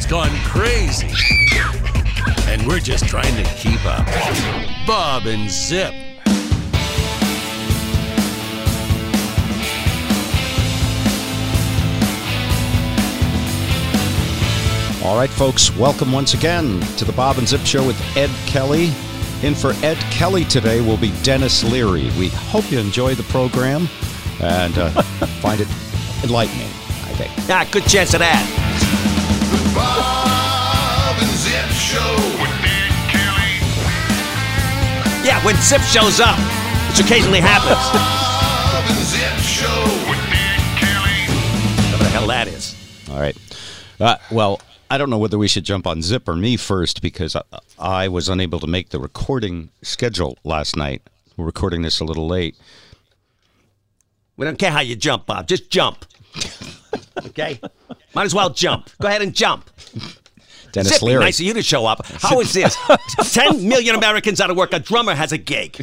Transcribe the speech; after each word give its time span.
internet's 0.00 0.06
gone 0.06 0.30
crazy. 0.44 1.08
And 2.48 2.66
we're 2.66 2.80
just 2.80 3.06
trying 3.06 3.34
to 3.36 3.50
keep 3.54 3.84
up. 3.84 4.06
Bob 4.86 5.26
and 5.26 5.50
Zip. 5.50 5.94
All 15.02 15.16
right, 15.16 15.30
folks, 15.30 15.74
welcome 15.76 16.12
once 16.12 16.34
again 16.34 16.80
to 16.98 17.04
the 17.04 17.12
Bob 17.12 17.38
and 17.38 17.48
Zip 17.48 17.62
Show 17.62 17.86
with 17.86 18.00
Ed 18.16 18.30
Kelly. 18.46 18.92
In 19.42 19.54
for 19.54 19.72
Ed 19.82 19.96
Kelly 20.10 20.44
today 20.44 20.80
will 20.82 20.98
be 20.98 21.12
Dennis 21.22 21.64
Leary. 21.64 22.10
We 22.18 22.28
hope 22.28 22.70
you 22.70 22.78
enjoy 22.78 23.14
the 23.14 23.22
program 23.24 23.88
and 24.42 24.76
uh, 24.76 24.90
find 25.40 25.60
it 25.60 25.68
enlightening, 26.22 26.66
I 26.66 27.14
think. 27.14 27.32
Ah, 27.50 27.66
good 27.72 27.84
chance 27.84 28.12
of 28.12 28.20
that. 28.20 28.89
Yeah, 35.30 35.44
when 35.44 35.54
Zip 35.56 35.82
shows 35.82 36.18
up, 36.18 36.38
which 36.88 37.00
occasionally 37.00 37.40
happens. 37.40 37.76
Bob 37.76 38.84
and 38.88 39.04
Zip 39.04 39.36
Show 39.38 39.84
with 40.08 40.18
Whatever 41.84 42.04
the 42.04 42.10
hell 42.10 42.26
that 42.26 42.48
is. 42.48 42.74
All 43.10 43.20
right. 43.20 43.36
Uh, 44.00 44.16
well, 44.30 44.60
I 44.90 44.98
don't 44.98 45.08
know 45.10 45.18
whether 45.18 45.38
we 45.38 45.46
should 45.46 45.64
jump 45.64 45.86
on 45.86 46.02
Zip 46.02 46.26
or 46.26 46.34
me 46.34 46.56
first 46.56 47.00
because 47.00 47.36
I, 47.36 47.42
I 47.78 48.08
was 48.08 48.28
unable 48.28 48.58
to 48.60 48.66
make 48.66 48.88
the 48.88 48.98
recording 48.98 49.70
schedule 49.82 50.36
last 50.42 50.76
night. 50.76 51.02
We're 51.36 51.44
recording 51.44 51.82
this 51.82 52.00
a 52.00 52.04
little 52.04 52.26
late. 52.26 52.56
We 54.36 54.46
don't 54.46 54.58
care 54.58 54.70
how 54.72 54.80
you 54.80 54.96
jump, 54.96 55.26
Bob. 55.26 55.46
Just 55.46 55.70
jump. 55.70 56.06
Okay? 57.26 57.60
Might 58.14 58.24
as 58.24 58.34
well 58.34 58.50
jump. 58.50 58.90
Go 59.00 59.08
ahead 59.08 59.22
and 59.22 59.34
jump. 59.34 59.70
Dennis 60.72 60.94
Zippy, 60.94 61.06
Leary. 61.06 61.24
nice 61.24 61.40
of 61.40 61.46
you 61.46 61.54
to 61.54 61.62
show 61.62 61.86
up. 61.86 62.04
How 62.06 62.40
is 62.40 62.52
this? 62.52 62.76
10 63.32 63.68
million 63.68 63.94
Americans 63.96 64.40
out 64.40 64.50
of 64.50 64.56
work. 64.56 64.72
A 64.72 64.78
drummer 64.78 65.14
has 65.14 65.32
a 65.32 65.38
gig. 65.38 65.80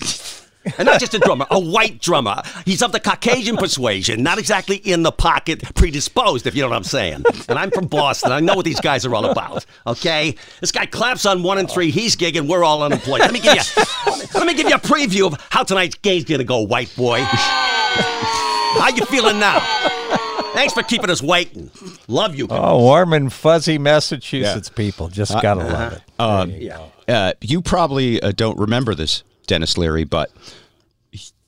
And 0.78 0.86
not 0.86 1.00
just 1.00 1.14
a 1.14 1.20
drummer, 1.20 1.45
a 1.50 1.59
white 1.59 2.02
drummer. 2.02 2.42
He's 2.66 2.81
of 2.81 2.92
the 2.92 3.00
Caucasian 3.00 3.56
persuasion, 3.56 4.22
not 4.22 4.38
exactly 4.38 4.78
in 4.78 5.02
the 5.04 5.14
pocket, 5.14 5.64
predisposed, 5.76 6.45
if 6.45 6.56
you 6.56 6.61
know 6.61 6.70
what 6.70 6.76
I'm 6.76 6.84
saying. 6.84 7.23
And 7.48 7.58
I'm 7.58 7.72
from 7.72 7.88
Boston. 7.88 8.34
I 8.34 8.42
know 8.42 8.56
what 8.56 8.66
these 8.66 8.82
guys 8.82 9.06
are 9.06 9.16
all 9.16 9.26
about. 9.26 9.66
Okay? 9.86 10.36
This 10.59 10.73
guy 10.73 10.86
claps 10.86 11.26
on 11.26 11.42
one 11.44 11.58
and 11.58 11.70
three. 11.72 11.89
He's 11.89 12.17
gigging. 12.17 12.50
We're 12.50 12.66
all 12.66 12.84
unemployed. 12.84 13.22
Let 13.22 13.32
me 13.32 13.39
give 13.39 13.56
you, 13.56 13.61
let 14.34 14.45
me 14.45 14.54
give 14.54 14.67
you 14.67 14.76
a 14.76 14.80
preview 14.80 15.28
of 15.28 15.39
how 15.50 15.64
tonight's 15.64 15.95
game's 15.95 16.26
gonna 16.26 16.44
go, 16.44 16.59
white 16.61 16.94
boy. 16.98 17.22
How 17.22 18.89
you 18.89 19.06
feeling 19.06 19.39
now? 19.39 19.59
Thanks 20.58 20.74
for 20.74 20.82
keeping 20.82 21.12
us 21.12 21.22
waiting. 21.22 21.70
Love 22.08 22.36
you. 22.36 22.48
Oh, 22.50 22.80
warm 22.80 23.14
and 23.14 23.32
fuzzy 23.32 23.78
Massachusetts 23.78 24.70
people. 24.70 25.08
Just 25.08 25.40
gotta 25.40 25.64
love 25.64 25.94
it. 25.94 26.02
Um, 26.20 26.50
There 26.50 26.60
you 26.60 26.70
go. 26.70 26.92
uh, 27.08 27.34
you 27.42 27.62
probably 27.62 28.20
uh, 28.22 28.32
don't 28.32 28.58
remember 28.58 28.96
this, 28.96 29.24
Dennis 29.46 29.78
Leary, 29.78 30.04
but 30.04 30.32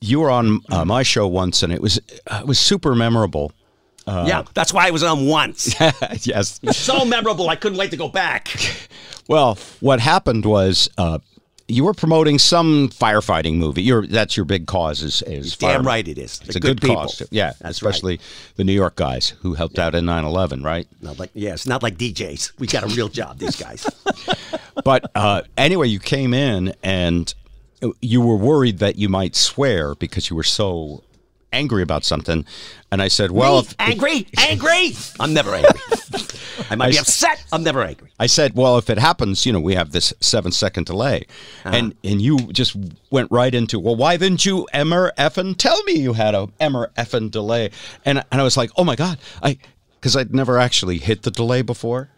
you 0.00 0.20
were 0.20 0.30
on 0.30 0.60
uh, 0.70 0.84
my 0.84 1.02
show 1.02 1.26
once, 1.26 1.64
and 1.64 1.72
it 1.72 1.82
was 1.82 1.98
uh, 2.28 2.38
it 2.42 2.46
was 2.46 2.60
super 2.60 2.94
memorable. 2.94 3.50
yeah, 4.06 4.44
that's 4.54 4.72
why 4.72 4.86
I 4.86 4.90
was 4.92 5.02
on 5.02 5.26
once. 5.26 5.74
yes. 6.24 6.60
so 6.70 7.04
memorable, 7.04 7.48
I 7.48 7.56
couldn't 7.56 7.78
wait 7.78 7.90
to 7.90 7.96
go 7.96 8.08
back. 8.08 8.48
Well, 9.28 9.58
what 9.78 10.00
happened 10.00 10.44
was 10.44 10.88
uh, 10.98 11.20
you 11.70 11.84
were 11.84 11.94
promoting 11.94 12.38
some 12.38 12.88
firefighting 12.88 13.54
movie. 13.54 13.82
You're 13.82 14.06
that's 14.06 14.36
your 14.36 14.44
big 14.44 14.66
cause 14.66 15.02
is 15.02 15.22
is 15.22 15.56
Damn 15.56 15.86
right 15.86 16.06
it 16.06 16.18
is. 16.18 16.40
It's 16.44 16.54
The 16.54 16.58
a 16.58 16.60
good, 16.60 16.80
good 16.80 16.94
cause. 16.94 17.22
Yeah, 17.30 17.52
That's 17.60 17.62
right. 17.62 17.70
especially 17.70 18.20
the 18.56 18.64
New 18.64 18.72
York 18.72 18.96
guys 18.96 19.30
who 19.40 19.54
helped 19.54 19.78
out 19.78 19.94
in 19.94 20.04
9/11, 20.04 20.64
right? 20.64 20.86
Not 21.00 21.18
like 21.18 21.30
yeah, 21.34 21.52
it's 21.52 21.66
not 21.66 21.82
like 21.82 21.96
DJs. 21.96 22.58
We 22.58 22.66
got 22.66 22.82
a 22.82 22.88
real 22.88 23.08
job, 23.08 23.38
these 23.38 23.56
guys. 23.56 23.86
But 24.84 25.10
uh, 25.14 25.42
anyway, 25.58 25.88
you 25.88 25.98
came 25.98 26.32
in 26.32 26.74
and 26.82 27.32
you 28.00 28.20
were 28.22 28.36
worried 28.36 28.78
that 28.78 28.96
you 28.96 29.08
might 29.10 29.36
swear 29.36 29.94
because 29.94 30.30
you 30.30 30.36
were 30.36 30.42
so 30.42 31.02
angry 31.52 31.82
about 31.82 32.04
something. 32.04 32.44
And 32.92 33.00
I 33.02 33.08
said, 33.08 33.30
"Well, 33.30 33.60
if, 33.60 33.74
angry, 33.78 34.26
angry. 34.38 34.92
I'm 35.20 35.32
never 35.32 35.54
angry. 35.54 35.70
I 36.70 36.76
might 36.76 36.90
be 36.90 36.98
upset. 36.98 37.44
I'm 37.52 37.62
never 37.62 37.82
angry. 37.82 38.10
I 38.18 38.26
said, 38.26 38.54
"Well, 38.54 38.78
if 38.78 38.90
it 38.90 38.98
happens, 38.98 39.46
you 39.46 39.52
know, 39.52 39.60
we 39.60 39.74
have 39.74 39.92
this 39.92 40.12
seven 40.20 40.52
second 40.52 40.86
delay," 40.86 41.26
Uh-huh. 41.64 41.76
and 41.76 41.94
and 42.04 42.20
you 42.20 42.38
just 42.52 42.76
went 43.10 43.30
right 43.30 43.54
into, 43.54 43.78
"Well, 43.78 43.96
why 43.96 44.16
didn't 44.16 44.44
you 44.44 44.66
emmer 44.72 45.12
effing 45.18 45.56
tell 45.56 45.82
me 45.84 45.94
you 45.94 46.12
had 46.14 46.34
a 46.34 46.48
emmer 46.58 46.90
effing 46.96 47.30
delay?" 47.30 47.70
And 48.04 48.24
and 48.30 48.40
I 48.40 48.44
was 48.44 48.56
like, 48.56 48.70
"Oh 48.76 48.84
my 48.84 48.96
god, 48.96 49.18
I." 49.42 49.58
Because 50.00 50.16
I'd 50.16 50.32
never 50.34 50.56
actually 50.58 50.96
hit 50.96 51.24
the 51.24 51.30
delay 51.30 51.60
before. 51.60 52.08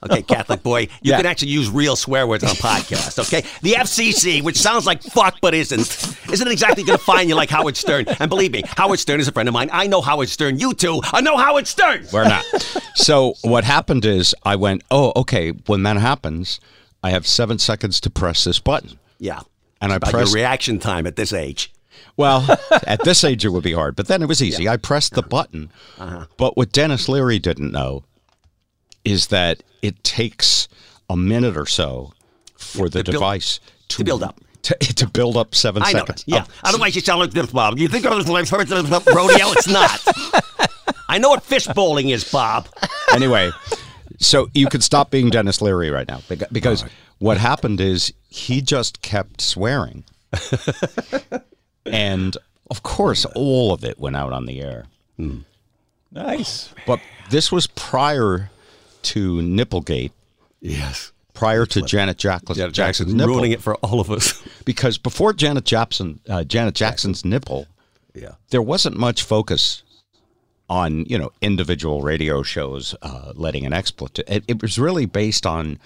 Okay, 0.00 0.22
Catholic 0.22 0.62
boy, 0.62 0.82
you 1.02 1.10
Yeah. 1.10 1.16
can 1.16 1.26
actually 1.26 1.48
use 1.48 1.68
real 1.68 1.96
swear 1.96 2.26
words 2.26 2.44
on 2.44 2.50
a 2.50 2.54
podcast. 2.54 3.18
Okay, 3.18 3.42
the 3.62 3.72
FCC, 3.74 4.40
which 4.42 4.56
sounds 4.56 4.86
like 4.86 5.02
fuck 5.02 5.38
but 5.40 5.54
isn't, 5.54 5.80
isn't 6.32 6.46
exactly 6.48 6.84
going 6.84 6.98
to 6.98 7.04
find 7.04 7.28
you 7.28 7.34
like 7.34 7.50
Howard 7.50 7.76
Stern. 7.76 8.06
And 8.20 8.28
believe 8.30 8.52
me, 8.52 8.62
Howard 8.76 9.00
Stern 9.00 9.18
is 9.18 9.26
a 9.26 9.32
friend 9.32 9.48
of 9.48 9.52
mine. 9.52 9.70
I 9.72 9.88
know 9.88 10.00
Howard 10.00 10.28
Stern. 10.28 10.58
You 10.60 10.72
two, 10.72 11.00
I 11.04 11.20
know 11.20 11.36
Howard 11.36 11.66
Stern. 11.66 12.06
We're 12.12 12.24
not. 12.28 12.44
so 12.94 13.34
what 13.42 13.64
happened 13.64 14.04
is 14.04 14.34
I 14.44 14.54
went, 14.56 14.82
"Oh, 14.90 15.12
okay." 15.16 15.50
When 15.66 15.82
that 15.82 15.96
happens, 15.96 16.60
I 17.02 17.10
have 17.10 17.26
seven 17.26 17.58
seconds 17.58 18.00
to 18.02 18.10
press 18.10 18.44
this 18.44 18.60
button. 18.60 18.98
Yeah, 19.18 19.40
And 19.80 19.92
I 19.92 19.96
about 19.96 20.10
pressed- 20.12 20.34
reaction 20.34 20.78
time 20.78 21.06
at 21.08 21.16
this 21.16 21.32
age. 21.32 21.72
Well, 22.16 22.46
at 22.86 23.02
this 23.04 23.24
age 23.24 23.44
it 23.44 23.48
would 23.48 23.62
be 23.64 23.72
hard, 23.72 23.96
but 23.96 24.06
then 24.06 24.22
it 24.22 24.26
was 24.26 24.40
easy. 24.42 24.68
I 24.68 24.76
pressed 24.76 25.14
the 25.14 25.22
button. 25.22 25.70
Uh-huh. 25.98 26.26
But 26.36 26.56
what 26.56 26.70
Dennis 26.72 27.08
Leary 27.08 27.38
didn't 27.40 27.72
know 27.72 28.04
is 29.10 29.28
that 29.28 29.62
it 29.82 30.02
takes 30.04 30.68
a 31.08 31.16
minute 31.16 31.56
or 31.56 31.66
so 31.66 32.12
for 32.56 32.88
the 32.88 33.02
to 33.02 33.10
build- 33.10 33.20
device 33.22 33.60
to, 33.88 33.98
to 33.98 34.04
build 34.04 34.22
up. 34.22 34.40
To, 34.62 34.74
to 34.78 35.06
build 35.08 35.36
up 35.36 35.54
seven 35.54 35.82
I 35.82 35.92
seconds. 35.92 36.24
that. 36.24 36.30
Yeah. 36.32 36.44
Oh, 36.46 36.52
Otherwise, 36.70 36.94
you 36.96 37.00
sound 37.00 37.20
like 37.20 37.30
this, 37.30 37.50
Bob. 37.50 37.78
You 37.78 37.88
think 37.88 38.04
I 38.06 38.14
was 38.14 38.28
like 38.28 38.46
first 38.46 38.70
rodeo? 38.70 39.52
It's 39.52 39.68
not. 39.68 40.00
I 41.08 41.18
know 41.18 41.30
what 41.30 41.42
fish 41.42 41.66
bowling 41.68 42.10
is, 42.10 42.30
Bob. 42.30 42.68
anyway, 43.12 43.50
so 44.18 44.48
you 44.52 44.68
could 44.68 44.82
stop 44.82 45.10
being 45.10 45.30
Dennis 45.30 45.62
Leary 45.62 45.90
right 45.90 46.06
now 46.06 46.18
beca- 46.28 46.52
because 46.52 46.84
what 47.18 47.38
happened 47.38 47.80
is 47.80 48.12
he 48.28 48.60
just 48.60 49.00
kept 49.00 49.40
swearing. 49.40 50.04
and 51.86 52.36
of 52.70 52.82
course, 52.82 53.24
all 53.34 53.72
of 53.72 53.84
it 53.84 53.98
went 53.98 54.16
out 54.16 54.32
on 54.32 54.44
the 54.44 54.60
air. 54.60 54.84
Hmm. 55.16 55.38
Nice. 56.12 56.74
But 56.86 57.00
this 57.30 57.50
was 57.50 57.66
prior 57.68 58.50
to 59.02 59.40
Nipplegate, 59.42 60.12
Yes. 60.60 61.12
prior 61.34 61.64
to 61.66 61.82
Janet, 61.82 62.18
Jack- 62.18 62.42
Janet 62.46 62.56
Jackson's 62.56 62.76
Jackson's 62.76 63.14
nipple. 63.14 63.34
ruining 63.34 63.52
it 63.52 63.62
for 63.62 63.74
all 63.76 64.00
of 64.00 64.10
us. 64.10 64.42
Because 64.64 64.98
before 64.98 65.32
Janet 65.32 65.64
Jackson, 65.64 66.20
uh, 66.28 66.44
Janet 66.44 66.74
Jackson's 66.74 67.24
nipple, 67.24 67.66
Yeah. 68.14 68.32
there 68.50 68.60
wasn't 68.60 68.96
much 68.98 69.22
focus 69.22 69.82
on 70.68 71.06
you 71.06 71.16
know 71.18 71.30
individual 71.40 72.02
radio 72.02 72.42
shows 72.42 72.94
uh, 73.00 73.32
letting 73.34 73.64
an 73.64 73.72
expletive. 73.72 74.26
It, 74.28 74.44
it 74.46 74.60
was 74.60 74.78
really 74.78 75.06
based 75.06 75.46
on 75.46 75.78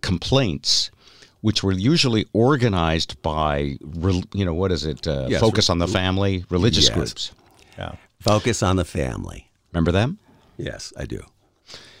complaints, 0.00 0.90
which 1.42 1.62
were 1.62 1.72
usually 1.72 2.26
organized 2.32 3.20
by 3.22 3.76
you 4.34 4.44
know 4.44 4.54
what 4.54 4.72
is 4.72 4.84
it? 4.84 5.06
Uh, 5.06 5.26
Yes. 5.28 5.40
Focus 5.40 5.70
on 5.70 5.78
the 5.78 5.86
family, 5.88 6.44
religious 6.50 6.86
Yes. 6.88 6.94
groups. 6.96 7.32
Yeah. 7.78 7.94
Focus 8.20 8.62
on 8.62 8.76
the 8.76 8.84
family. 8.84 9.48
Remember 9.72 9.92
them? 9.92 10.18
Yes, 10.56 10.92
I 10.96 11.04
do. 11.04 11.22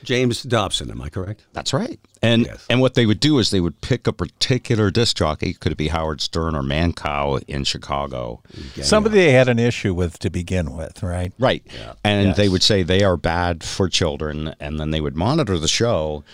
James 0.06 0.42
Dobson, 0.44 0.90
am 0.90 1.02
I 1.02 1.08
correct? 1.10 1.44
That's 1.52 1.74
right. 1.74 1.98
And 2.22 2.46
Yes. 2.46 2.64
and 2.70 2.80
what 2.80 2.94
they 2.94 3.04
would 3.04 3.20
do 3.20 3.38
is 3.38 3.50
they 3.50 3.60
would 3.60 3.80
pick 3.82 4.06
a 4.06 4.12
particular 4.12 4.90
disc 4.90 5.16
jockey. 5.16 5.52
Could 5.52 5.72
it 5.72 5.76
be 5.78 5.88
Howard 5.88 6.20
Stern 6.20 6.54
or 6.54 6.62
Mancow 6.62 7.42
in 7.46 7.64
Chicago? 7.64 8.40
Somebody 8.80 9.16
they 9.16 9.32
had 9.32 9.48
an 9.48 9.58
issue 9.58 9.92
with 9.92 10.18
to 10.20 10.30
begin 10.30 10.74
with, 10.76 11.02
right? 11.02 11.32
Right. 11.38 11.62
And 12.04 12.28
Yes. 12.28 12.36
they 12.36 12.48
would 12.48 12.62
say 12.62 12.82
they 12.82 13.02
are 13.02 13.16
bad 13.16 13.62
for 13.64 13.88
children, 13.88 14.54
and 14.60 14.80
then 14.80 14.92
they 14.92 15.00
would 15.00 15.16
monitor 15.16 15.58
the 15.58 15.68
show 15.68 16.24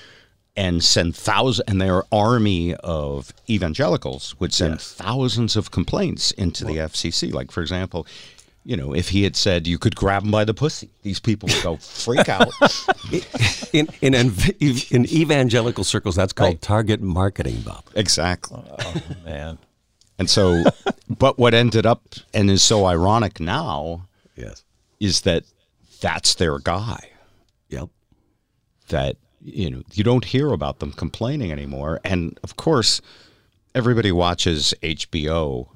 and 0.55 0.85
send 0.85 1.17
thousands, 1.17 1.65
and 1.67 1.81
their 1.81 2.03
army 2.13 2.75
of 2.75 3.33
evangelicals 3.49 4.35
would 4.39 4.53
send 4.53 4.75
Yes. 4.75 4.93
thousands 4.93 5.57
of 5.57 5.71
complaints 5.71 6.31
into 6.33 6.63
the 6.65 6.79
FCC. 6.79 7.33
Like, 7.33 7.51
for 7.51 7.63
example, 7.63 8.07
you 8.65 8.77
know, 8.77 8.95
if 8.95 9.09
he 9.09 9.25
had 9.25 9.35
said 9.37 9.67
you 9.67 9.79
could 9.79 9.97
grab 9.97 10.23
him 10.25 10.31
by 10.31 10.45
the 10.45 10.55
pussy, 10.55 10.91
these 11.03 11.19
people 11.21 11.49
would 11.53 11.63
go 11.63 11.77
freak 11.79 12.29
out. 12.29 12.51
In 13.73 13.89
in 14.03 14.15
ev- 14.15 14.51
in 14.61 15.07
evangelical 15.07 15.83
circles, 15.85 16.15
that's 16.15 16.33
called 16.35 16.51
Right. 16.51 16.61
target 16.61 17.01
marketing, 17.01 17.63
Bob. 17.63 17.85
exactly. 17.95 18.63
Oh, 18.69 19.03
man. 19.25 19.59
And 20.19 20.29
so, 20.29 20.63
but 21.09 21.39
what 21.39 21.55
ended 21.55 21.87
up 21.87 22.03
and 22.35 22.51
is 22.51 22.63
so 22.63 22.85
ironic 22.85 23.41
now 23.41 24.09
Yes. 24.37 24.63
is 25.01 25.23
that 25.23 25.45
that's 26.03 26.35
their 26.35 26.59
guy. 26.59 27.11
Yep. 27.71 27.89
that 28.89 29.17
you 29.43 29.71
know 29.71 29.83
you 29.95 30.05
don't 30.05 30.27
hear 30.27 30.53
about 30.53 30.79
them 30.81 30.93
complaining 30.93 31.51
anymore 31.51 31.99
and 32.05 32.39
of 32.45 32.55
course 32.57 33.01
everybody 33.75 34.13
watches 34.13 34.73
hbo 34.83 35.67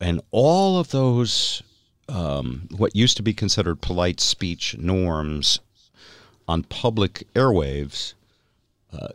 and 0.00 0.20
all 0.32 0.78
of 0.80 0.90
those 0.90 1.62
um, 2.08 2.68
what 2.76 2.94
used 2.96 3.16
to 3.18 3.22
be 3.22 3.34
considered 3.34 3.80
polite 3.80 4.20
speech 4.20 4.76
norms 4.78 5.60
on 6.46 6.62
public 6.64 7.26
airwaves 7.34 8.14
uh, 8.92 9.08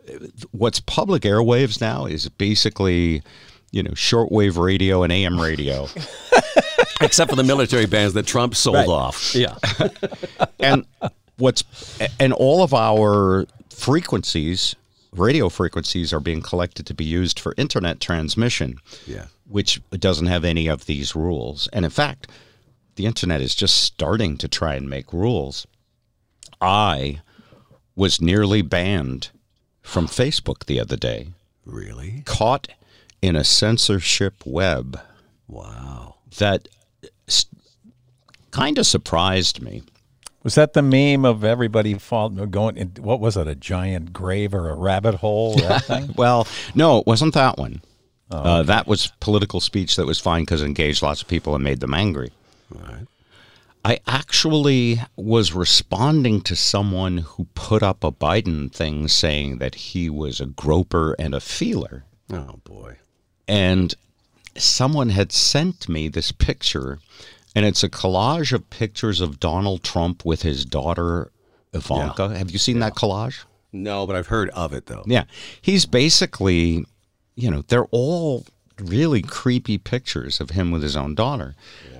what's 0.52 0.78
public 0.78 1.22
airwaves 1.24 1.80
now 1.80 2.06
is 2.06 2.28
basically, 2.28 3.22
you 3.72 3.82
know, 3.82 3.90
shortwave 3.90 4.56
radio 4.56 5.02
and 5.02 5.12
AM 5.12 5.40
radio. 5.40 5.88
Except 7.00 7.28
for 7.28 7.34
the 7.34 7.42
military 7.42 7.86
bands 7.86 8.14
that 8.14 8.24
Trump 8.24 8.54
sold 8.54 8.76
Right. 8.76 8.88
off. 8.88 9.34
Yeah. 9.34 9.56
and 10.60 10.86
what's 11.38 11.64
and 12.20 12.32
all 12.32 12.62
of 12.62 12.72
our 12.72 13.46
frequencies 13.70 14.76
radio 15.12 15.48
frequencies 15.48 16.12
are 16.12 16.20
being 16.20 16.40
collected 16.40 16.86
to 16.86 16.94
be 16.94 17.04
used 17.04 17.40
for 17.40 17.52
internet 17.56 17.98
transmission 18.00 18.78
Yeah. 19.06 19.26
which 19.48 19.80
doesn't 19.90 20.26
have 20.26 20.44
any 20.44 20.68
of 20.68 20.86
these 20.86 21.16
rules 21.16 21.68
and 21.72 21.84
in 21.84 21.90
fact 21.90 22.28
the 22.96 23.06
internet 23.06 23.40
is 23.40 23.54
just 23.54 23.76
starting 23.82 24.36
to 24.38 24.48
try 24.48 24.74
and 24.74 24.88
make 24.88 25.12
rules 25.12 25.66
i 26.60 27.20
was 27.96 28.20
nearly 28.20 28.62
banned 28.62 29.30
from 29.82 30.06
facebook 30.06 30.64
the 30.66 30.80
other 30.80 30.96
day 30.96 31.28
Really? 31.66 32.22
caught 32.26 32.68
in 33.22 33.36
a 33.36 33.44
censorship 33.44 34.34
web 34.44 34.98
Wow. 35.48 36.16
that 36.38 36.68
kind 38.50 38.78
of 38.78 38.86
surprised 38.86 39.62
me 39.62 39.82
Was 40.42 40.54
that 40.56 40.74
the 40.74 40.82
meme 40.82 41.24
of 41.24 41.42
everybody 41.42 41.94
fall, 41.94 42.28
going? 42.28 42.76
In, 42.76 42.88
what 43.00 43.18
was 43.20 43.36
it? 43.36 43.48
A 43.48 43.54
giant 43.54 44.12
grave 44.12 44.52
or 44.52 44.68
a 44.68 44.74
rabbit 44.74 45.14
hole? 45.16 45.56
That 45.56 45.84
thing? 45.86 46.12
Well, 46.16 46.46
no, 46.74 46.98
it 46.98 47.06
wasn't 47.06 47.32
that 47.34 47.56
one. 47.56 47.80
uh, 48.30 48.62
that 48.64 48.86
was 48.86 49.10
political 49.20 49.60
speech 49.60 49.96
that 49.96 50.04
was 50.06 50.20
fine 50.20 50.42
because 50.42 50.60
it 50.62 50.66
engaged 50.66 51.02
lots 51.02 51.22
of 51.22 51.28
people 51.28 51.54
and 51.54 51.64
made 51.64 51.80
them 51.80 51.94
angry. 51.94 52.30
Right. 52.74 53.06
I 53.84 53.98
actually 54.06 55.00
was 55.14 55.52
responding 55.52 56.40
to 56.42 56.56
someone 56.56 57.18
who 57.18 57.46
put 57.54 57.82
up 57.82 58.02
a 58.02 58.10
Biden 58.10 58.72
thing 58.72 59.08
saying 59.08 59.58
that 59.58 59.74
he 59.74 60.08
was 60.08 60.40
a 60.40 60.46
groper 60.46 61.14
and 61.18 61.34
a 61.34 61.40
feeler. 61.40 62.04
Oh 62.32 62.60
boy. 62.64 62.96
And 63.46 63.94
someone 64.56 65.10
had 65.10 65.32
sent 65.32 65.86
me 65.86 66.08
this 66.08 66.32
picture, 66.32 66.98
and 67.54 67.66
it's 67.66 67.82
a 67.82 67.90
collage 67.90 68.52
of 68.54 68.70
pictures 68.70 69.20
of 69.20 69.38
Donald 69.38 69.82
Trump 69.82 70.24
with 70.24 70.40
his 70.42 70.64
daughter, 70.64 71.30
Ivanka. 71.74 72.36
Have 72.36 72.50
you 72.50 72.58
seen 72.58 72.78
that 72.78 72.94
collage? 72.94 73.44
No, 73.70 74.06
but 74.06 74.16
I've 74.16 74.28
heard 74.28 74.48
of 74.50 74.72
it 74.72 74.86
though. 74.86 75.02
Yeah. 75.06 75.24
He's 75.60 75.84
basically, 75.84 76.86
you 77.34 77.50
know, 77.50 77.62
they're 77.68 77.88
all 77.90 78.46
really 78.78 79.20
creepy 79.20 79.76
pictures 79.78 80.40
of 80.40 80.50
him 80.50 80.70
with 80.70 80.82
his 80.82 80.96
own 80.96 81.14
daughter. 81.14 81.54
Yeah. 81.92 81.93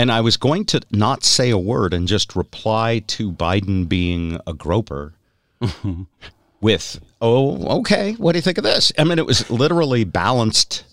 And 0.00 0.10
I 0.10 0.22
was 0.22 0.38
going 0.38 0.64
to 0.66 0.80
not 0.90 1.24
say 1.24 1.50
a 1.50 1.58
word 1.58 1.92
and 1.92 2.08
just 2.08 2.34
reply 2.34 3.00
to 3.08 3.30
Biden 3.30 3.86
being 3.86 4.40
a 4.46 4.54
groper 4.54 5.12
with, 6.62 7.00
oh, 7.20 7.80
okay, 7.80 8.14
what 8.14 8.32
do 8.32 8.38
you 8.38 8.42
think 8.42 8.56
of 8.56 8.64
this? 8.64 8.92
I 8.96 9.04
mean, 9.04 9.18
it 9.18 9.26
was 9.26 9.50
literally 9.50 10.04
balanced 10.04 10.84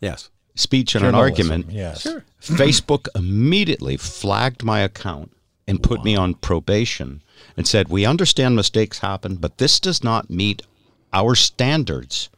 Yes. 0.00 0.30
speech 0.56 0.96
and 0.96 1.04
an 1.06 1.14
argument. 1.14 1.70
Yes. 1.70 2.00
Sure. 2.02 2.24
Facebook 2.40 3.06
immediately 3.14 3.96
flagged 3.96 4.64
my 4.64 4.80
account 4.80 5.30
and 5.68 5.80
put 5.80 6.02
me 6.02 6.16
on 6.16 6.34
probation 6.34 7.22
and 7.56 7.68
said, 7.68 7.86
We 7.88 8.04
understand 8.04 8.56
mistakes 8.56 8.98
happen, 8.98 9.36
but 9.36 9.58
this 9.58 9.78
does 9.78 10.02
not 10.02 10.28
meet 10.28 10.62
our 11.12 11.36
standards 11.36 12.30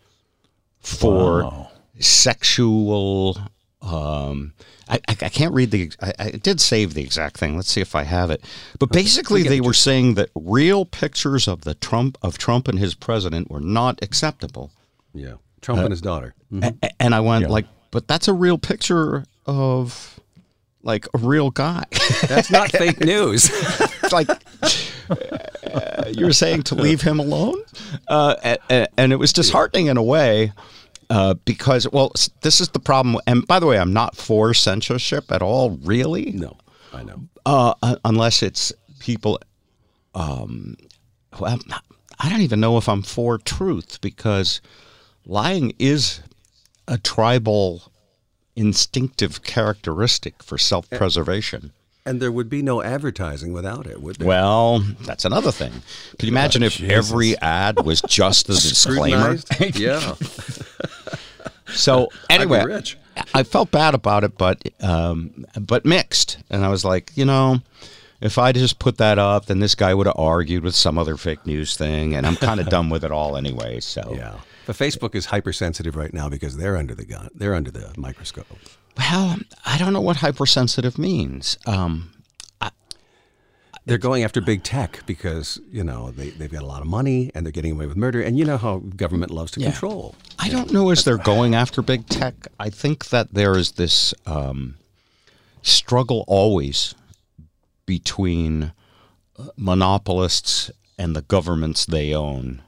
for 0.81 1.71
sexual. 1.99 3.39
Um, 3.83 4.55
I, 4.89 4.97
I, 5.09 5.13
I 5.23 5.29
can't 5.29 5.55
read 5.55 5.71
the. 5.71 5.93
I, 6.03 6.13
I 6.19 6.31
did 6.31 6.61
save 6.61 6.95
the 6.95 7.03
exact 7.03 7.37
thing. 7.39 7.57
Let's 7.57 7.71
see 7.71 7.81
if 7.81 7.95
I 7.95 8.03
have 8.03 8.31
it. 8.31 8.43
But 8.79 8.91
basically, 8.91 9.43
they 9.45 9.61
were 9.61 9.73
saying 9.75 10.15
that 10.15 10.31
real 10.35 10.85
pictures 10.85 11.47
of 11.47 11.63
the 11.63 11.75
Trump 11.75 12.19
of 12.23 12.39
Trump 12.39 12.67
and 12.69 12.79
his 12.79 12.95
president 12.95 13.51
were 13.51 13.61
not 13.61 14.03
acceptable. 14.03 14.73
Yeah. 15.15 15.35
Trump 15.61 15.81
and 15.81 15.91
his 15.91 16.01
daughter. 16.01 16.35
A- 16.63 16.75
a- 16.83 17.03
and 17.03 17.15
I 17.15 17.21
went 17.21 17.49
like, 17.51 17.67
but 17.91 18.07
that's 18.09 18.29
a 18.29 18.33
real 18.33 18.59
picture 18.59 19.25
of 19.47 20.19
like 20.83 21.07
a 21.15 21.19
real 21.19 21.51
guy. 21.51 21.85
That's 22.29 22.51
not 22.51 22.71
fake 22.71 23.01
news. 23.01 23.51
Like 24.13 24.31
uh, 25.11 26.05
you 26.17 26.25
were 26.25 26.33
saying 26.33 26.63
to 26.65 26.75
leave 26.75 27.03
him 27.03 27.19
alone, 27.21 27.61
uh, 28.09 28.37
a- 28.43 28.59
a- 28.71 28.89
and 28.97 29.13
it 29.13 29.17
was 29.17 29.33
disheartening 29.35 29.87
in 29.89 29.97
a 29.99 30.03
way. 30.03 30.53
Uh, 31.11 31.35
because 31.45 31.89
well, 31.91 32.13
this 32.43 32.61
is 32.61 32.69
the 32.69 32.79
problem. 32.79 33.19
And 33.27 33.47
by 33.47 33.59
the 33.59 33.67
way, 33.67 33.79
I'm 33.79 33.93
not 33.93 34.17
for 34.17 34.53
censorship 34.53 35.33
at 35.33 35.41
all, 35.41 35.71
really. 35.83 36.33
no, 36.33 36.57
I 36.93 37.03
know. 37.03 37.23
Uh, 37.47 37.97
unless 38.05 38.43
it's 38.43 38.73
people. 38.99 39.41
Um, 40.15 40.77
well, 41.39 41.59
I 42.19 42.29
don't 42.29 42.41
even 42.41 42.61
know 42.61 42.77
if 42.79 42.89
I'm 42.89 43.03
for 43.03 43.39
truth 43.39 44.01
because 44.01 44.61
lying 45.25 45.73
is 45.79 46.21
a 46.89 46.99
tribal 46.99 47.93
instinctive 48.57 49.43
characteristic 49.45 50.43
for 50.43 50.59
self-preservation. 50.59 51.73
And 52.05 52.21
there 52.21 52.33
would 52.33 52.49
be 52.49 52.63
no 52.63 52.83
advertising 52.83 53.53
without 53.53 53.87
it, 53.87 54.01
would 54.01 54.17
there? 54.17 54.27
Well, 54.27 54.81
that's 55.03 55.25
another 55.25 55.53
thing. 55.53 55.71
Can 56.19 56.27
you 56.27 56.33
imagine 56.33 56.63
if 56.63 56.83
every 56.83 57.37
ad 57.39 57.85
was 57.85 58.01
just 58.03 58.47
the 58.47 58.55
disclaimer? 58.55 59.37
Yeah. 59.75 60.15
So 61.69 62.09
anyway. 62.31 62.83
I 63.35 63.43
felt 63.43 63.73
bad 63.73 63.95
about 63.95 64.23
it, 64.23 64.39
but 64.39 64.63
um, 64.81 65.45
but 65.61 65.85
mixed, 65.85 66.39
and 66.51 66.65
I 66.65 66.69
was 66.69 66.85
like, 66.85 67.11
you 67.17 67.25
know, 67.25 67.59
if 68.21 68.39
I 68.39 68.53
just 68.53 68.79
put 68.79 68.99
that 68.99 69.19
up, 69.19 69.47
then 69.47 69.59
this 69.59 69.75
guy 69.75 69.93
would 69.93 70.07
have 70.07 70.19
argued 70.19 70.63
with 70.63 70.75
some 70.75 70.99
other 70.99 71.17
fake 71.17 71.45
news 71.45 71.77
thing, 71.77 72.15
and 72.15 72.27
I'm 72.27 72.37
kind 72.37 72.61
of 72.61 72.69
done 72.71 72.91
with 72.91 73.05
it 73.05 73.11
all 73.11 73.37
anyway. 73.37 73.81
So 73.81 74.13
Yeah. 74.15 74.39
But 74.67 74.77
Facebook 74.77 75.15
is 75.15 75.27
hypersensitive 75.27 75.97
right 75.97 76.13
now 76.13 76.29
because 76.29 76.59
they're 76.59 76.77
under 76.77 76.95
the 76.95 77.07
gun. 77.07 77.31
They're 77.35 77.55
under 77.55 77.71
the 77.71 77.93
microscope. 77.97 78.47
well, 78.99 79.37
I 79.65 79.79
don't 79.79 79.95
know 79.95 80.01
what 80.01 80.17
hypersensitive 80.17 80.99
means. 80.99 81.59
Um, 81.67 82.11
They're 83.89 83.99
going 83.99 84.23
after 84.23 84.41
big 84.41 84.63
tech 84.63 85.03
because, 85.07 85.59
you 85.73 85.83
know, 85.83 86.11
they, 86.11 86.29
they've 86.31 86.53
got 86.53 86.63
a 86.63 86.67
lot 86.67 86.83
of 86.83 86.87
money 86.89 87.31
and 87.35 87.45
they're 87.45 87.53
getting 87.53 87.73
away 87.73 87.87
with 87.87 87.97
murder. 87.97 88.21
And 88.21 88.39
you 88.39 88.45
know 88.45 88.59
how 88.59 88.79
government 88.79 89.31
loves 89.33 89.51
to 89.53 89.61
Yeah. 89.61 89.71
control. 89.71 90.15
I 90.39 90.49
don't 90.51 90.73
know 90.73 90.91
as 90.91 91.05
they're 91.05 91.17
going 91.17 91.55
after 91.55 91.81
big 91.83 92.07
tech. 92.07 92.35
I 92.61 92.69
think 92.71 93.07
that 93.09 93.33
there 93.35 93.57
is 93.57 93.73
this 93.73 94.13
um, 94.27 94.75
struggle 95.63 96.25
always 96.29 96.95
between 97.87 98.73
uh, 99.39 99.45
monopolists 99.57 100.71
and 100.99 101.17
the 101.17 101.23
governments 101.23 101.87
they 101.87 102.13
own 102.15 102.61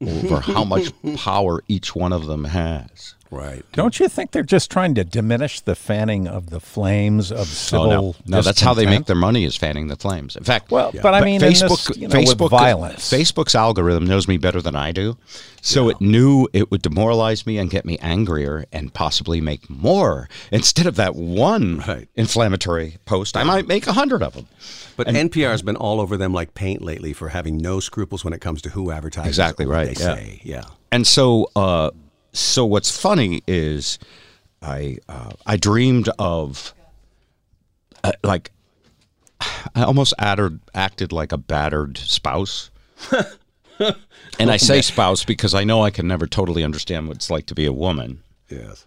over 0.00 0.40
how 0.40 0.64
much 0.64 0.92
power 1.16 1.62
each 1.68 1.94
one 1.96 2.12
of 2.12 2.26
them 2.26 2.44
has. 2.44 3.15
Right. 3.30 3.64
Don't 3.72 3.98
you 3.98 4.08
think 4.08 4.30
they're 4.30 4.42
just 4.42 4.70
trying 4.70 4.94
to 4.94 5.04
diminish 5.04 5.60
the 5.60 5.74
fanning 5.74 6.28
of 6.28 6.50
the 6.50 6.60
flames 6.60 7.32
of 7.32 7.46
civil? 7.48 7.86
Oh, 7.86 7.88
no, 8.26 8.36
no, 8.36 8.42
that's 8.42 8.60
how 8.60 8.72
they 8.74 8.86
make 8.86 9.06
their 9.06 9.16
money 9.16 9.44
is 9.44 9.56
fanning 9.56 9.88
the 9.88 9.96
flames. 9.96 10.36
In 10.36 10.44
fact, 10.44 10.70
Well, 10.70 10.92
but 11.02 11.12
I 11.14 11.24
mean, 11.24 11.42
in 11.42 11.48
this, 11.50 11.62
Facebook, 11.62 11.96
you 11.96 12.08
know, 12.08 12.18
with 12.18 12.28
Facebook, 12.28 12.50
violence. 12.50 13.10
Facebook's 13.12 13.54
algorithm 13.54 14.06
knows 14.06 14.28
me 14.28 14.36
better 14.38 14.62
than 14.62 14.76
I 14.76 14.92
do, 14.92 15.16
so 15.60 15.88
it 15.88 16.00
knew 16.00 16.46
it 16.52 16.70
would 16.70 16.82
demoralize 16.82 17.46
me 17.46 17.58
and 17.58 17.68
get 17.70 17.84
me 17.84 17.98
angrier 17.98 18.64
and 18.72 18.94
possibly 18.94 19.40
make 19.40 19.68
more. 19.68 20.28
Instead 20.52 20.86
of 20.86 20.94
that 20.96 21.16
one 21.16 21.78
Right. 21.86 22.08
inflammatory 22.14 22.96
post, 23.06 23.36
I 23.36 23.42
might 23.42 23.66
make 23.66 23.86
a 23.86 23.92
hundred 23.92 24.22
of 24.22 24.34
them. 24.34 24.46
But 24.96 25.08
NPR's 25.08 25.62
been 25.62 25.76
all 25.76 26.00
over 26.00 26.16
them 26.16 26.32
like 26.32 26.54
paint 26.54 26.80
lately 26.80 27.12
for 27.12 27.28
having 27.30 27.58
no 27.58 27.80
scruples 27.80 28.24
when 28.24 28.32
it 28.32 28.40
comes 28.40 28.62
to 28.62 28.70
who 28.70 28.90
advertises. 28.90 29.28
Exactly 29.28 29.64
or 29.64 29.68
what 29.68 29.74
right, 29.74 29.94
They 29.96 30.04
yeah. 30.04 30.14
say. 30.14 30.40
Yeah. 30.44 30.64
And 30.92 31.06
so, 31.06 31.50
uh, 31.56 31.90
so 32.36 32.64
what's 32.64 32.96
funny 32.96 33.42
is, 33.46 33.98
I 34.62 34.98
uh, 35.08 35.30
I 35.46 35.56
dreamed 35.56 36.08
of, 36.18 36.74
uh, 38.04 38.12
like, 38.22 38.50
I 39.40 39.82
almost 39.82 40.14
acted 40.18 40.60
acted 40.74 41.12
like 41.12 41.32
a 41.32 41.38
battered 41.38 41.98
spouse. 41.98 42.70
and 44.38 44.50
I 44.50 44.56
say 44.56 44.80
spouse 44.82 45.24
because 45.24 45.54
I 45.54 45.64
know 45.64 45.82
I 45.82 45.90
can 45.90 46.06
never 46.06 46.26
totally 46.26 46.64
understand 46.64 47.08
what 47.08 47.16
it's 47.16 47.30
like 47.30 47.46
to 47.46 47.54
be 47.54 47.66
a 47.66 47.72
woman. 47.72 48.22
Yes. 48.48 48.86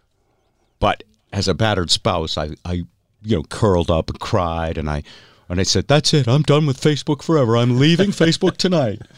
But 0.80 1.04
as 1.32 1.48
a 1.48 1.54
battered 1.54 1.92
spouse, 1.92 2.38
I, 2.38 2.52
I 2.66 2.84
you 3.22 3.38
know 3.38 3.44
curled 3.44 3.92
up 3.92 4.10
and 4.10 4.20
cried, 4.20 4.78
and 4.78 4.90
I 4.90 5.04
and 5.50 5.60
I 5.60 5.64
said, 5.64 5.88
"That's 5.88 6.14
it. 6.14 6.28
I'm 6.28 6.44
done 6.44 6.66
with 6.66 6.80
Facebook 6.80 7.22
forever. 7.24 7.58
I'm 7.58 7.80
leaving 7.80 8.10
Facebook 8.24 8.58
tonight. 8.58 9.02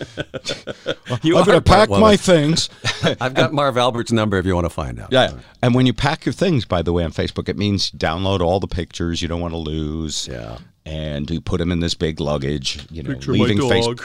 You 1.23 1.37
I'm 1.37 1.45
going 1.45 1.57
to 1.57 1.61
pack 1.61 1.89
my 1.89 2.15
things." 2.15 2.69
I've 3.19 3.33
got 3.33 3.53
Marv 3.53 3.77
Albert's 3.77 4.11
number 4.13 4.37
if 4.37 4.45
you 4.45 4.55
want 4.55 4.65
to 4.65 4.69
find 4.69 4.99
out. 4.99 5.11
Yeah. 5.11 5.33
And 5.61 5.75
when 5.75 5.85
you 5.85 5.93
pack 5.93 6.25
your 6.25 6.31
things, 6.33 6.63
by 6.65 6.81
the 6.81 6.93
way, 6.93 7.03
on 7.03 7.11
Facebook, 7.11 7.49
it 7.49 7.57
means 7.57 7.91
download 7.91 8.39
all 8.39 8.59
the 8.61 8.67
pictures 8.67 9.21
you 9.21 9.27
don't 9.27 9.41
want 9.41 9.53
to 9.53 9.57
lose. 9.57 10.27
Yeah. 10.31 10.57
And 10.85 11.29
you 11.29 11.41
put 11.41 11.59
them 11.59 11.71
in 11.71 11.79
this 11.81 11.93
big 11.93 12.19
luggage, 12.19 12.79
you 12.89 13.03
know, 13.03 13.11
Picture 13.13 13.33
leaving, 13.33 13.59
face- 13.69 13.85
dog. 13.85 13.99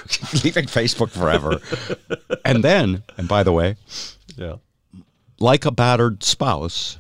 leaving 0.45 0.67
Facebook 0.67 1.11
forever. 1.11 1.61
and 2.45 2.63
then, 2.65 3.03
and 3.17 3.29
by 3.29 3.43
the 3.45 3.53
way, 3.53 3.77
Yeah. 4.37 4.57
like 5.39 5.65
a 5.65 5.71
battered 5.71 6.23
spouse, 6.25 6.99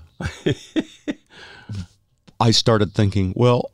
I 2.40 2.50
started 2.52 2.94
thinking, 2.94 3.32
well, 3.36 3.70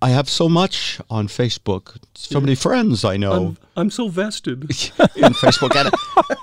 I 0.00 0.10
have 0.10 0.28
so 0.28 0.48
much 0.48 1.00
on 1.08 1.28
Facebook, 1.28 1.96
so 2.14 2.40
many 2.40 2.54
friends 2.54 3.04
I 3.04 3.16
know 3.16 3.56
I'm 3.76 3.90
so 3.90 4.08
vested. 4.08 4.62
in 5.16 5.32
Facebook. 5.32 5.74
And, 5.76 5.92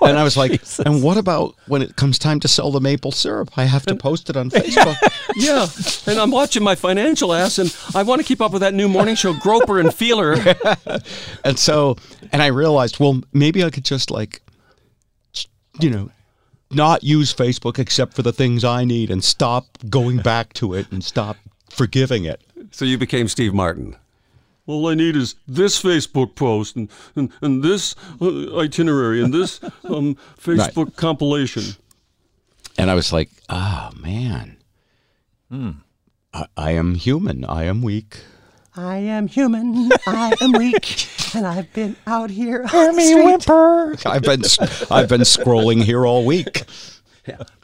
and 0.02 0.18
I 0.18 0.24
was 0.24 0.36
like, 0.36 0.60
and 0.84 1.02
what 1.02 1.16
about 1.16 1.54
when 1.68 1.80
it 1.80 1.96
comes 1.96 2.18
time 2.18 2.40
to 2.40 2.48
sell 2.48 2.72
the 2.72 2.80
maple 2.80 3.12
syrup? 3.12 3.50
I 3.56 3.64
have 3.64 3.86
to 3.86 3.94
post 3.94 4.30
it 4.30 4.36
on 4.36 4.50
Facebook. 4.50 4.96
yeah, 5.36 5.66
and 6.10 6.20
I'm 6.20 6.30
watching 6.30 6.62
my 6.64 6.74
financial 6.74 7.32
ass, 7.32 7.58
and 7.58 7.74
I 7.94 8.02
want 8.02 8.20
to 8.20 8.26
keep 8.26 8.40
up 8.40 8.52
with 8.52 8.62
that 8.62 8.74
new 8.74 8.88
morning 8.88 9.14
show, 9.14 9.32
Groper 9.34 9.78
and 9.78 9.94
Feeler. 9.94 10.36
And 11.44 11.58
so, 11.58 11.96
and 12.32 12.42
I 12.42 12.48
realized, 12.48 12.98
well, 12.98 13.20
maybe 13.32 13.62
I 13.62 13.70
could 13.70 13.84
just 13.84 14.10
like, 14.10 14.42
you 15.78 15.90
know, 15.90 16.10
not 16.70 17.04
use 17.04 17.34
Facebook 17.34 17.78
except 17.78 18.14
for 18.14 18.22
the 18.22 18.32
things 18.32 18.64
I 18.64 18.84
need 18.84 19.10
and 19.10 19.22
stop 19.22 19.66
going 19.88 20.18
back 20.18 20.52
to 20.54 20.74
it 20.74 20.90
and 20.90 21.02
stop 21.02 21.36
forgiving 21.68 22.24
it. 22.24 22.40
So 22.70 22.84
you 22.84 22.98
became 22.98 23.28
Steve 23.28 23.54
Martin. 23.54 23.96
All 24.66 24.86
I 24.88 24.94
need 24.94 25.16
is 25.16 25.34
this 25.48 25.82
Facebook 25.82 26.36
post 26.36 26.76
and, 26.76 26.90
and, 27.16 27.32
and 27.40 27.62
this 27.62 27.96
uh, 28.20 28.58
itinerary 28.58 29.22
and 29.22 29.34
this 29.34 29.60
um, 29.84 30.16
Facebook 30.38 30.96
compilation. 30.96 31.64
And 32.78 32.90
I 32.90 32.94
was 32.94 33.12
like, 33.12 33.30
oh, 33.48 33.90
man. 34.00 34.56
I, 36.32 36.46
I 36.56 36.70
am 36.72 36.94
human. 36.94 37.44
I 37.44 37.64
am 37.64 37.82
weak. 37.82 38.18
I 38.76 38.98
am 38.98 39.26
human. 39.26 39.90
I 40.06 40.32
am 40.40 40.52
weak, 40.52 41.08
and 41.34 41.44
I've 41.44 41.72
been 41.72 41.96
out 42.06 42.30
here. 42.30 42.66
Hermie 42.68 43.16
Whimper. 43.16 43.96
I've 44.06 44.22
been 44.22 44.42
I've 44.90 45.08
been 45.08 45.22
scrolling 45.22 45.82
here 45.82 46.06
all 46.06 46.24
week. 46.24 46.62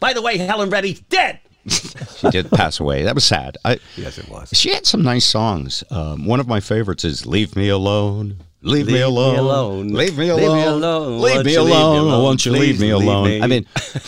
By 0.00 0.12
the 0.12 0.20
way, 0.20 0.36
Helen 0.36 0.68
Reddy's 0.68 1.00
dead. 1.00 1.38
She 2.16 2.30
did 2.30 2.50
pass 2.50 2.80
away. 2.80 3.02
That 3.02 3.14
was 3.14 3.24
sad. 3.24 3.58
I, 3.64 3.78
Yes, 3.96 4.16
it 4.18 4.28
was. 4.28 4.50
she 4.54 4.70
had 4.72 4.86
some 4.86 5.02
nice 5.02 5.24
songs. 5.26 5.84
Um, 5.90 6.24
one 6.24 6.40
of 6.40 6.46
my 6.48 6.60
favorites 6.60 7.04
is 7.04 7.26
"Leave 7.26 7.54
Me 7.56 7.68
Alone." 7.68 8.38
Leave, 8.62 8.86
me, 8.86 8.92
Leave 8.94 8.94
me 8.94 9.00
alone. 9.02 9.38
alone. 9.38 9.88
Leave 9.88 10.16
me 10.18 10.32
Leave 10.32 10.42
me 10.44 10.44
alone. 10.64 10.82
alone. 10.82 11.20
Leave 11.20 11.44
me 11.44 11.52
you 11.52 11.60
leave 11.60 11.68
me 11.68 11.76
alone. 11.76 11.98
alone? 11.98 12.22
Won't 12.22 12.46
you 12.46 12.52
leave 12.52 12.76
Please 12.76 12.80
me 12.80 12.94
leave 12.94 13.06
alone? 13.06 13.24
me. 13.28 13.42
I 13.42 13.46
mean, 13.46 13.66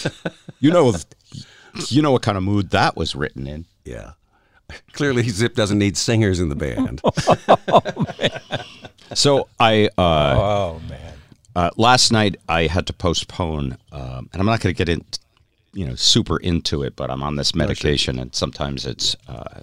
you 0.60 0.70
know, 0.72 0.92
you 1.88 2.02
know 2.02 2.10
what 2.12 2.22
kind 2.22 2.36
of 2.36 2.42
mood 2.42 2.70
that 2.70 2.96
was 2.96 3.14
written 3.14 3.46
in. 3.46 3.66
Yeah. 3.84 4.12
Clearly, 4.94 5.28
Zip 5.28 5.54
doesn't 5.54 5.78
need 5.78 5.96
singers 5.96 6.40
in 6.40 6.48
the 6.48 6.56
band. 6.56 7.00
Oh, 7.68 7.82
man. 8.18 8.40
so 9.14 9.48
I 9.60 9.88
uh, 9.98 10.36
Oh 10.40 10.80
man. 10.88 11.12
uh, 11.54 11.70
last 11.76 12.10
night 12.12 12.36
I 12.48 12.66
had 12.66 12.86
to 12.88 12.92
postpone, 12.92 13.76
um, 13.92 14.28
and 14.32 14.40
I'm 14.40 14.46
not 14.46 14.60
going 14.60 14.74
to 14.74 14.78
get 14.78 14.88
in, 14.88 15.04
you 15.72 15.86
know, 15.86 15.94
super 15.94 16.38
into 16.38 16.82
it, 16.82 16.96
but 16.96 17.10
I'm 17.10 17.22
on 17.22 17.36
this 17.36 17.54
medication, 17.54 18.18
and 18.18 18.34
sometimes 18.34 18.86
it's. 18.86 19.16
Uh, 19.28 19.60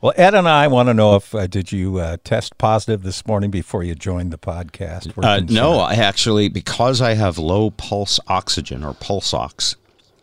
Well, 0.00 0.12
Ed 0.16 0.34
and 0.34 0.46
I 0.46 0.66
want 0.68 0.88
to 0.90 0.94
know 0.94 1.16
if 1.16 1.34
uh, 1.34 1.46
did 1.46 1.72
you 1.72 1.96
uh, 1.98 2.18
test 2.24 2.58
positive 2.58 3.02
this 3.02 3.26
morning 3.26 3.50
before 3.50 3.82
you 3.82 3.94
joined 3.94 4.32
the 4.32 4.38
podcast? 4.38 5.12
Uh, 5.24 5.40
no, 5.48 5.78
I 5.80 5.94
actually 5.94 6.48
because 6.48 7.00
I 7.00 7.14
have 7.14 7.38
low 7.38 7.70
pulse 7.70 8.20
oxygen 8.28 8.84
or 8.84 8.92
pulse 8.94 9.32
ox. 9.32 9.76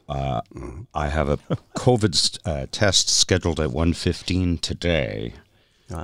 Uh, 0.08 0.42
I 0.94 1.08
have 1.08 1.30
a 1.30 1.38
COVID 1.78 2.38
uh, 2.46 2.68
test 2.72 3.10
scheduled 3.10 3.60
at 3.60 3.70
1:15 3.72 4.62
today, 4.62 5.34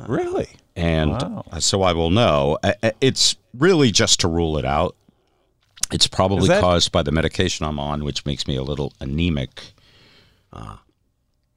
really. 0.08 0.48
and 0.76 1.12
Wow. 1.12 1.44
so 1.60 1.84
I 1.84 1.94
will 1.94 2.10
know. 2.10 2.58
It's 3.02 3.36
really 3.54 3.92
just 3.92 4.20
to 4.22 4.28
rule 4.28 4.58
it 4.58 4.66
out. 4.66 4.96
It's 5.92 6.08
probably 6.08 6.48
that- 6.50 6.62
caused 6.62 6.92
by 6.92 7.04
the 7.04 7.12
medication 7.12 7.66
I'm 7.66 7.80
on, 7.80 8.04
which 8.04 8.26
makes 8.26 8.48
me 8.48 8.56
a 8.56 8.64
little 8.64 8.94
anemic. 9.00 9.74
Uh, 10.52 10.78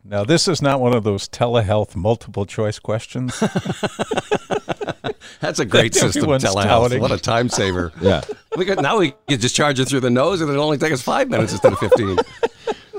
now, 0.05 0.25
this 0.25 0.49
is 0.49 0.63
not 0.63 0.81
one 0.81 0.95
of 0.95 1.05
those 1.05 1.29
telehealth 1.29 1.95
multiple 1.95 2.47
choice 2.47 2.79
questions. 2.79 3.39
That's 5.41 5.59
a 5.59 5.65
great 5.65 5.95
system, 5.95 6.25
telehealth. 6.25 6.63
touting. 6.63 7.01
What 7.01 7.13
a 7.13 7.19
time 7.19 7.49
saver. 7.49 7.93
Yeah, 8.01 8.23
We 8.57 8.65
could, 8.65 8.81
now 8.81 8.99
we 8.99 9.15
can 9.29 9.41
just 9.41 9.55
charge 9.55 9.79
it 9.81 9.87
through 9.87 10.01
the 10.01 10.11
nose, 10.11 10.41
and 10.41 10.51
it'll 10.51 10.65
only 10.65 10.79
take 10.79 10.93
us 10.93 11.03
five 11.03 11.29
minutes 11.29 11.53
instead 11.53 11.73
of 11.73 11.79
15. 11.79 12.19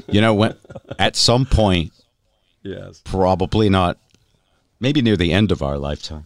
you 0.09 0.21
know 0.21 0.33
when 0.33 0.55
at 0.99 1.15
some 1.15 1.45
point, 1.45 1.91
yes. 2.63 3.01
probably 3.03 3.69
not, 3.69 3.97
maybe 4.79 5.01
near 5.01 5.17
the 5.17 5.31
end 5.31 5.51
of 5.51 5.61
our 5.61 5.77
lifetime. 5.77 6.25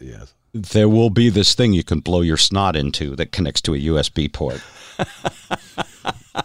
Yes. 0.00 0.32
There 0.62 0.88
will 0.88 1.10
be 1.10 1.28
this 1.28 1.54
thing 1.54 1.72
you 1.72 1.84
can 1.84 2.00
blow 2.00 2.20
your 2.20 2.36
snot 2.36 2.76
into 2.76 3.14
that 3.16 3.32
connects 3.32 3.60
to 3.62 3.74
a 3.74 3.78
USB 3.78 4.32
port. 4.32 4.60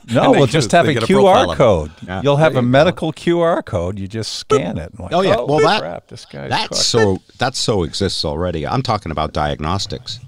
No, 0.10 0.32
we'll 0.32 0.48
just 0.48 0.72
have 0.72 0.88
a 0.88 0.94
get 0.94 1.04
a 1.04 1.08
profile 1.08 1.50
QR 1.50 1.56
code. 1.56 1.92
Yeah. 2.06 2.22
You'll 2.24 2.38
have 2.38 2.54
There 2.54 2.62
a 2.62 2.64
you 2.64 2.68
go. 2.68 2.72
medical 2.72 3.14
QR 3.14 3.64
code. 3.64 4.00
You 4.00 4.08
just 4.08 4.34
scan 4.34 4.78
it. 4.78 4.92
and 4.92 5.00
like, 5.00 5.14
Oh 5.14 5.22
yeah, 5.22 5.36
oh, 5.38 5.46
well 5.46 5.60
that 5.60 5.82
crap, 5.82 6.08
this 6.08 6.26
guy's 6.26 6.50
that's 6.50 6.68
cooked. 6.70 6.82
so 6.82 7.18
that 7.40 7.56
so 7.56 7.84
exists 7.84 8.24
already. 8.24 8.66
I'm 8.66 8.82
talking 8.84 9.12
about 9.12 9.34
diagnostics. 9.34 10.20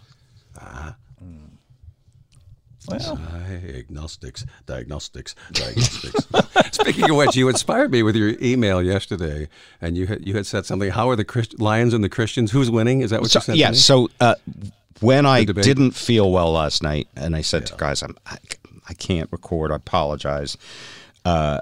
Well, 2.88 3.20
Diagnostics, 3.62 4.46
diagnostics, 4.66 5.36
diagnostics. 5.52 6.28
Speaking 6.76 7.10
of 7.10 7.16
which, 7.16 7.36
you 7.36 7.48
inspired 7.50 7.92
me 7.92 8.04
with 8.04 8.16
your 8.16 8.34
email 8.42 8.82
yesterday, 8.82 9.48
and 9.82 9.96
you 9.98 10.08
had 10.08 10.26
you 10.28 10.36
had 10.36 10.46
said 10.46 10.66
something. 10.66 10.92
How 10.92 11.10
are 11.10 11.16
the 11.16 11.24
Christ- 11.26 11.60
Lions 11.60 11.94
and 11.94 12.04
the 12.04 12.10
Christians? 12.10 12.52
Who's 12.52 12.70
winning? 12.70 13.02
Is 13.02 13.12
that 13.12 13.22
what 13.22 13.30
So, 13.32 13.40
you 13.40 13.44
said? 13.44 13.56
yeah, 13.58 13.72
so 13.72 14.10
uh, 14.20 14.36
when 15.00 15.26
I 15.26 15.44
didn't 15.46 15.92
feel 15.92 16.32
well 16.32 16.52
last 16.52 16.84
night, 16.84 17.08
and 17.16 17.36
I 17.36 17.42
said 17.42 17.66
to 17.68 17.76
guys, 17.78 18.02
I'm, 18.02 18.18
I, 18.26 18.38
I 18.90 18.94
can't 18.94 19.32
record. 19.32 19.72
I 19.72 19.76
apologize. 19.76 20.58
Uh, 21.26 21.60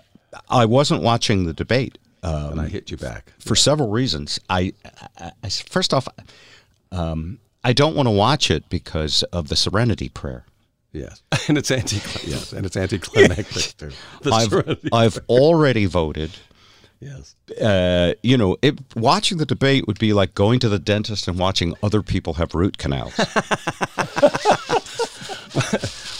I 0.50 0.66
wasn't 0.66 1.04
watching 1.04 1.46
the 1.46 1.54
debate 1.54 1.98
um, 2.24 2.54
and 2.54 2.62
I 2.62 2.68
hit 2.68 2.90
you 2.90 2.98
back. 2.98 3.34
for 3.40 3.56
several 3.56 3.90
reasons. 3.90 4.40
I, 4.50 4.74
I, 5.20 5.32
I 5.44 5.50
first 5.50 5.94
off, 5.94 6.08
um, 6.92 7.40
I 7.64 7.74
don't 7.74 7.96
want 7.96 8.08
to 8.08 8.12
watch 8.12 8.50
it 8.50 8.68
because 8.70 9.24
of 9.24 9.50
the 9.50 9.56
Serenity 9.56 10.10
Prayer. 10.10 10.46
Yes, 10.94 11.22
and 11.48 11.58
it's 11.58 11.72
anti. 11.72 11.98
Yes, 12.30 12.52
and 12.52 12.66
it's 12.66 12.76
anticlimactic 12.76 13.78
too. 13.78 13.92
I've. 14.32 14.80
I've 14.92 15.20
already 15.30 15.86
voted. 15.86 16.32
yes. 17.00 17.34
uh, 17.62 18.14
you 18.24 18.38
know, 18.38 18.58
it, 18.62 18.78
watching 18.96 19.38
the 19.38 19.46
debate 19.46 19.88
would 19.88 20.00
be 20.00 20.12
like 20.12 20.36
going 20.36 20.60
to 20.60 20.68
the 20.70 20.80
dentist 20.80 21.30
and 21.30 21.40
watching 21.40 21.76
other 21.82 22.02
people 22.02 22.34
have 22.34 22.54
root 22.54 22.78
canals. 22.78 23.14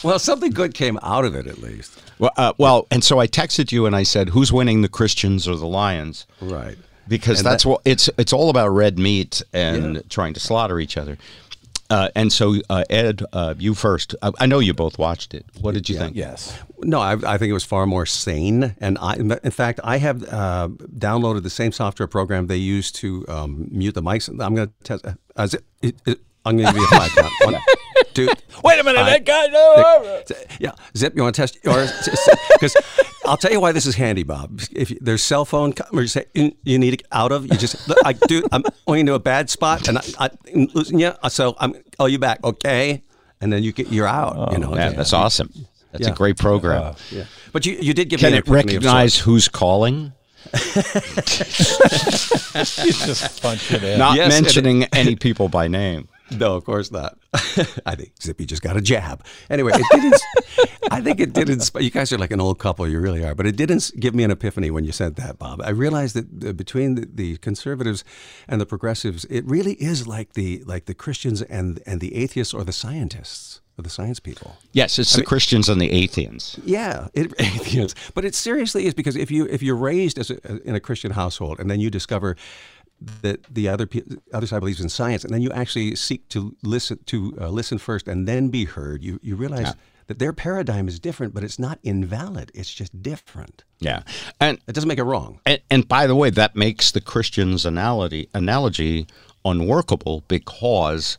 Well, 0.04 0.18
something 0.18 0.50
good 0.52 0.74
came 0.74 0.98
out 1.04 1.26
of 1.26 1.36
it 1.36 1.46
at 1.46 1.60
least. 1.60 2.02
well, 2.18 2.32
uh, 2.36 2.54
well, 2.58 2.88
and 2.90 3.04
so 3.04 3.20
I 3.20 3.28
texted 3.28 3.72
you 3.72 3.86
and 3.86 3.96
I 3.96 4.02
said, 4.02 4.30
"Who's 4.30 4.52
winning, 4.52 4.82
the 4.82 4.90
Christians 4.90 5.48
or 5.48 5.56
the 5.56 5.68
Lions?" 5.68 6.26
Right. 6.42 6.76
Because 7.08 7.40
And 7.40 7.46
that's 7.46 7.64
that- 7.64 7.70
what 7.70 7.82
it's 7.86 8.10
it's 8.18 8.34
all 8.34 8.50
about 8.50 8.70
red 8.70 8.98
meat 8.98 9.44
and 9.54 9.96
Yeah. 9.96 10.02
trying 10.10 10.34
to 10.34 10.40
slaughter 10.40 10.80
each 10.80 10.98
other. 10.98 11.20
Uh, 11.92 12.10
and 12.16 12.32
so, 12.32 12.56
uh, 12.70 12.84
Ed, 12.90 13.22
uh, 13.34 13.54
you 13.60 13.74
first. 13.76 14.16
I, 14.22 14.32
I 14.40 14.46
know 14.46 14.60
you 14.60 14.74
both 14.74 14.98
watched 14.98 15.34
it. 15.34 15.46
What 15.60 15.74
did 15.74 15.90
you 15.90 15.98
think? 15.98 16.16
yes. 16.16 16.58
No, 16.80 17.00
I, 17.00 17.12
I 17.34 17.38
think 17.38 17.50
it 17.50 17.54
was 17.54 17.66
far 17.66 17.86
more 17.86 18.06
sane. 18.06 18.76
And 18.80 18.98
I, 19.00 19.16
in 19.16 19.52
fact, 19.52 19.80
I 19.84 19.98
have 19.98 20.24
uh, 20.24 20.70
downloaded 20.98 21.44
the 21.44 21.50
same 21.50 21.72
software 21.72 22.08
program 22.08 22.48
they 22.48 22.56
use 22.58 22.92
to 22.94 23.26
um, 23.28 23.68
mute 23.72 23.94
the 23.94 24.02
mics. 24.02 24.30
I'm 24.30 24.56
going 24.56 24.70
to 24.70 24.74
test. 24.84 25.06
Uh, 25.06 25.14
is 25.44 25.54
it, 25.56 25.64
it, 25.82 25.96
it- 26.06 26.20
I'm 26.44 26.58
going 26.58 26.66
to 26.68 26.74
give 26.74 26.82
you 26.82 26.88
a 26.88 27.00
five 27.00 27.12
count. 27.16 27.56
One, 28.12 28.28
two. 28.28 28.34
Wait 28.64 28.80
a 28.80 28.84
minute, 28.84 29.00
I- 29.02 29.10
that 29.20 29.26
guy. 29.26 29.48
No. 29.48 30.22
Yeah, 30.60 30.72
Zip, 30.96 31.14
you 31.16 31.24
want 31.24 31.36
to 31.36 31.42
test? 31.42 31.58
Because 31.64 32.76
I'll 33.26 33.38
tell 33.38 33.52
you 33.52 33.60
why 33.60 33.72
this 33.72 33.86
is 33.86 33.96
handy, 33.96 34.24
Bob. 34.24 34.62
If 34.72 34.92
you, 34.92 34.98
there's 35.02 35.24
cell 35.24 35.46
phone 35.46 35.74
co- 35.74 35.86
where 35.92 36.04
you 36.04 36.08
say 36.08 36.26
you, 36.34 36.56
you 36.64 36.78
need 36.80 36.94
it 36.94 37.04
out 37.12 37.32
of, 37.32 37.44
you 37.44 37.58
just 37.58 37.88
look, 37.88 37.98
I 38.06 38.14
do. 38.14 38.44
I'm 38.52 38.64
going 38.88 39.02
into 39.02 39.14
a 39.14 39.20
bad 39.20 39.50
spot, 39.50 39.88
and 39.88 39.98
I, 39.98 40.02
I, 40.20 40.30
I'm 40.54 40.68
losing 40.74 41.00
you. 41.00 41.14
So 41.30 41.56
I'm 41.60 41.74
call 41.98 42.10
you 42.10 42.20
back, 42.20 42.44
okay? 42.44 43.04
And 43.40 43.52
then 43.52 43.64
you 43.64 43.72
get 43.72 43.92
you're 43.92 44.08
out. 44.08 44.52
you 44.52 44.60
know, 44.60 44.72
oh, 44.74 44.76
Yeah, 44.76 44.90
that's 44.92 45.14
awesome. 45.14 45.52
That's 45.92 46.06
Yeah. 46.08 46.14
a 46.14 46.16
great 46.16 46.38
program. 46.38 46.84
Uh, 46.84 46.94
yeah, 47.12 47.24
but 47.52 47.66
you, 47.66 47.74
you 47.82 47.94
did 47.94 48.10
give 48.10 48.20
Can 48.20 48.32
me 48.32 48.38
an 48.38 48.44
it 48.44 48.50
recognize 48.50 49.18
who's 49.18 49.48
calling? 49.48 50.14
You 52.54 52.92
just 52.94 53.42
punch 53.42 53.72
it 53.72 53.84
in. 53.84 53.98
Not 54.00 54.16
Yes, 54.18 54.34
and- 54.36 54.44
mentioning 54.44 54.84
any 54.94 55.16
people 55.16 55.50
by 55.50 55.68
name. 55.68 56.08
No, 56.32 56.56
of 56.56 56.64
course 56.64 56.92
not. 56.92 57.18
I 57.86 57.96
think 57.96 58.14
Zippy 58.22 58.46
just 58.46 58.62
got 58.62 58.78
a 58.78 58.82
jab. 58.82 59.26
Anyway, 59.50 59.72
it 59.76 59.86
did. 59.92 60.04
Ins- 60.06 60.26
I 60.92 61.02
think 61.02 61.20
it 61.20 61.34
did 61.34 61.50
inspire. 61.50 61.84
You 61.84 61.90
guys 61.92 62.12
are 62.12 62.18
like 62.18 62.32
an 62.32 62.42
old 62.42 62.60
couple. 62.60 62.88
You 62.88 63.00
really 63.00 63.24
are. 63.24 63.36
But 63.36 63.48
it 63.48 63.56
didn't 63.56 63.92
give 64.00 64.16
me 64.16 64.24
an 64.24 64.32
epiphany 64.32 64.72
when 64.72 64.84
you 64.84 64.92
said 64.92 65.16
that, 65.18 65.38
Bob. 65.38 65.62
I 65.62 65.70
realized 65.70 66.16
that 66.16 66.58
between 66.58 66.96
the, 66.96 67.08
the 67.14 67.38
conservatives 67.38 68.04
and 68.48 68.60
the 68.60 68.66
progressives, 68.66 69.26
it 69.26 69.46
really 69.46 69.74
is 69.74 70.08
like 70.08 70.34
the 70.34 70.64
like 70.66 70.86
the 70.86 70.94
Christians 70.94 71.42
and 71.42 71.82
and 71.86 72.02
the 72.02 72.16
atheists 72.16 72.54
or 72.54 72.64
the 72.64 72.74
scientists 72.74 73.62
or 73.78 73.84
the 73.84 73.90
science 73.90 74.20
people. 74.20 74.58
Yes, 74.74 75.00
it's 75.00 75.16
the 75.16 75.24
Christians 75.24 75.70
and 75.70 75.80
the 75.82 75.92
atheists. 75.92 76.60
Yeah, 76.66 77.08
it 77.14 77.34
atheists. 77.40 78.12
But 78.14 78.26
it 78.26 78.36
seriously 78.36 78.86
is 78.86 78.94
because 78.94 79.16
if 79.16 79.32
you 79.32 79.46
if 79.48 79.62
you're 79.64 79.76
raised 79.76 80.18
as 80.18 80.30
a, 80.30 80.62
in 80.68 80.76
a 80.76 80.80
Christian 80.80 81.12
household 81.12 81.60
and 81.60 81.70
then 81.70 81.80
you 81.80 81.90
discover 81.90 82.36
that 83.22 83.44
the 83.54 83.68
other 83.68 83.86
pe- 83.88 84.04
other 84.34 84.46
side 84.48 84.60
believes 84.60 84.80
in 84.82 84.90
science, 84.90 85.24
and 85.24 85.34
then 85.34 85.42
you 85.42 85.52
actually 85.52 85.96
seek 85.96 86.28
to 86.30 86.56
listen 86.64 87.00
to 87.08 87.36
uh, 87.42 87.50
listen 87.50 87.78
first 87.78 88.08
and 88.08 88.28
then 88.28 88.50
be 88.50 88.66
heard, 88.66 89.04
you 89.04 89.20
you 89.24 89.36
realize 89.36 89.74
that 90.08 90.20
their 90.20 90.34
paradigm 90.34 90.88
is 90.88 91.00
different, 91.00 91.34
but 91.34 91.44
it's 91.44 91.58
not 91.58 91.80
invalid. 91.84 92.52
It's 92.54 92.74
just 92.74 93.02
different. 93.02 93.64
Yeah, 93.80 94.04
and 94.40 94.60
It 94.68 94.74
doesn't 94.74 94.88
make 94.88 95.00
it 95.00 95.04
wrong. 95.04 95.40
and, 95.46 95.60
and 95.70 95.88
by 95.88 96.06
the 96.06 96.16
way, 96.16 96.30
that 96.32 96.56
makes 96.56 96.92
the 96.92 97.02
Christian's 97.02 97.66
analogy 97.66 98.28
analogy 98.34 99.08
unworkable 99.46 100.24
because 100.28 101.18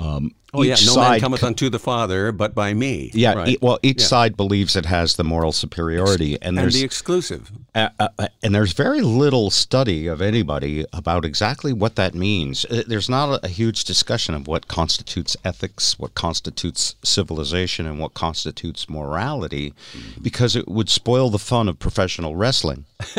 um, 0.00 0.32
Oh 0.56 0.62
yeah, 0.62 0.74
each 0.74 0.86
no 0.86 0.94
man 0.96 1.04
side 1.04 1.20
cometh 1.20 1.42
unto 1.44 1.68
the 1.70 1.78
Father 1.78 2.32
but 2.32 2.54
by 2.54 2.72
me. 2.74 3.10
yeah, 3.14 3.34
right. 3.34 3.48
e- 3.48 3.58
well, 3.60 3.78
each 3.82 4.00
Yeah. 4.00 4.06
side 4.06 4.36
believes 4.36 4.74
it 4.76 4.86
has 4.86 5.16
the 5.16 5.24
moral 5.24 5.52
superiority, 5.52 6.34
and 6.34 6.44
and 6.46 6.58
there's 6.58 6.74
the 6.74 6.84
exclusive. 6.84 7.50
Uh, 7.74 7.88
uh, 7.98 8.08
and 8.42 8.54
there's 8.54 8.72
very 8.72 9.00
little 9.02 9.50
study 9.50 10.06
of 10.06 10.22
anybody 10.22 10.84
about 10.94 11.24
exactly 11.26 11.72
what 11.74 11.94
that 11.96 12.14
means. 12.14 12.64
Uh, 12.64 12.82
There's 12.86 13.08
not 13.10 13.28
a, 13.42 13.44
a 13.46 13.48
huge 13.48 13.84
discussion 13.84 14.34
of 14.34 14.46
what 14.46 14.66
constitutes 14.66 15.36
ethics, 15.44 15.98
what 15.98 16.14
constitutes 16.14 16.94
civilization, 17.02 17.84
and 17.86 17.98
what 17.98 18.14
constitutes 18.14 18.88
morality, 18.88 19.74
because 20.22 20.56
it 20.56 20.66
would 20.68 20.88
spoil 20.88 21.28
the 21.28 21.38
fun 21.38 21.68
of 21.68 21.78
professional 21.78 22.34
wrestling. 22.34 22.86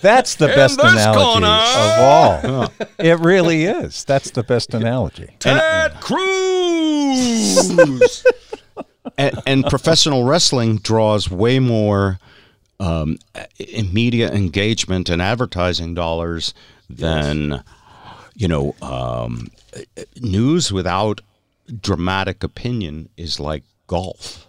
That's 0.00 0.34
the 0.36 0.48
best 0.48 0.78
analogy 0.80 1.18
corner. 1.18 1.46
of 1.46 2.00
all. 2.00 2.72
It 2.98 3.18
really 3.20 3.64
is. 3.64 4.04
That's 4.04 4.30
the 4.30 4.42
best 4.42 4.74
analogy. 4.74 5.30
Ted 5.38 5.94
Cruz. 6.00 7.70
and, 9.18 9.40
and 9.46 9.64
professional 9.66 10.24
wrestling 10.24 10.78
draws 10.78 11.30
way 11.30 11.58
more 11.58 12.18
um, 12.80 13.18
media 13.92 14.30
engagement 14.32 15.08
and 15.08 15.22
advertising 15.22 15.94
dollars 15.94 16.52
than 16.90 17.62
you 18.34 18.48
know 18.48 18.74
um, 18.82 19.48
news 20.20 20.72
without 20.72 21.20
dramatic 21.80 22.44
opinion 22.44 23.08
is 23.16 23.40
like 23.40 23.64
golf. 23.86 24.45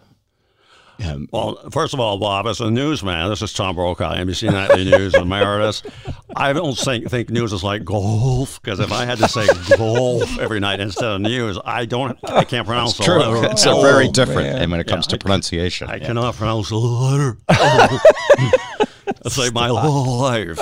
Um, 1.05 1.27
Well, 1.31 1.69
first 1.69 1.93
of 1.93 1.99
all, 1.99 2.17
Bob, 2.17 2.47
as 2.47 2.59
a 2.59 2.71
newsman, 2.71 3.29
this 3.29 3.41
is 3.41 3.53
Tom 3.53 3.75
Brokaw, 3.75 4.15
NBC 4.15 4.51
Nightly 4.51 4.83
News 4.85 5.13
Emeritus. 5.13 5.83
I 6.35 6.53
don't 6.53 6.77
think, 6.77 7.09
think 7.09 7.29
news 7.29 7.53
is 7.53 7.63
like 7.63 7.83
golf 7.85 8.61
because 8.61 8.79
if 8.79 8.91
I 8.91 9.05
had 9.05 9.17
to 9.19 9.27
say 9.29 9.45
golf 9.77 10.39
every 10.39 10.59
night 10.59 10.79
instead 10.79 11.05
of 11.05 11.21
news, 11.21 11.57
I 11.65 11.85
don't, 11.85 12.17
I 12.23 12.43
can't 12.43 12.65
pronounce 12.65 12.97
the 12.97 13.03
true, 13.03 13.19
letter. 13.19 13.51
it's 13.51 13.65
a 13.65 13.75
very 13.81 14.07
Oh, 14.07 14.11
different, 14.11 14.49
man. 14.53 14.61
and 14.63 14.71
when 14.71 14.79
it 14.79 14.87
comes 14.87 15.05
Yeah, 15.07 15.11
to 15.11 15.17
pronunciation, 15.19 15.89
I 15.89 15.97
yeah. 15.97 16.07
cannot 16.07 16.35
pronounce 16.35 16.69
the 16.69 16.77
letter. 16.77 17.37
I 17.49 19.29
say 19.29 19.49
my 19.51 19.67
whole 19.69 20.17
life. 20.19 20.59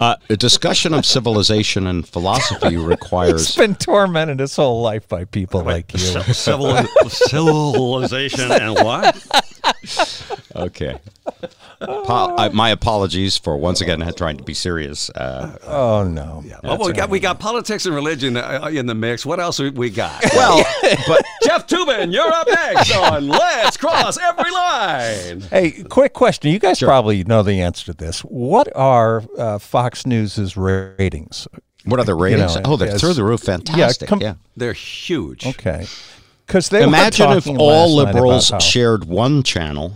Uh, 0.00 0.16
a 0.28 0.36
discussion 0.36 0.94
of 0.94 1.06
civilization 1.06 1.86
and 1.86 2.06
philosophy 2.06 2.70
He's 2.70 2.78
requires 2.78 3.56
been 3.56 3.74
tormented 3.74 4.40
his 4.40 4.56
whole 4.56 4.82
life 4.82 5.08
by 5.08 5.24
people 5.24 5.62
like 5.62 5.92
you. 5.92 5.98
Civil, 6.34 6.82
civilization 7.08 8.50
and 8.50 8.74
what? 8.74 9.16
okay. 10.56 10.98
Po- 11.80 12.36
I, 12.36 12.48
my 12.50 12.70
apologies 12.70 13.36
for 13.36 13.56
once 13.56 13.80
again 13.80 14.00
trying 14.16 14.36
to 14.36 14.44
be 14.44 14.54
serious. 14.54 15.10
Uh, 15.10 15.56
Oh 15.66 16.04
no. 16.04 16.44
Well, 16.62 16.78
we 16.78 16.92
got 16.92 17.10
we 17.10 17.20
got 17.20 17.38
politics 17.38 17.86
and 17.86 17.94
religion 17.94 18.36
uh, 18.36 18.70
in 18.72 18.86
the 18.86 18.94
mix. 18.94 19.26
What 19.26 19.40
else 19.40 19.58
we 19.58 19.90
got? 19.90 20.22
well, 20.34 20.64
but 21.08 21.24
Jeff 21.42 21.66
Toobin, 21.66 22.12
you're 22.12 22.32
up 22.32 22.46
next 22.46 22.94
on 22.94 23.28
Let's 23.28 23.76
Cross 23.76 24.18
Every 24.18 24.50
Line. 24.50 25.40
Hey, 25.42 25.82
quick 25.84 26.12
question. 26.12 26.50
You 26.50 26.58
guys 26.58 26.80
probably 26.80 27.24
know 27.24 27.42
the 27.42 27.60
answer 27.60 27.86
to 27.86 27.94
this. 27.94 28.20
What 28.20 28.74
are 28.76 29.22
uh, 29.38 29.58
Fox 29.58 30.06
News's 30.06 30.56
ratings? 30.56 31.48
what 31.84 32.00
are 32.00 32.04
the 32.04 32.14
ratings? 32.14 32.56
know, 32.56 32.62
oh, 32.64 32.76
they're 32.76 32.88
yes. 32.88 33.00
through 33.00 33.14
the 33.14 33.24
roof. 33.24 33.40
Fantastic. 33.40 34.08
com- 34.08 34.20
yeah. 34.20 34.34
They're 34.56 34.72
huge. 34.72 35.46
Okay. 35.46 35.86
Because 36.46 36.68
they 36.68 36.82
Imagine 36.82 37.30
if 37.32 37.46
all 37.48 37.94
liberals 37.96 38.50
how- 38.50 38.58
shared 38.58 39.04
one 39.04 39.42
channel. 39.42 39.94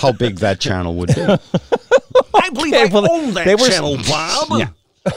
how 0.00 0.12
big 0.12 0.36
that 0.38 0.58
channel 0.60 0.94
would 0.96 1.14
be? 1.14 1.20
I 2.34 2.50
believe 2.50 2.74
Okay, 2.74 2.82
I 2.82 2.86
well, 2.86 3.10
own 3.12 3.34
that 3.34 3.44
they 3.44 3.54
were- 3.54 3.68
channel, 3.68 3.96
Bob. 4.08 4.68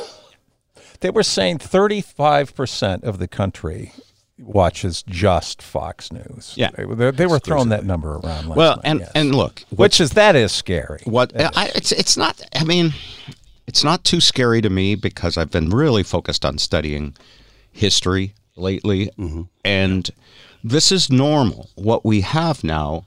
They 1.01 1.09
were 1.11 1.23
saying 1.23 1.59
35% 1.59 3.03
of 3.03 3.19
the 3.19 3.27
country 3.27 3.91
watches 4.39 5.03
just 5.03 5.61
Fox 5.61 6.11
News. 6.11 6.53
Yeah. 6.55 6.71
They, 6.75 6.85
were- 6.85 7.11
they 7.11 7.25
were 7.27 7.37
throwing 7.37 7.69
that 7.69 7.85
number 7.85 8.13
around 8.13 8.47
last 8.47 8.55
Well, 8.57 8.75
night, 8.77 8.81
and 8.85 8.99
yes. 9.01 9.11
and 9.13 9.35
look, 9.35 9.63
which 9.69 10.01
is 10.01 10.11
that 10.11 10.35
is 10.35 10.51
scary. 10.51 11.01
what 11.05 11.31
I, 11.35 11.71
it's 11.75 11.91
it's 11.91 12.17
not. 12.17 12.41
I 12.55 12.63
mean, 12.63 12.93
it's 13.67 13.83
not 13.83 14.03
too 14.03 14.19
scary 14.19 14.61
to 14.61 14.69
me 14.69 14.95
because 14.95 15.37
I've 15.37 15.51
been 15.51 15.69
really 15.69 16.01
focused 16.03 16.43
on 16.43 16.57
studying 16.57 17.15
history 17.71 18.33
lately, 18.55 19.09
and 19.63 20.09
this 20.63 20.91
is 20.91 21.09
normal. 21.11 21.69
What 21.75 22.05
we 22.05 22.21
have 22.21 22.63
now 22.63 23.05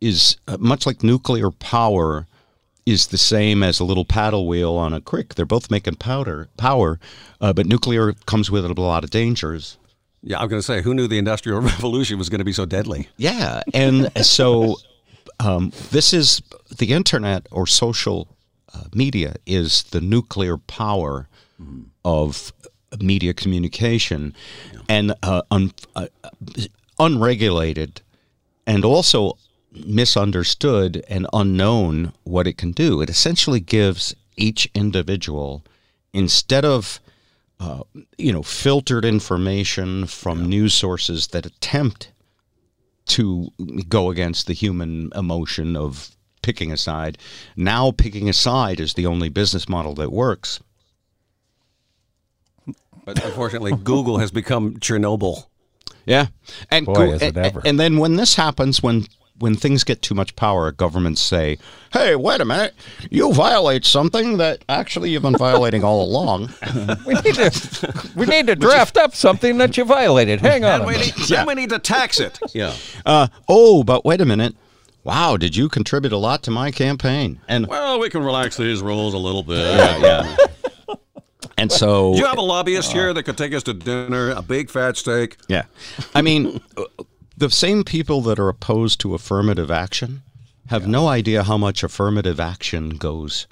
is 0.00 0.36
uh, 0.46 0.56
much 0.58 0.86
like 0.86 1.02
nuclear 1.02 1.50
power 1.50 2.26
is 2.86 3.08
the 3.08 3.18
same 3.18 3.62
as 3.62 3.80
a 3.80 3.84
little 3.84 4.04
paddle 4.04 4.46
wheel 4.46 4.74
on 4.74 4.92
a 4.92 5.00
creek. 5.00 5.34
They're 5.34 5.44
both 5.44 5.70
making 5.70 5.96
powder 5.96 6.48
power, 6.56 6.98
uh, 7.40 7.52
but 7.52 7.66
nuclear 7.66 8.12
comes 8.26 8.50
with 8.50 8.64
a 8.64 8.72
lot 8.80 9.04
of 9.04 9.10
dangers. 9.10 9.76
Yeah, 10.22 10.40
I'm 10.40 10.48
going 10.48 10.60
to 10.60 10.66
say, 10.66 10.82
who 10.82 10.94
knew 10.94 11.06
the 11.06 11.18
Industrial 11.18 11.60
Revolution 11.72 12.18
was 12.18 12.28
going 12.28 12.40
to 12.40 12.44
be 12.44 12.52
so 12.52 12.64
deadly? 12.64 13.08
Yeah, 13.16 13.62
and 13.74 14.10
so 14.24 14.76
um, 15.40 15.72
this 15.90 16.12
is 16.12 16.42
the 16.76 16.92
internet 16.92 17.46
or 17.50 17.66
social 17.66 18.28
uh, 18.72 18.84
media 18.94 19.36
is 19.46 19.84
the 19.84 20.00
nuclear 20.00 20.56
power 20.56 21.28
of 22.04 22.52
media 23.00 23.34
communication, 23.34 24.34
and 24.88 25.14
uh, 25.22 25.42
un, 25.50 25.72
uh, 25.94 26.06
unregulated, 26.98 28.00
and 28.66 28.84
also 28.84 29.38
misunderstood 29.72 31.04
and 31.08 31.26
unknown 31.32 32.12
what 32.24 32.46
it 32.46 32.56
can 32.56 32.72
do. 32.72 33.00
It 33.00 33.10
essentially 33.10 33.60
gives 33.60 34.14
each 34.36 34.70
individual 34.74 35.64
instead 36.12 36.64
of 36.64 37.00
uh, 37.60 37.82
you 38.16 38.32
know 38.32 38.42
filtered 38.42 39.04
information 39.04 40.06
from 40.06 40.48
news 40.48 40.74
sources 40.74 41.28
that 41.28 41.46
attempt 41.46 42.12
to 43.06 43.48
go 43.88 44.10
against 44.10 44.46
the 44.46 44.52
human 44.52 45.10
emotion 45.14 45.76
of 45.76 46.10
picking 46.42 46.70
a 46.70 46.76
side. 46.76 47.18
Now, 47.56 47.90
picking 47.90 48.28
a 48.28 48.32
side 48.32 48.80
is 48.80 48.94
the 48.94 49.06
only 49.06 49.28
business 49.28 49.68
model 49.68 49.94
that 49.94 50.12
works. 50.12 50.60
But 53.14 53.24
unfortunately, 53.24 53.72
Google 53.72 54.18
has 54.18 54.30
become 54.30 54.74
Chernobyl. 54.80 55.44
Yeah, 56.04 56.26
and 56.70 56.84
Boy, 56.84 56.92
go- 56.94 57.02
is 57.12 57.22
it 57.22 57.36
and, 57.36 57.46
ever. 57.46 57.62
and 57.64 57.80
then 57.80 57.96
when 57.96 58.16
this 58.16 58.34
happens, 58.34 58.82
when 58.82 59.06
when 59.38 59.54
things 59.54 59.84
get 59.84 60.02
too 60.02 60.14
much 60.14 60.36
power, 60.36 60.70
governments 60.72 61.22
say, 61.22 61.56
"Hey, 61.92 62.16
wait 62.16 62.42
a 62.42 62.44
minute, 62.44 62.74
you 63.10 63.32
violate 63.32 63.86
something 63.86 64.36
that 64.36 64.62
actually 64.68 65.08
you've 65.10 65.22
been 65.22 65.36
violating 65.38 65.82
all 65.84 66.02
along." 66.02 66.52
we 67.06 67.14
need 67.14 67.34
to 67.36 68.10
we 68.14 68.26
need 68.26 68.46
to 68.46 68.56
draft 68.56 68.98
up 68.98 69.14
something 69.14 69.56
that 69.56 69.78
you 69.78 69.84
violated. 69.84 70.40
Hang 70.40 70.64
on. 70.64 70.80
And 70.80 70.86
we 70.86 70.92
minute. 70.98 71.16
need, 71.18 71.28
then 71.28 71.46
we 71.46 71.54
need 71.54 71.70
to 71.70 71.78
tax 71.78 72.20
it. 72.20 72.38
yeah. 72.54 72.74
Uh, 73.06 73.28
oh, 73.48 73.84
but 73.84 74.04
wait 74.04 74.20
a 74.20 74.26
minute. 74.26 74.54
Wow, 75.04 75.38
did 75.38 75.56
you 75.56 75.70
contribute 75.70 76.12
a 76.12 76.18
lot 76.18 76.42
to 76.42 76.50
my 76.50 76.70
campaign? 76.70 77.40
And 77.48 77.66
Well, 77.68 77.98
we 77.98 78.10
can 78.10 78.22
relax 78.22 78.58
these 78.58 78.82
rules 78.82 79.14
a 79.14 79.18
little 79.18 79.42
bit. 79.42 79.56
yeah. 80.02 80.36
And 81.58 81.72
so 81.72 82.12
Do 82.14 82.20
you 82.20 82.26
have 82.26 82.38
a 82.38 82.42
lobbyist 82.42 82.92
here 82.92 83.12
that 83.12 83.24
could 83.24 83.36
take 83.36 83.52
us 83.52 83.64
to 83.64 83.74
dinner, 83.74 84.30
a 84.30 84.42
big 84.42 84.70
fat 84.70 84.96
steak? 84.96 85.36
Yeah. 85.48 85.64
I 86.14 86.22
mean, 86.22 86.60
uh, 86.76 86.84
the 87.36 87.50
same 87.50 87.84
people 87.84 88.20
that 88.22 88.38
are 88.38 88.48
opposed 88.48 89.00
to 89.00 89.14
affirmative 89.14 89.70
action 89.70 90.22
have 90.68 90.86
no 90.86 91.08
idea 91.08 91.42
how 91.42 91.58
much 91.58 91.82
affirmative 91.82 92.38
action 92.38 92.90
goes 92.90 93.46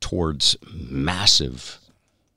towards 0.00 0.56
massive 0.72 1.78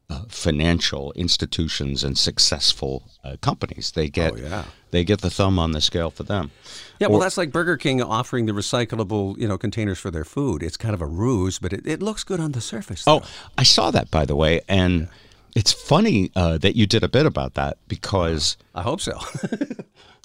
uh, 0.10 0.22
financial 0.30 1.12
institutions 1.14 2.04
and 2.04 2.18
successful 2.18 3.04
uh, 3.24 3.36
companies. 3.42 3.92
They 3.92 4.10
get 4.10 4.34
Oh, 4.34 4.38
yeah. 4.38 4.64
they 4.92 5.04
get 5.04 5.22
the 5.22 5.30
thumb 5.30 5.60
on 5.60 5.72
the 5.72 5.82
scale 5.82 6.10
for 6.12 6.24
them. 6.24 6.52
Yeah, 7.00 7.08
well, 7.08 7.20
that's 7.20 7.38
like 7.38 7.52
Burger 7.52 7.78
King 7.78 8.02
offering 8.02 8.46
the 8.46 8.54
recyclable, 8.54 9.38
you 9.38 9.48
know, 9.48 9.58
containers 9.58 10.00
for 10.00 10.10
their 10.10 10.24
food. 10.26 10.64
It's 10.64 10.78
kind 10.78 10.94
of 10.94 11.02
a 11.02 11.06
ruse, 11.06 11.60
but 11.60 11.74
it, 11.74 11.86
it 11.86 12.02
looks 12.02 12.24
good 12.24 12.40
on 12.40 12.54
the 12.54 12.62
surface. 12.62 13.04
Oh. 13.06 13.22
I 13.58 13.64
saw 13.64 13.92
that 13.92 14.10
by 14.10 14.26
the 14.26 14.36
way, 14.36 14.62
and 14.70 15.10
it's 15.56 15.74
funny 15.74 16.32
uh, 16.36 16.58
that 16.60 16.76
you 16.76 16.88
did 16.88 17.04
a 17.04 17.10
bit 17.10 17.26
about 17.26 17.56
that 17.56 17.78
because 17.88 18.56
I 18.74 18.84
hope 18.84 19.02
so. 19.02 19.20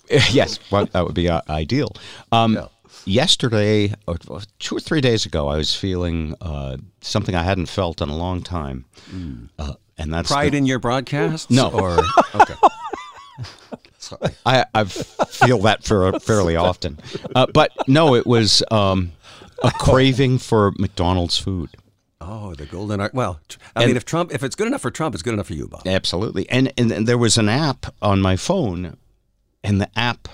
yes, 0.30 0.58
well, 0.70 0.86
that 0.86 1.04
would 1.04 1.14
be 1.14 1.28
uh, 1.28 1.40
ideal. 1.48 1.92
Um, 2.30 2.54
Yeah. 2.54 2.66
Yesterday, 3.04 3.94
or 4.06 4.16
two 4.58 4.76
or 4.76 4.80
three 4.80 5.00
days 5.00 5.26
ago, 5.26 5.48
I 5.48 5.56
was 5.56 5.74
feeling 5.74 6.34
uh, 6.40 6.76
something 7.00 7.34
I 7.34 7.42
hadn't 7.42 7.66
felt 7.66 8.00
in 8.00 8.08
a 8.08 8.16
long 8.16 8.42
time, 8.42 8.84
uh, 9.58 9.74
and 9.98 10.12
that's 10.12 10.30
Pride 10.30 10.52
the- 10.52 10.58
in 10.58 10.66
your 10.66 10.78
broadcast. 10.78 11.50
No. 11.50 11.68
Or 11.70 11.98
okay. 12.34 12.54
Sorry. 13.98 14.32
I, 14.44 14.64
I 14.74 14.84
feel 14.84 15.58
that 15.58 15.84
for 15.84 16.18
fairly 16.20 16.56
often, 16.56 16.98
uh, 17.34 17.46
but 17.52 17.70
no, 17.88 18.14
it 18.14 18.26
was 18.26 18.62
um, 18.70 19.12
a 19.62 19.70
craving 19.70 20.38
for 20.38 20.72
McDonald's 20.78 21.38
food. 21.38 21.70
Oh 22.20 22.50
Oh, 22.50 22.54
the 22.54 22.66
golden 22.66 23.00
art. 23.00 23.14
Well, 23.14 23.40
I 23.74 23.82
And- 23.82 23.90
mean, 23.90 23.96
if 23.96 24.04
Trump, 24.04 24.32
if 24.32 24.42
it's 24.44 24.54
good 24.54 24.66
enough 24.68 24.82
for 24.82 24.90
Trump, 24.92 25.14
it's 25.14 25.22
good 25.22 25.34
enough 25.34 25.48
for 25.48 25.54
you, 25.54 25.66
Bob. 25.68 25.82
Absolutely. 25.86 26.48
And, 26.50 26.72
and 26.78 26.92
and 26.92 27.06
there 27.08 27.18
was 27.18 27.36
an 27.36 27.48
app 27.48 27.86
on 28.00 28.20
my 28.20 28.36
phone, 28.36 28.96
and 29.64 29.80
the 29.80 29.88
app 29.98 30.28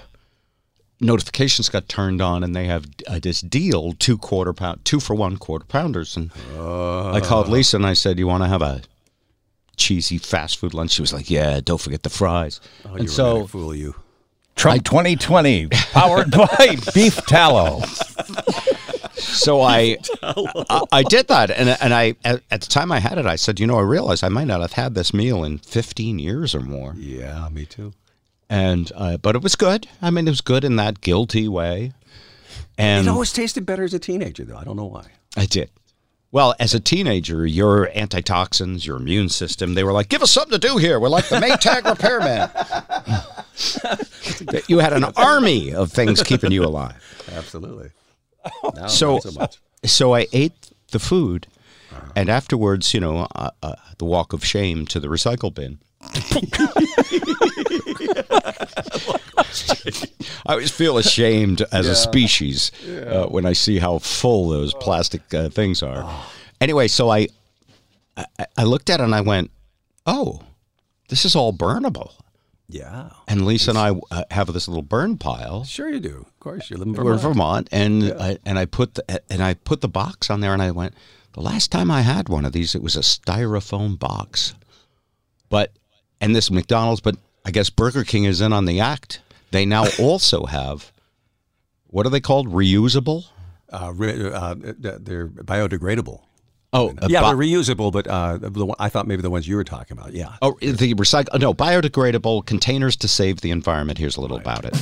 notifications 1.01 1.69
got 1.69 1.89
turned 1.89 2.21
on, 2.21 2.43
and 2.43 2.55
they 2.55 2.67
have 2.67 2.87
uh, 3.07 3.19
this 3.19 3.41
deal 3.41 3.93
two 3.93 4.19
quarter 4.19 4.53
pound, 4.53 4.85
two 4.85 5.01
for 5.01 5.15
one 5.15 5.37
quarter 5.37 5.65
pounders. 5.65 6.17
And 6.17 6.31
I 6.59 7.21
called 7.23 7.49
Lisa 7.49 7.77
and 7.77 7.87
I 7.87 7.93
said, 7.95 8.19
"You 8.19 8.27
want 8.27 8.43
to 8.43 8.49
have 8.49 8.63
a 8.63 8.83
cheesy 9.77 10.19
fast 10.19 10.59
food 10.59 10.75
lunch?" 10.75 10.93
She 10.93 11.03
was 11.03 11.13
like, 11.13 11.31
"Yeah, 11.31 11.61
don't 11.61 11.81
forget 11.81 12.03
the 12.03 12.11
fries." 12.11 12.61
Oh, 12.85 12.95
and 12.95 13.03
you 13.03 13.09
so 13.09 13.41
so 13.43 13.47
fool 13.47 13.75
you. 13.75 13.95
Trump 14.57 14.85
2020, 14.85 15.69
powered 15.69 16.33
by 16.33 16.77
beef 16.95 17.15
tallow. 17.27 17.81
so 19.15 19.61
I, 19.61 19.99
I 20.23 20.83
I 20.91 21.03
did 21.05 21.29
that, 21.29 21.53
and 21.53 21.69
and 21.81 21.95
I 21.95 22.17
at, 22.25 22.43
at 22.51 22.61
the 22.63 22.67
time 22.67 22.91
I 22.91 22.99
had 22.99 23.19
it, 23.19 23.27
I 23.27 23.37
said, 23.37 23.61
"You 23.61 23.69
know, 23.69 23.79
I 23.79 23.83
realized 23.83 24.25
I 24.25 24.29
might 24.31 24.49
not 24.49 24.61
have 24.61 24.73
had 24.73 24.95
this 24.97 25.15
meal 25.15 25.45
in 25.45 25.59
15 25.59 26.19
years 26.19 26.57
or 26.57 26.61
more." 26.61 26.95
Yeah, 26.97 27.49
me 27.51 27.67
too. 27.67 27.93
And 28.51 28.91
uh, 28.95 29.17
but 29.19 29.37
it 29.37 29.43
was 29.43 29.57
good. 29.57 29.87
I 30.03 30.11
mean, 30.11 30.27
it 30.27 30.31
was 30.31 30.41
good 30.41 30.65
in 30.65 30.77
that 30.77 31.01
guilty 31.01 31.49
way, 31.49 31.93
and 32.77 33.07
It 33.07 33.11
always 33.11 33.33
tasted 33.33 33.67
better 33.67 33.85
as 33.85 33.95
a 33.95 33.99
teenager, 33.99 34.45
though. 34.45 34.57
I 34.57 34.65
don't 34.65 34.77
know 34.77 34.87
why. 34.87 35.07
I 35.37 35.47
did. 35.47 35.71
Well, 36.31 36.55
as 36.61 36.75
a 36.75 36.81
teenager, 36.81 37.47
your 37.47 37.89
antitoxins, 37.97 38.85
your 38.87 38.97
immune 38.99 39.31
system, 39.31 39.73
they 39.75 39.83
were 39.85 39.93
like, 39.93 40.09
"Give 40.11 40.23
us 40.23 40.31
something 40.31 40.59
to 40.61 40.69
do 40.69 40.77
here. 40.77 41.01
We're 41.01 41.09
like 41.09 41.29
the 41.29 41.37
Maytag 41.37 41.85
repairman." 41.89 42.51
you 44.69 44.79
had 44.79 44.93
an 44.93 45.05
army 45.17 45.73
of 45.73 45.91
things 45.93 46.23
keeping 46.23 46.53
you 46.53 46.65
alive. 46.65 47.03
Absolutely. 47.35 47.91
No, 48.77 48.87
So, 48.87 49.19
so 49.19 49.31
much. 49.33 49.59
so 49.85 50.15
I 50.15 50.27
ate 50.33 50.71
the 50.93 50.99
food, 50.99 51.49
and 52.17 52.31
afterwards, 52.31 52.95
you 52.95 53.01
know, 53.01 53.27
uh, 53.35 53.51
uh, 53.63 53.75
the 53.99 54.07
walk 54.07 54.33
of 54.33 54.43
shame 54.45 54.87
to 54.87 54.99
the 55.01 55.09
recycle 55.09 55.53
bin. 55.53 55.81
I 60.47 60.53
always 60.53 60.71
feel 60.71 60.99
ashamed 60.99 61.63
as 61.73 61.87
a 61.87 61.97
species 61.97 62.71
uh, 62.87 63.27
when 63.27 63.45
I 63.45 63.53
see 63.53 63.79
how 63.79 63.99
full 63.99 64.49
those 64.49 64.75
plastic 64.75 65.35
uh, 65.35 65.49
things 65.49 65.83
are. 65.83 66.09
Anyway, 66.61 66.89
so 66.89 67.11
I, 67.11 67.29
I 68.17 68.25
I 68.57 68.65
looked 68.65 68.91
at 68.91 69.01
it 69.01 69.05
and 69.05 69.15
I 69.15 69.21
went, 69.21 69.51
"Oh, 70.07 70.43
this 71.09 71.25
is 71.25 71.35
all 71.35 71.53
burnable." 71.53 72.13
Yeah. 72.69 73.11
And 73.27 73.47
Lisa 73.47 73.71
and 73.71 73.79
I 73.79 73.95
uh, 74.11 74.25
have 74.31 74.53
this 74.53 74.69
little 74.69 74.83
burn 74.83 75.17
pile. 75.17 75.65
Sure 75.65 75.89
you 75.89 76.01
do. 76.01 76.27
Of 76.29 76.41
course, 76.41 76.69
you're 76.69 76.79
living 76.79 76.95
in 76.95 77.03
We're 77.03 77.15
in 77.15 77.19
Vermont. 77.19 77.71
Vermont, 77.71 78.13
and 78.13 78.23
I, 78.23 78.39
and 78.45 78.59
I 78.59 78.67
put 78.67 78.95
the 78.95 79.23
and 79.33 79.43
I 79.43 79.55
put 79.55 79.81
the 79.81 79.89
box 79.89 80.31
on 80.31 80.41
there, 80.41 80.53
and 80.53 80.63
I 80.63 80.71
went. 80.71 80.95
The 81.33 81.41
last 81.41 81.71
time 81.71 81.91
I 81.91 82.03
had 82.03 82.29
one 82.29 82.45
of 82.45 82.53
these, 82.53 82.75
it 82.75 82.83
was 82.83 82.97
a 82.97 83.01
styrofoam 83.01 83.99
box, 83.99 84.55
but 85.49 85.73
and 86.21 86.35
this 86.35 86.51
McDonald's, 86.51 87.01
but 87.01 87.17
I 87.45 87.51
guess 87.51 87.71
Burger 87.71 88.05
King 88.05 88.25
is 88.25 88.41
in 88.41 88.53
on 88.53 88.65
the 88.65 88.81
act. 88.81 89.21
They 89.51 89.65
now 89.65 89.87
also 89.99 90.47
have 90.47 90.93
what 91.89 92.07
are 92.07 92.11
they 92.11 92.21
called? 92.21 92.49
Reusable. 92.49 93.25
Uh, 93.71 93.93
re- 93.95 94.31
uh, 94.31 94.55
they're 94.59 95.29
biodegradable. 95.29 96.21
Oh, 96.75 96.95
yeah, 97.09 97.23
bo- 97.23 97.29
they're 97.29 97.37
reusable, 97.37 97.91
but 97.91 98.07
uh, 98.07 98.37
the 98.37 98.67
one, 98.67 98.77
I 98.79 98.91
thought 98.91 99.07
maybe 99.07 99.23
the 99.23 99.31
ones 99.31 99.49
you 99.49 99.57
were 99.57 99.65
talking 99.65 99.97
about. 99.97 100.13
Yeah. 100.13 100.37
Oh, 100.43 100.59
the 100.61 100.93
recycle. 100.95 101.41
No, 101.41 101.55
biodegradable 101.55 102.45
containers 102.45 102.95
to 102.97 103.09
save 103.09 103.41
the 103.41 103.51
environment. 103.51 103.99
Here's 103.99 104.19
a 104.19 104.21
little 104.21 104.37
about 104.37 104.67
it. 104.67 104.77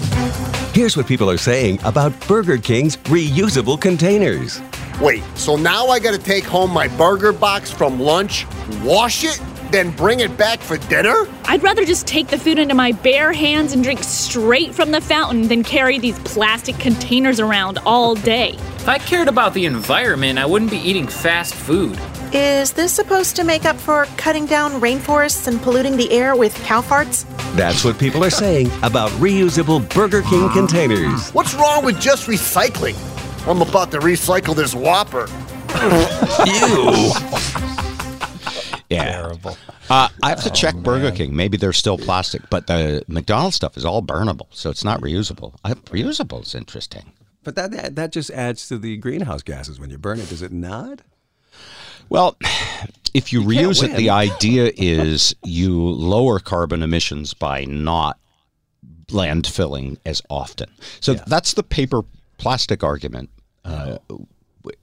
Here's 0.74 0.96
what 0.96 1.06
people 1.06 1.30
are 1.30 1.38
saying 1.38 1.78
about 1.84 2.12
Burger 2.26 2.58
King's 2.58 2.96
reusable 2.96 3.80
containers. 3.80 4.60
Wait, 5.00 5.22
so 5.36 5.54
now 5.54 5.86
I 5.86 6.00
gotta 6.00 6.18
take 6.18 6.44
home 6.44 6.72
my 6.72 6.88
burger 6.88 7.32
box 7.32 7.70
from 7.70 8.00
lunch, 8.00 8.46
wash 8.82 9.22
it, 9.24 9.40
then 9.70 9.90
bring 9.90 10.20
it 10.20 10.36
back 10.36 10.60
for 10.60 10.76
dinner? 10.76 11.26
I'd 11.44 11.62
rather 11.62 11.84
just 11.84 12.06
take 12.06 12.28
the 12.28 12.38
food 12.38 12.58
into 12.58 12.74
my 12.74 12.92
bare 12.92 13.32
hands 13.32 13.72
and 13.72 13.82
drink 13.82 14.02
straight 14.02 14.74
from 14.74 14.90
the 14.90 15.00
fountain 15.00 15.48
than 15.48 15.62
carry 15.62 15.98
these 15.98 16.18
plastic 16.20 16.78
containers 16.78 17.40
around 17.40 17.78
all 17.86 18.14
day. 18.14 18.50
If 18.76 18.88
I 18.88 18.98
cared 18.98 19.28
about 19.28 19.54
the 19.54 19.66
environment, 19.66 20.38
I 20.38 20.46
wouldn't 20.46 20.70
be 20.70 20.78
eating 20.78 21.06
fast 21.06 21.54
food. 21.54 21.98
Is 22.32 22.72
this 22.72 22.92
supposed 22.92 23.36
to 23.36 23.44
make 23.44 23.64
up 23.64 23.76
for 23.76 24.04
cutting 24.16 24.46
down 24.46 24.80
rainforests 24.80 25.46
and 25.48 25.60
polluting 25.62 25.96
the 25.96 26.10
air 26.12 26.36
with 26.36 26.54
cow 26.64 26.82
farts? 26.82 27.24
That's 27.56 27.84
what 27.84 27.98
people 27.98 28.24
are 28.24 28.30
saying 28.30 28.70
about 28.82 29.10
reusable 29.12 29.88
Burger 29.94 30.22
King 30.22 30.48
containers. 30.50 31.30
What's 31.30 31.54
wrong 31.54 31.84
with 31.84 32.00
just 32.00 32.28
recycling? 32.28 32.96
I'm 33.48 33.62
about 33.62 33.90
to 33.92 34.00
recycle 34.00 34.54
this 34.54 34.74
Whopper. 34.74 35.28
Ew. 36.46 37.85
Yeah. 38.88 39.10
Terrible. 39.10 39.56
Uh, 39.90 40.08
I 40.22 40.28
have 40.28 40.42
to 40.44 40.50
check 40.50 40.74
Burger 40.76 41.10
King. 41.10 41.34
Maybe 41.34 41.56
they're 41.56 41.72
still 41.72 41.98
plastic, 41.98 42.48
but 42.50 42.66
the 42.66 43.04
McDonald's 43.08 43.56
stuff 43.56 43.76
is 43.76 43.84
all 43.84 44.02
burnable, 44.02 44.46
so 44.50 44.70
it's 44.70 44.84
not 44.84 45.00
reusable. 45.00 45.54
I, 45.64 45.74
reusable 45.74 46.42
is 46.42 46.54
interesting. 46.54 47.12
But 47.42 47.54
that, 47.56 47.70
that 47.72 47.96
that 47.96 48.12
just 48.12 48.30
adds 48.30 48.68
to 48.68 48.78
the 48.78 48.96
greenhouse 48.96 49.42
gases 49.42 49.78
when 49.78 49.90
you 49.90 49.98
burn 49.98 50.18
it, 50.18 50.28
does 50.28 50.42
it 50.42 50.52
not? 50.52 51.02
Well, 52.08 52.36
if 53.14 53.32
you, 53.32 53.40
can't 53.40 53.52
reuse 53.52 53.82
it, 53.82 53.96
the 53.96 54.10
idea 54.26 54.72
is 54.76 55.34
you 55.42 55.80
lower 55.80 56.38
carbon 56.38 56.82
emissions 56.82 57.34
by 57.34 57.64
not 57.64 58.18
landfilling 59.08 59.98
as 60.04 60.22
often. 60.28 60.68
So 61.00 61.14
that's 61.14 61.54
the 61.54 61.62
paper 61.62 62.02
plastic 62.38 62.82
argument. 62.82 63.30
Uh, 63.64 63.98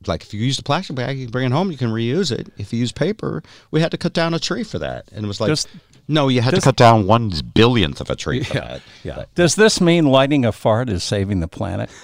like 0.08 0.24
if 0.24 0.34
you 0.34 0.40
use 0.42 0.58
the 0.58 0.64
plastic 0.64 0.96
bag, 0.96 1.18
you 1.18 1.26
can 1.26 1.32
bring 1.32 1.46
it 1.46 1.52
home, 1.52 1.72
you 1.72 1.78
can 1.78 1.90
reuse 1.90 2.32
it. 2.32 2.52
If 2.58 2.74
you 2.74 2.80
use 2.80 2.92
paper, 2.92 3.44
we 3.72 3.82
had 3.82 3.92
to 3.92 3.98
cut 3.98 4.14
down 4.14 4.34
a 4.34 4.40
tree 4.40 4.64
for 4.64 4.80
that, 4.80 5.10
and 5.12 5.26
it 5.26 5.28
was 5.28 5.40
like, 5.42 5.50
Does- 5.50 5.68
no, 6.08 6.28
you 6.28 6.42
had 6.42 6.54
to 6.54 6.62
cut 6.62 6.76
down 6.76 7.08
one 7.08 7.32
billionth 7.54 8.02
of 8.02 8.10
a 8.10 8.16
tree 8.16 8.44
for 8.44 8.56
that. 8.56 8.82
Yeah. 9.04 9.24
Does 9.36 9.56
this 9.56 9.80
mean 9.80 10.06
lighting 10.06 10.44
a 10.44 10.52
fart 10.52 10.90
is 10.90 11.04
saving 11.04 11.40
the 11.40 11.48
planet? 11.48 11.90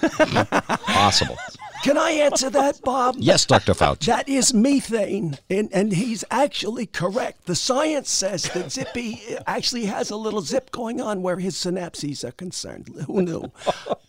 Possible. 0.86 1.36
Can 1.82 1.96
I 1.96 2.10
answer 2.10 2.50
that, 2.50 2.80
Bob? 2.82 3.16
Yes, 3.18 3.46
Dr. 3.46 3.72
Fauci. 3.74 4.06
That 4.06 4.28
is 4.28 4.52
methane, 4.52 5.38
and, 5.48 5.70
and 5.72 5.92
he's 5.92 6.24
actually 6.30 6.86
correct. 6.86 7.46
The 7.46 7.54
science 7.54 8.10
says 8.10 8.44
that 8.54 8.70
Zippy 8.70 9.22
actually 9.46 9.86
has 9.86 10.10
a 10.10 10.16
little 10.16 10.42
zip 10.42 10.70
going 10.72 11.00
on 11.00 11.22
where 11.22 11.38
his 11.38 11.54
synapses 11.56 12.22
are 12.22 12.32
concerned. 12.32 12.88
Who 13.06 13.22
knew? 13.22 13.52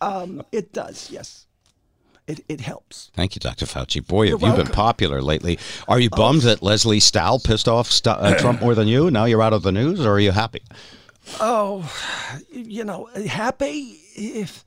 Um, 0.03 0.41
it 0.51 0.73
does, 0.73 1.11
yes. 1.11 1.45
It, 2.27 2.41
it 2.47 2.61
helps. 2.61 3.11
Thank 3.13 3.35
you, 3.35 3.39
Dr. 3.39 3.65
Fauci. 3.65 4.05
Boy, 4.05 4.23
You're 4.23 4.39
have 4.39 4.57
you 4.57 4.63
been 4.63 4.71
popular 4.71 5.21
lately. 5.21 5.57
Are 5.87 5.99
you 5.99 6.09
bummed 6.09 6.41
that 6.43 6.61
Lesley 6.61 6.99
Stahl 6.99 7.39
pissed 7.39 7.67
off 7.67 7.91
St- 7.91 8.17
uh, 8.17 8.35
Trump 8.39 8.61
more 8.61 8.75
than 8.75 8.87
you? 8.87 9.11
Now 9.11 9.25
you're 9.25 9.41
out 9.41 9.53
of 9.53 9.63
the 9.63 9.71
news, 9.71 10.05
or 10.05 10.13
are 10.13 10.19
you 10.19 10.31
happy? 10.31 10.61
Oh, 11.39 11.91
you 12.51 12.83
know, 12.83 13.09
happy 13.27 13.99
if 14.15 14.63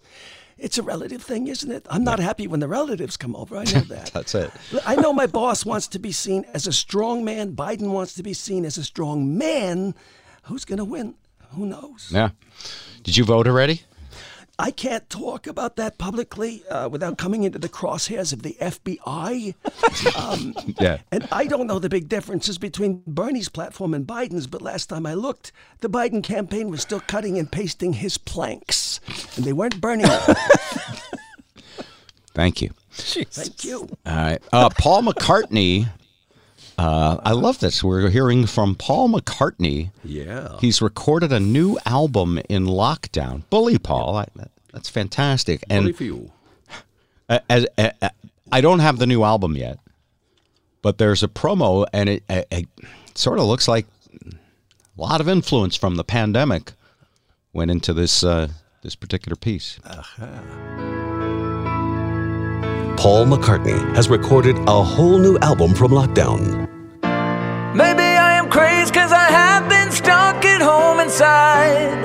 it's 0.59 0.79
a 0.79 0.83
relative 0.83 1.23
thing, 1.23 1.49
isn't 1.49 1.71
it? 1.71 1.87
I'm 1.91 2.05
not 2.05 2.19
happy 2.21 2.47
when 2.47 2.61
the 2.61 2.69
relatives 2.69 3.17
come 3.17 3.35
over. 3.37 3.57
I 3.57 3.65
know 3.73 3.81
that. 3.81 4.11
That's 4.13 4.35
it. 4.35 4.51
I 4.85 4.97
know 4.97 5.13
my 5.13 5.27
boss 5.27 5.65
wants 5.65 5.89
to 5.89 5.99
be 5.99 6.13
seen 6.13 6.45
as 6.55 6.67
a 6.67 6.73
strong 6.73 7.25
man. 7.25 7.55
Biden 7.55 7.93
wants 7.93 8.15
to 8.15 8.23
be 8.23 8.35
seen 8.35 8.65
as 8.65 8.77
a 8.79 8.85
strong 8.85 9.37
man. 9.37 9.95
Who's 10.45 10.65
going 10.65 10.79
to 10.79 10.85
win? 10.85 11.15
Who 11.51 11.67
knows? 11.67 12.11
Yeah. 12.13 12.31
Did 13.03 13.17
you 13.17 13.25
vote 13.25 13.47
already? 13.47 13.83
I 14.59 14.71
can't 14.71 15.09
talk 15.11 15.47
about 15.49 15.75
that 15.77 15.99
publicly 15.99 16.63
uh, 16.71 16.89
without 16.89 17.19
coming 17.19 17.43
into 17.43 17.59
the 17.59 17.69
crosshairs 17.69 18.33
of 18.33 18.43
the 18.43 18.57
FBI. 18.61 19.55
Um, 20.17 20.55
Yeah. 20.79 20.99
And 21.11 21.27
I 21.33 21.47
don't 21.47 21.67
know 21.67 21.79
the 21.79 21.89
big 21.89 22.09
differences 22.09 22.59
between 22.59 23.03
Bernie's 23.07 23.49
platform 23.49 23.95
and 23.95 24.07
Biden's, 24.07 24.47
but 24.47 24.63
last 24.63 24.87
time 24.89 25.07
I 25.07 25.15
looked, 25.15 25.51
the 25.81 25.89
Biden 25.89 26.23
campaign 26.23 26.71
was 26.71 26.83
still 26.83 27.01
cutting 27.01 27.39
and 27.39 27.51
pasting 27.51 27.95
his 27.95 28.19
planks, 28.19 29.01
and 29.37 29.45
they 29.45 29.53
weren't 29.53 29.81
burning. 29.81 30.07
Thank 32.35 32.63
you. 32.63 32.71
Thank 32.93 33.65
you. 33.65 33.89
All 34.07 34.17
right. 34.17 34.43
Uh, 34.53 34.69
Paul 34.79 35.03
McCartney. 35.03 35.89
Uh, 36.77 37.19
I 37.23 37.33
love 37.33 37.61
this. 37.61 37.85
We're 37.85 38.11
hearing 38.11 38.47
from 38.47 38.75
Paul 38.75 39.09
McCartney. 39.09 39.91
Yeah. 40.05 40.57
He's 40.61 40.83
recorded 40.83 41.33
a 41.33 41.41
new 41.41 41.79
album 41.87 42.41
in 42.49 42.67
lockdown. 42.67 43.43
Bully 43.51 43.79
Paul. 43.79 44.17
I, 44.17 44.27
that's 44.73 44.89
fantastic. 44.89 45.63
And 45.71 45.97
for 45.97 46.05
you. 46.05 46.33
as, 47.49 47.67
uh, 47.79 47.91
uh, 48.03 48.09
I 48.51 48.61
don't 48.61 48.81
have 48.81 48.99
the 48.99 49.07
new 49.07 49.23
album 49.23 49.57
yet, 49.57 49.79
but 50.83 50.99
there's 50.99 51.23
a 51.23 51.29
promo, 51.29 51.87
and 51.93 52.09
it, 52.09 52.25
it, 52.29 52.47
it 52.51 52.69
sort 53.15 53.39
of 53.39 53.47
looks 53.47 53.69
like 53.69 53.87
a 54.25 55.01
lot 55.01 55.21
of 55.21 55.29
influence 55.29 55.77
from 55.77 55.97
the 55.97 56.05
pandemic 56.05 56.73
went 57.53 57.71
into 57.71 57.93
this 57.93 58.25
uh, 58.25 58.49
this 58.83 58.95
particular 58.95 59.37
piece. 59.37 59.79
Paul 63.05 63.27
McCartney 63.27 63.95
has 63.95 64.09
recorded 64.09 64.57
a 64.67 64.83
whole 64.83 65.19
new 65.19 65.37
album 65.41 65.75
from 65.75 65.91
lockdown. 65.91 66.41
Maybe 67.77 68.03
I 68.03 68.39
am 68.39 68.49
crazy 68.49 68.95
cause 68.95 69.13
I 69.13 69.29
have 69.29 69.69
been 69.69 69.93
stuck 69.93 70.43
at 70.43 70.63
home 70.63 71.01
inside. 71.01 72.01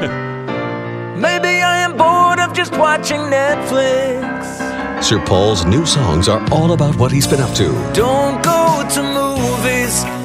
Maybe 1.18 1.60
I 1.60 1.80
am 1.80 1.98
bored 1.98 2.40
of 2.40 2.56
just 2.56 2.72
watching 2.78 3.20
Netflix. 3.28 5.04
Sir 5.04 5.22
Paul's 5.26 5.66
new 5.66 5.84
songs 5.84 6.30
are 6.30 6.40
all 6.50 6.72
about 6.72 6.96
what 6.96 7.12
he's 7.12 7.26
been 7.26 7.40
up 7.40 7.54
to. 7.56 7.68
Don't 7.92 8.42
go 8.42 8.88
to 8.94 9.02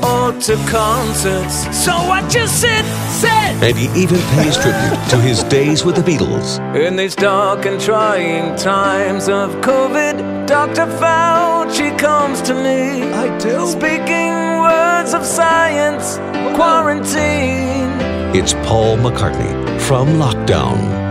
go 0.02 0.40
to 0.40 0.56
concerts. 0.68 1.56
So 1.86 1.92
I 1.92 2.28
just 2.30 2.60
sit, 2.62 2.86
sit. 3.10 3.54
And 3.64 3.78
he 3.78 3.86
even 4.02 4.20
pays 4.36 4.56
tribute 4.58 5.10
to 5.10 5.18
his 5.18 5.44
days 5.44 5.86
with 5.86 5.96
the 5.96 6.02
Beatles. 6.02 6.60
In 6.76 6.96
these 6.96 7.16
dark 7.16 7.66
and 7.66 7.80
trying 7.80 8.56
times 8.58 9.30
of 9.30 9.52
COVID, 9.62 10.48
Dr. 10.48 10.86
Fauci 11.00 11.98
comes 11.98 12.42
to 12.44 12.54
me. 12.54 13.04
I 13.14 13.38
do. 13.38 13.66
Speaking 13.68 14.34
words 14.62 15.14
of 15.14 15.26
science, 15.26 16.18
quarantine. 16.56 17.92
It's 18.36 18.54
Paul 18.66 18.98
McCartney 18.98 19.80
from 19.82 20.08
Lockdown. 20.20 21.03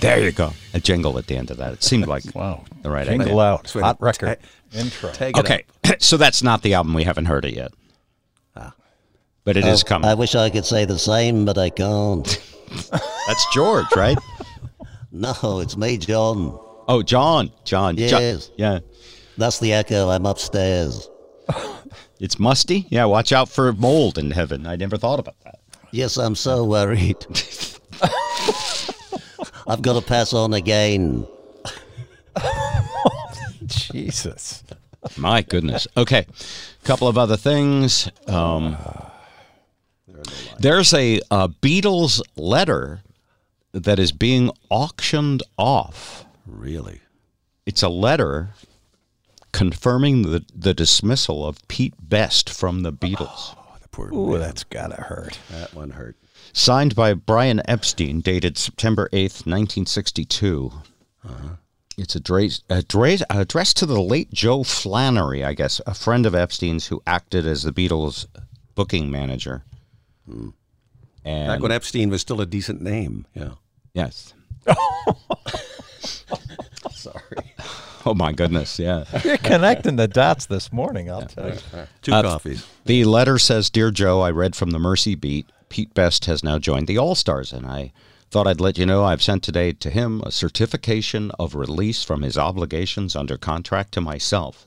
There 0.00 0.20
you 0.20 0.32
go. 0.32 0.52
A 0.74 0.80
jingle 0.80 1.18
at 1.18 1.26
the 1.26 1.36
end 1.36 1.50
of 1.50 1.56
that. 1.56 1.72
It 1.72 1.82
seemed 1.82 2.06
like 2.06 2.24
Wow. 2.34 2.64
the 2.82 2.90
right 2.90 3.06
Jingle 3.06 3.26
idea. 3.40 3.40
out. 3.40 3.70
Hot 3.70 4.00
record. 4.00 4.38
Ta- 4.40 4.78
Intro. 4.78 5.10
Take 5.12 5.36
it 5.36 5.40
Okay, 5.40 5.64
so 5.98 6.16
that's 6.16 6.42
not 6.42 6.62
the 6.62 6.74
album. 6.74 6.94
We 6.94 7.04
haven't 7.04 7.24
heard 7.26 7.44
it 7.44 7.54
yet. 7.54 7.72
Ah. 8.54 8.74
But 9.44 9.56
it 9.56 9.64
is 9.64 9.82
oh, 9.82 9.86
coming. 9.86 10.08
I 10.08 10.14
wish 10.14 10.34
I 10.34 10.50
could 10.50 10.64
say 10.66 10.84
the 10.84 10.98
same, 10.98 11.44
but 11.44 11.56
I 11.58 11.70
can't. 11.70 12.26
That's 12.90 13.46
George, 13.54 13.86
right? 13.96 14.18
No, 15.10 15.32
it's 15.60 15.76
me, 15.76 15.96
John. 15.96 16.58
Oh, 16.86 17.02
John. 17.02 17.50
John. 17.64 17.96
Jo- 17.96 18.18
Yes. 18.18 18.50
yeah. 18.56 18.80
That's 19.38 19.58
the 19.58 19.72
echo. 19.72 20.10
I'm 20.10 20.26
upstairs. 20.26 21.08
It's 22.20 22.40
musty. 22.40 22.84
Yeah, 22.90 23.04
watch 23.04 23.30
out 23.32 23.48
for 23.48 23.72
mold 23.72 24.18
in 24.18 24.32
heaven. 24.32 24.66
I 24.66 24.74
never 24.74 24.96
thought 24.96 25.20
about 25.20 25.38
that. 25.44 25.60
Yes, 25.92 26.16
I'm 26.16 26.34
so 26.34 26.64
worried. 26.64 27.24
I've 29.68 29.82
got 29.82 30.00
to 30.00 30.06
pass 30.06 30.32
on 30.32 30.54
again. 30.54 31.26
Jesus. 33.66 34.64
My 35.16 35.42
goodness. 35.42 35.86
Okay, 35.96 36.26
A 36.82 36.86
couple 36.86 37.06
of 37.08 37.18
other 37.18 37.36
things. 37.36 38.10
Um, 38.26 38.76
there's 40.58 40.92
a, 40.94 41.20
a 41.30 41.48
Beatles 41.48 42.20
letter 42.36 43.00
that 43.72 43.98
is 43.98 44.12
being 44.12 44.50
auctioned 44.70 45.42
off. 45.56 46.24
Really? 46.46 47.00
It's 47.66 47.82
a 47.82 47.88
letter 47.88 48.50
confirming 49.52 50.22
the, 50.22 50.44
the 50.54 50.74
dismissal 50.74 51.46
of 51.46 51.66
Pete 51.68 51.94
Best 52.00 52.48
from 52.50 52.82
the 52.82 52.92
Beatles. 52.92 53.54
Oh, 53.56 53.76
The 53.82 53.88
poor 53.88 54.12
Ooh, 54.12 54.30
man. 54.32 54.40
that's 54.40 54.64
gotta 54.64 54.96
hurt. 55.02 55.38
that 55.50 55.74
one 55.74 55.90
hurt. 55.90 56.16
Signed 56.52 56.94
by 56.94 57.14
Brian 57.14 57.62
Epstein, 57.66 58.20
dated 58.20 58.58
September 58.58 59.08
8th, 59.12 59.46
1962. 59.46 60.72
It's 61.96 62.14
addressed, 62.14 62.62
addressed, 62.70 63.24
addressed 63.28 63.76
to 63.78 63.86
the 63.86 64.00
late 64.00 64.32
Joe 64.32 64.62
Flannery, 64.62 65.44
I 65.44 65.52
guess, 65.54 65.80
a 65.86 65.94
friend 65.94 66.26
of 66.26 66.34
Epstein's 66.34 66.86
who 66.86 67.02
acted 67.06 67.44
as 67.46 67.64
the 67.64 67.72
Beatles' 67.72 68.26
booking 68.76 69.10
manager. 69.10 69.64
And 70.28 70.52
Back 71.24 71.60
when 71.60 71.72
Epstein 71.72 72.08
was 72.10 72.20
still 72.20 72.40
a 72.40 72.46
decent 72.46 72.80
name. 72.82 73.26
Yeah. 73.34 73.50
yes. 73.94 74.32
Sorry. 76.92 77.54
Oh 78.06 78.14
my 78.14 78.32
goodness, 78.32 78.78
yeah. 78.78 79.04
You're 79.24 79.36
connecting 79.38 79.96
the 79.96 80.06
dots 80.08 80.46
this 80.46 80.72
morning, 80.72 81.10
I'll 81.10 81.22
tell 81.26 81.48
you. 81.50 81.58
Two 82.02 82.12
Uh, 82.12 82.22
coffees. 82.22 82.66
The 82.84 83.04
letter 83.04 83.38
says, 83.38 83.70
"Dear 83.70 83.90
Joe, 83.90 84.20
I 84.20 84.30
read 84.30 84.54
from 84.56 84.70
the 84.70 84.78
Mersey 84.78 85.14
Beat. 85.14 85.46
Pete 85.68 85.92
Best 85.94 86.24
has 86.26 86.44
now 86.44 86.58
joined 86.58 86.86
the 86.86 86.98
All 86.98 87.14
Stars, 87.14 87.52
and 87.52 87.66
I 87.66 87.92
thought 88.30 88.46
I'd 88.46 88.60
let 88.60 88.78
you 88.78 88.86
know 88.86 89.04
I've 89.04 89.22
sent 89.22 89.42
today 89.42 89.72
to 89.72 89.90
him 89.90 90.22
a 90.24 90.30
certification 90.32 91.30
of 91.38 91.54
release 91.54 92.04
from 92.04 92.22
his 92.22 92.38
obligations 92.38 93.16
under 93.16 93.36
contract 93.36 93.92
to 93.92 94.00
myself." 94.00 94.66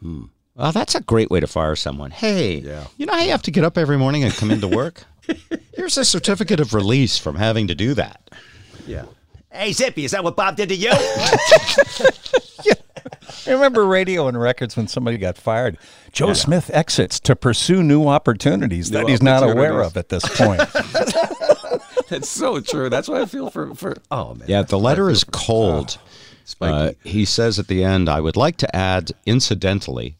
Hmm. 0.00 0.24
Well, 0.54 0.72
that's 0.72 0.94
a 0.94 1.00
great 1.00 1.30
way 1.30 1.40
to 1.40 1.46
fire 1.46 1.76
someone. 1.76 2.10
Hey, 2.10 2.56
Yeah. 2.58 2.84
you 2.98 3.06
know 3.06 3.14
how 3.14 3.22
you 3.22 3.30
have 3.30 3.42
to 3.42 3.50
get 3.50 3.64
up 3.64 3.78
every 3.78 3.96
morning 3.96 4.22
and 4.24 4.34
come 4.34 4.50
into 4.50 4.68
work? 4.68 5.04
Here's 5.74 5.96
a 5.96 6.04
certificate 6.04 6.60
of 6.60 6.74
release 6.74 7.16
from 7.16 7.36
having 7.36 7.68
to 7.68 7.74
do 7.74 7.94
that. 7.94 8.28
Yeah. 8.86 9.04
Hey, 9.50 9.72
Zippy, 9.72 10.04
is 10.04 10.10
that 10.10 10.24
what 10.24 10.36
Bob 10.36 10.56
did 10.56 10.68
to 10.70 10.74
you? 10.74 10.92
Remember 13.46 13.86
radio 13.86 14.28
and 14.28 14.40
records 14.40 14.76
when 14.76 14.88
somebody 14.88 15.18
got 15.18 15.36
fired? 15.36 15.78
Joe 16.12 16.32
Smith 16.32 16.70
exits 16.72 17.20
to 17.20 17.36
pursue 17.36 17.82
new 17.82 18.06
opportunities 18.06 18.90
New 18.90 18.98
that 18.98 19.08
he's 19.08 19.22
not 19.22 19.42
aware 19.42 19.80
of 19.80 19.96
at 19.96 20.08
this 20.08 20.24
point. 20.36 20.60
That's 22.08 22.28
so 22.28 22.60
true. 22.60 22.90
That's 22.90 23.08
what 23.08 23.22
I 23.22 23.26
feel 23.26 23.50
for. 23.50 23.74
for 23.74 23.96
oh, 24.10 24.34
man. 24.34 24.46
Yeah, 24.48 24.62
the 24.62 24.78
letter 24.78 25.08
is 25.08 25.24
cold. 25.24 25.98
Spiky. 26.44 26.72
Uh, 26.72 26.92
he 27.08 27.24
says 27.24 27.58
at 27.58 27.68
the 27.68 27.82
end, 27.84 28.08
I 28.08 28.20
would 28.20 28.36
like 28.36 28.56
to 28.58 28.76
add, 28.76 29.12
incidentally, 29.24 30.18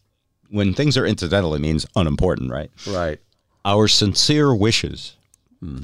when 0.49 0.73
things 0.73 0.97
are 0.97 1.05
incidental, 1.05 1.55
it 1.55 1.61
means 1.61 1.85
unimportant, 1.97 2.51
right? 2.51 2.71
right. 2.87 3.19
Our 3.65 3.89
sincere 3.89 4.55
wishes 4.55 5.17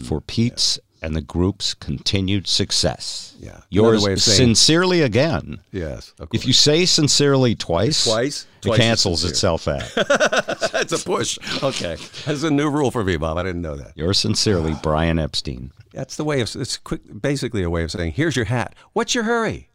for 0.04 0.20
Pete's 0.20 0.78
and 1.02 1.14
the 1.14 1.20
group's 1.20 1.74
continued 1.74 2.46
success. 2.46 3.36
Yeah. 3.38 3.60
Yours 3.70 4.04
way 4.04 4.14
of 4.14 4.20
saying- 4.20 4.36
sincerely 4.36 5.02
again. 5.02 5.60
Yes. 5.70 6.12
If 6.32 6.46
you 6.46 6.52
say 6.52 6.84
sincerely 6.86 7.54
twice, 7.54 8.04
Twice? 8.04 8.42
it 8.42 8.62
Twice 8.66 8.78
is 8.78 8.84
cancels 8.84 9.24
itself 9.24 9.68
out. 9.68 9.82
That's 10.72 10.92
a 10.92 10.98
push. 11.04 11.38
Okay. 11.62 11.96
That's 12.26 12.42
a 12.42 12.50
new 12.50 12.68
rule 12.68 12.90
for 12.90 13.04
me, 13.04 13.16
Bob. 13.16 13.38
I 13.38 13.42
didn't 13.44 13.62
know 13.62 13.76
that. 13.76 13.96
Yours 13.96 14.18
sincerely, 14.18 14.74
Brian 14.82 15.18
Epstein. 15.18 15.70
That's 15.92 16.16
the 16.16 16.24
way 16.24 16.40
of, 16.40 16.54
it's 16.56 16.76
quick, 16.76 17.00
basically 17.20 17.62
a 17.62 17.70
way 17.70 17.84
of 17.84 17.90
saying, 17.90 18.12
here's 18.12 18.34
your 18.36 18.44
hat. 18.46 18.74
What's 18.92 19.14
your 19.14 19.24
hurry? 19.24 19.70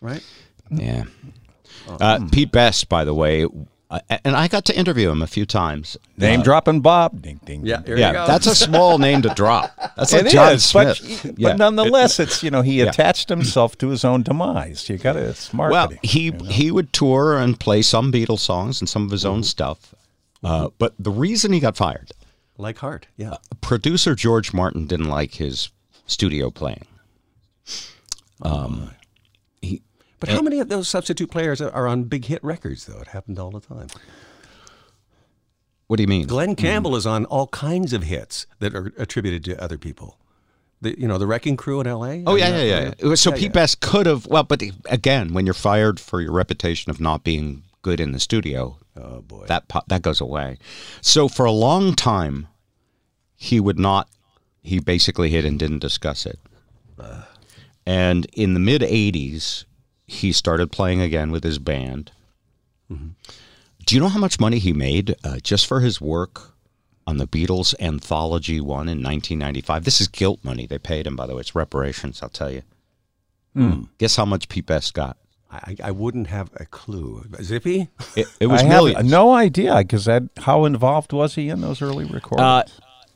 Right? 0.00 0.24
Yeah. 0.70 1.04
Uh, 1.88 2.26
Pete 2.32 2.50
Best, 2.52 2.88
by 2.88 3.04
the 3.04 3.14
way, 3.14 3.46
uh, 4.10 4.18
and 4.24 4.34
I 4.36 4.48
got 4.48 4.64
to 4.66 4.76
interview 4.76 5.10
him 5.10 5.22
a 5.22 5.26
few 5.26 5.46
times. 5.46 5.96
Name 6.16 6.42
dropping 6.42 6.80
Bob. 6.80 7.22
Ding, 7.22 7.40
ding, 7.44 7.64
Yeah. 7.64 7.78
ding. 7.82 7.98
Yeah, 7.98 8.26
that's 8.26 8.46
a 8.46 8.54
small 8.54 8.98
name 8.98 9.22
to 9.22 9.28
drop. 9.34 9.72
That's 9.96 10.12
like 10.12 10.26
It 10.26 10.30
John 10.30 10.52
is, 10.52 10.72
but, 10.72 10.96
Smith. 10.96 11.34
but 11.38 11.56
nonetheless, 11.56 12.18
it's 12.20 12.42
you 12.42 12.50
know 12.50 12.62
he 12.62 12.80
attached 12.80 13.28
himself 13.28 13.76
to 13.78 13.88
his 13.88 14.04
own 14.04 14.22
demise. 14.22 14.88
You 14.88 14.98
got 14.98 15.14
to 15.14 15.20
it's 15.20 15.52
Well, 15.52 15.70
marketing. 15.70 15.98
he 16.02 16.30
he 16.48 16.70
would 16.70 16.92
tour 16.92 17.38
and 17.38 17.58
play 17.58 17.82
some 17.82 18.10
Beatles 18.12 18.40
songs 18.40 18.80
and 18.80 18.88
some 18.88 19.04
of 19.04 19.10
his 19.10 19.24
own 19.24 19.42
stuff. 19.42 19.94
Uh, 20.42 20.68
but 20.78 20.94
the 20.98 21.10
reason 21.10 21.52
he 21.52 21.60
got 21.60 21.76
fired, 21.76 22.10
like 22.58 22.78
Hart. 22.78 23.06
Yeah. 23.16 23.36
producer 23.60 24.14
George 24.14 24.52
Martin 24.52 24.86
didn't 24.86 25.08
like 25.08 25.34
his 25.34 25.70
studio 26.06 26.50
playing. 26.50 26.84
But 30.20 30.28
how 30.28 30.40
many 30.40 30.60
of 30.60 30.68
those 30.68 30.88
substitute 30.88 31.30
players 31.30 31.60
are 31.60 31.86
on 31.86 32.04
big 32.04 32.26
hit 32.26 32.42
records, 32.42 32.86
though? 32.86 33.00
It 33.00 33.08
happened 33.08 33.38
all 33.38 33.50
the 33.50 33.60
time. 33.60 33.88
What 35.86 35.96
do 35.98 36.02
you 36.02 36.08
mean? 36.08 36.26
Glen 36.26 36.50
mm-hmm. 36.50 36.64
Campbell 36.66 36.96
is 36.96 37.06
on 37.06 37.24
all 37.26 37.48
kinds 37.48 37.92
of 37.92 38.04
hits 38.04 38.46
that 38.58 38.74
are 38.74 38.92
attributed 38.96 39.44
to 39.44 39.62
other 39.62 39.76
people. 39.76 40.18
The, 40.80 40.98
you 40.98 41.06
know, 41.06 41.18
the 41.18 41.26
Wrecking 41.26 41.56
Crew 41.56 41.80
in 41.80 41.86
L.A. 41.86 42.24
Oh 42.26 42.32
Are 42.32 42.38
yeah, 42.38 42.62
yeah, 42.62 42.94
yeah. 43.00 43.14
So 43.14 43.30
Yeah, 43.30 43.36
Pete 43.36 43.44
yeah. 43.44 43.50
Best 43.50 43.80
could 43.80 44.06
have. 44.06 44.26
Well, 44.26 44.42
but 44.44 44.62
again, 44.86 45.32
when 45.32 45.46
you're 45.46 45.54
fired 45.54 46.00
for 46.00 46.20
your 46.20 46.32
reputation 46.32 46.90
of 46.90 47.00
not 47.00 47.24
being 47.24 47.64
good 47.82 48.00
in 48.00 48.12
the 48.12 48.20
studio, 48.20 48.78
Oh 48.96 49.22
boy. 49.22 49.46
that 49.46 49.68
po- 49.68 49.84
that 49.88 50.02
goes 50.02 50.20
away. 50.20 50.58
So 51.00 51.28
for 51.28 51.44
a 51.44 51.52
long 51.52 51.94
time, 51.94 52.48
he 53.36 53.60
would 53.60 53.78
not. 53.78 54.08
He 54.62 54.78
basically 54.78 55.30
hid 55.30 55.44
and 55.44 55.58
didn't 55.58 55.80
discuss 55.80 56.24
it. 56.26 56.38
And 57.86 58.26
in 58.32 58.54
the 58.54 58.60
mid 58.60 58.82
'80s, 58.82 59.64
he 60.06 60.32
started 60.32 60.70
playing 60.72 61.00
again 61.00 61.30
with 61.30 61.44
his 61.44 61.58
band. 61.58 62.12
Do 62.88 63.94
you 63.94 64.00
know 64.00 64.08
how 64.08 64.20
much 64.20 64.38
money 64.38 64.58
he 64.58 64.72
made 64.72 65.14
uh, 65.24 65.38
just 65.42 65.66
for 65.66 65.80
his 65.80 66.00
work 66.00 66.52
on 67.06 67.16
the 67.18 67.26
Beatles 67.26 67.74
Anthology 67.80 68.60
One 68.60 68.88
in 68.88 69.02
1995? 69.02 69.84
This 69.84 70.00
is 70.00 70.08
guilt 70.08 70.40
money 70.44 70.66
they 70.66 70.78
paid 70.78 71.06
him, 71.06 71.16
by 71.16 71.26
the 71.26 71.34
way. 71.34 71.40
It's 71.40 71.54
reparations. 71.54 72.22
I'll 72.22 72.28
tell 72.28 72.50
you. 72.50 72.62
Guess 73.98 74.16
how 74.16 74.24
much 74.24 74.48
Pete 74.48 74.66
Best 74.66 74.94
got? 74.94 75.16
I, 75.50 75.76
I 75.84 75.90
wouldn't 75.92 76.26
have 76.26 76.50
a 76.56 76.66
clue. 76.66 77.24
Zippy? 77.40 77.88
It, 78.16 78.26
it 78.40 78.46
was 78.46 78.62
I 78.64 78.68
millions. 78.68 79.10
no 79.10 79.32
idea 79.32 79.76
because 79.78 80.08
how 80.38 80.64
involved 80.64 81.12
was 81.12 81.34
he 81.36 81.48
in 81.48 81.60
those 81.60 81.80
early 81.80 82.04
recordings? 82.04 82.42
Uh, 82.42 82.62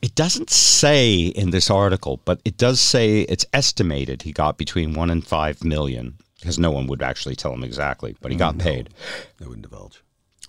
it 0.01 0.15
doesn't 0.15 0.49
say 0.49 1.17
in 1.25 1.49
this 1.49 1.69
article, 1.69 2.21
but 2.23 2.41
it 2.45 2.57
does 2.57 2.79
say 2.79 3.21
it's 3.21 3.45
estimated 3.53 4.21
he 4.21 4.31
got 4.31 4.57
between 4.57 4.93
one 4.93 5.09
and 5.09 5.25
five 5.25 5.63
million 5.63 6.15
because 6.39 6.59
no 6.59 6.71
one 6.71 6.87
would 6.87 7.01
actually 7.01 7.35
tell 7.35 7.53
him 7.53 7.63
exactly, 7.63 8.15
but 8.21 8.31
he 8.31 8.37
got 8.37 8.55
mm, 8.55 8.61
paid. 8.61 8.89
They 9.37 9.45
wouldn't 9.45 9.63
divulge. 9.63 10.01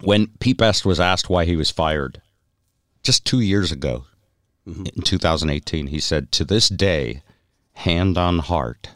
When 0.03 0.29
Pete 0.39 0.57
Best 0.57 0.87
was 0.87 1.01
asked 1.01 1.29
why 1.29 1.45
he 1.45 1.57
was 1.57 1.71
fired 1.71 2.23
just 3.03 3.25
two 3.25 3.41
years 3.41 3.73
ago 3.73 4.05
mm-hmm. 4.67 4.87
in 4.95 5.03
2018, 5.03 5.89
he 5.89 6.01
said, 6.01 6.33
To 6.33 6.45
this 6.45 6.69
day, 6.69 7.23
hand 7.75 8.17
on 8.17 8.39
heart, 8.39 8.91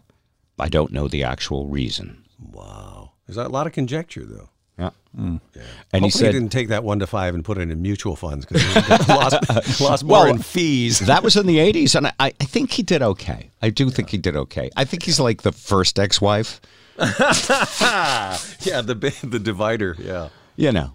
I 0.59 0.69
don't 0.69 0.93
know 0.93 1.09
the 1.09 1.25
actual 1.25 1.67
reason. 1.67 2.25
Wow. 2.39 3.13
There's 3.27 3.37
a 3.37 3.49
lot 3.49 3.67
of 3.67 3.73
conjecture, 3.73 4.25
though. 4.25 4.51
Yeah. 4.79 4.91
Mm. 5.17 5.23
And 5.23 5.41
Hopefully 5.55 6.01
he 6.03 6.11
said 6.11 6.27
he 6.27 6.33
didn't 6.33 6.53
take 6.53 6.69
that 6.69 6.83
one 6.83 6.99
to 6.99 7.07
five 7.07 7.35
and 7.35 7.45
put 7.45 7.59
it 7.59 7.71
in 7.71 7.83
mutual 7.83 8.17
funds 8.17 8.45
because 8.45 8.63
he 8.63 8.91
lost, 9.13 9.81
lost 9.81 10.05
more 10.05 10.25
Well, 10.25 10.27
in 10.27 10.39
fees. 10.39 10.99
that 11.01 11.23
was 11.23 11.37
in 11.37 11.47
the 11.47 11.59
80s, 11.59 11.95
and 11.95 12.09
I, 12.09 12.13
I 12.19 12.31
think 12.31 12.73
he 12.73 12.83
did 12.83 13.01
okay. 13.01 13.51
I 13.63 13.71
do 13.71 13.89
think 13.91 14.11
he 14.11 14.19
did 14.19 14.37
okay. 14.37 14.71
I 14.77 14.85
think 14.85 15.05
he's 15.05 15.21
like 15.21 15.43
the 15.43 15.53
first 15.53 15.99
ex 15.99 16.21
wife, 16.21 16.61
yeah, 16.99 18.81
the 18.81 18.95
the 19.25 19.39
divider. 19.39 19.97
Yeah. 19.99 20.29
you 20.57 20.73
know. 20.73 20.93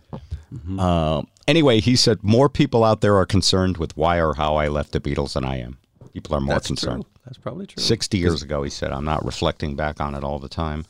Mm-hmm. 0.54 0.80
Um, 0.80 1.28
anyway, 1.48 1.80
he 1.80 1.96
said 1.96 2.24
more 2.24 2.50
people 2.50 2.84
out 2.84 3.02
there 3.02 3.16
are 3.18 3.26
concerned 3.26 3.78
with 3.78 3.96
why 3.98 4.20
or 4.20 4.34
how 4.34 4.56
I 4.56 4.68
left 4.68 4.92
the 4.94 5.00
Beatles 5.00 5.34
than 5.34 5.44
I 5.46 5.58
am. 5.60 5.78
People 6.14 6.36
are 6.36 6.42
more 6.42 6.56
That's 6.56 6.68
concerned. 6.68 7.04
true. 7.04 7.12
That's 7.26 7.38
probably 7.38 7.68
true. 7.68 7.84
60 7.84 8.18
years 8.18 8.42
ago, 8.42 8.64
he 8.64 8.70
said, 8.72 8.92
I'm 8.92 9.06
not 9.06 9.24
reflecting 9.24 9.76
back 9.76 10.02
on 10.02 10.16
it 10.16 10.24
all 10.24 10.40
the 10.40 10.50
time. 10.50 10.86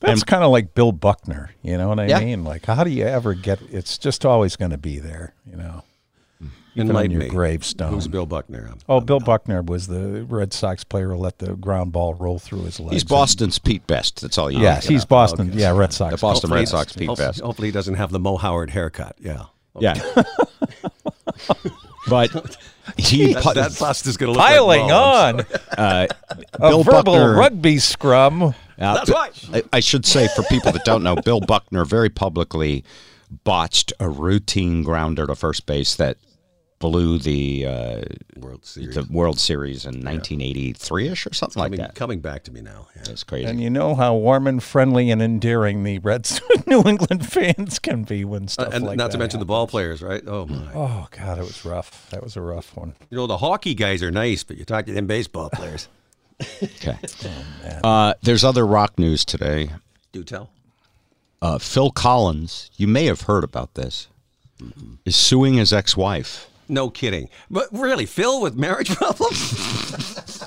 That's 0.00 0.22
kind 0.24 0.44
of 0.44 0.50
like 0.50 0.74
Bill 0.74 0.92
Buckner. 0.92 1.50
You 1.62 1.76
know 1.76 1.88
what 1.88 1.98
I 2.00 2.06
Yeah. 2.06 2.20
mean? 2.20 2.44
Like, 2.44 2.64
how 2.64 2.84
do 2.84 2.90
you 2.90 3.04
ever 3.04 3.34
get? 3.34 3.60
It's 3.70 3.98
just 3.98 4.24
always 4.24 4.56
going 4.56 4.70
to 4.70 4.78
be 4.78 4.98
there. 4.98 5.34
You 5.44 5.56
know, 5.56 5.82
even 5.82 5.82
on 5.82 5.82
Enlighten 6.78 7.10
your 7.12 7.22
me. 7.22 7.28
gravestone. 7.28 7.92
Who's 7.92 8.08
Bill 8.08 8.26
Buckner? 8.26 8.66
I'm- 8.68 8.78
Oh, 8.88 9.00
Bill 9.00 9.20
Buckner 9.20 9.62
was 9.62 9.86
the 9.86 10.24
Red 10.28 10.52
Sox 10.52 10.84
player 10.84 11.10
who 11.10 11.16
let 11.16 11.38
the 11.38 11.54
ground 11.56 11.92
ball 11.92 12.14
roll 12.14 12.38
through 12.38 12.62
his 12.64 12.78
legs. 12.80 12.92
He's 12.92 13.04
Boston's 13.04 13.58
Pete 13.58 13.86
Best. 13.86 14.20
That's 14.20 14.38
all 14.38 14.50
you 14.50 14.60
Yes, 14.60 14.84
need 14.84 14.86
to 14.88 14.92
he's 14.94 15.02
know. 15.02 15.06
Boston. 15.08 15.50
Yeah, 15.54 15.70
Red 15.76 15.92
Sox. 15.92 16.12
The 16.14 16.18
Boston 16.20 16.48
Hopefully- 16.50 16.60
Red 16.60 16.68
Sox 16.68 16.92
Pete 16.92 17.08
hopefully, 17.08 17.28
Best. 17.28 17.40
hopefully 17.40 17.68
he 17.68 17.72
doesn't 17.72 17.94
have 17.94 18.10
the 18.12 18.18
Mo 18.20 18.36
Howard 18.36 18.70
haircut. 18.70 19.16
Yeah. 19.20 19.44
Yeah. 19.80 19.94
but 22.08 22.56
he 22.96 23.34
That, 23.34 23.42
put- 23.42 23.54
that 23.56 23.78
bust 23.78 24.06
is 24.06 24.16
going 24.16 24.32
to 24.32 24.38
look 24.38 24.46
Piling 24.48 24.86
like 24.88 24.92
on 24.92 25.40
uh, 25.76 26.06
a 26.54 26.58
Bill 26.58 26.82
verbal 26.82 27.02
Buckner- 27.14 27.34
rugby 27.36 27.78
scrum. 27.78 28.42
Uh, 28.42 28.52
That's 28.78 29.10
right. 29.10 29.44
I, 29.52 29.62
I 29.74 29.80
should 29.80 30.06
say 30.06 30.28
for 30.36 30.42
people 30.44 30.72
that 30.72 30.84
don't 30.84 31.02
know, 31.02 31.16
Bill 31.16 31.40
Buckner 31.40 31.84
very 31.84 32.08
publicly 32.08 32.84
botched 33.44 33.92
a 34.00 34.08
routine 34.08 34.82
grounder 34.82 35.26
to 35.26 35.34
first 35.34 35.66
base 35.66 35.96
that 35.96 36.16
blew 36.80 37.18
the 37.18 37.66
uh, 37.66 38.02
World 38.36 38.64
Series. 38.64 38.94
the 38.94 39.02
World 39.10 39.38
Series 39.40 39.84
in 39.84 40.02
1983ish 40.02 41.28
or 41.28 41.34
something 41.34 41.60
like 41.60 41.70
coming, 41.72 41.80
that. 41.80 41.94
coming 41.94 42.20
back 42.20 42.44
to 42.44 42.52
me 42.52 42.60
now. 42.60 42.86
Yeah. 42.94 43.02
That's 43.06 43.24
crazy. 43.24 43.46
And 43.48 43.60
you 43.60 43.68
know 43.70 43.94
how 43.94 44.14
warm 44.14 44.46
and 44.46 44.62
friendly 44.62 45.10
and 45.10 45.20
endearing 45.20 45.82
the 45.82 45.98
Reds 45.98 46.40
New 46.66 46.82
England 46.84 47.26
fans 47.28 47.78
can 47.78 48.04
be 48.04 48.24
when 48.24 48.44
Uh, 48.44 48.48
stuff 48.48 48.74
and 48.74 48.84
like 48.84 48.96
not 48.96 49.06
that 49.06 49.12
to 49.12 49.18
mention 49.18 49.38
the 49.40 49.44
happens. 49.44 49.48
ball 49.48 49.66
players, 49.66 50.02
right? 50.02 50.22
Oh 50.26 50.46
my! 50.46 50.72
Oh 50.74 51.08
God, 51.10 51.38
it 51.38 51.42
was 51.42 51.64
rough. 51.64 52.08
That 52.10 52.22
was 52.22 52.36
a 52.36 52.40
rough 52.40 52.76
one. 52.76 52.94
You 53.10 53.16
know 53.16 53.26
the 53.26 53.38
hockey 53.38 53.74
guys 53.74 54.02
are 54.02 54.10
nice, 54.12 54.44
but 54.44 54.56
you 54.56 54.64
talk 54.64 54.86
to 54.86 54.92
them 54.92 55.06
baseball 55.06 55.50
players. 55.50 55.88
Okay. 56.62 56.96
Uh, 57.82 58.14
there's 58.22 58.44
other 58.44 58.64
rock 58.64 58.96
news 58.96 59.24
today. 59.24 59.70
Do 60.12 60.22
tell. 60.22 60.50
Uh, 61.42 61.58
Phil 61.58 61.90
Collins, 61.90 62.70
you 62.76 62.86
may 62.86 63.06
have 63.06 63.22
heard 63.22 63.42
about 63.42 63.74
this, 63.74 64.06
is 65.04 65.16
suing 65.16 65.54
his 65.54 65.72
ex-wife. 65.72 66.47
No 66.68 66.90
kidding. 66.90 67.28
But 67.50 67.68
really, 67.72 68.06
Phil 68.06 68.40
with 68.40 68.54
marriage 68.56 68.90
problems? 68.96 70.44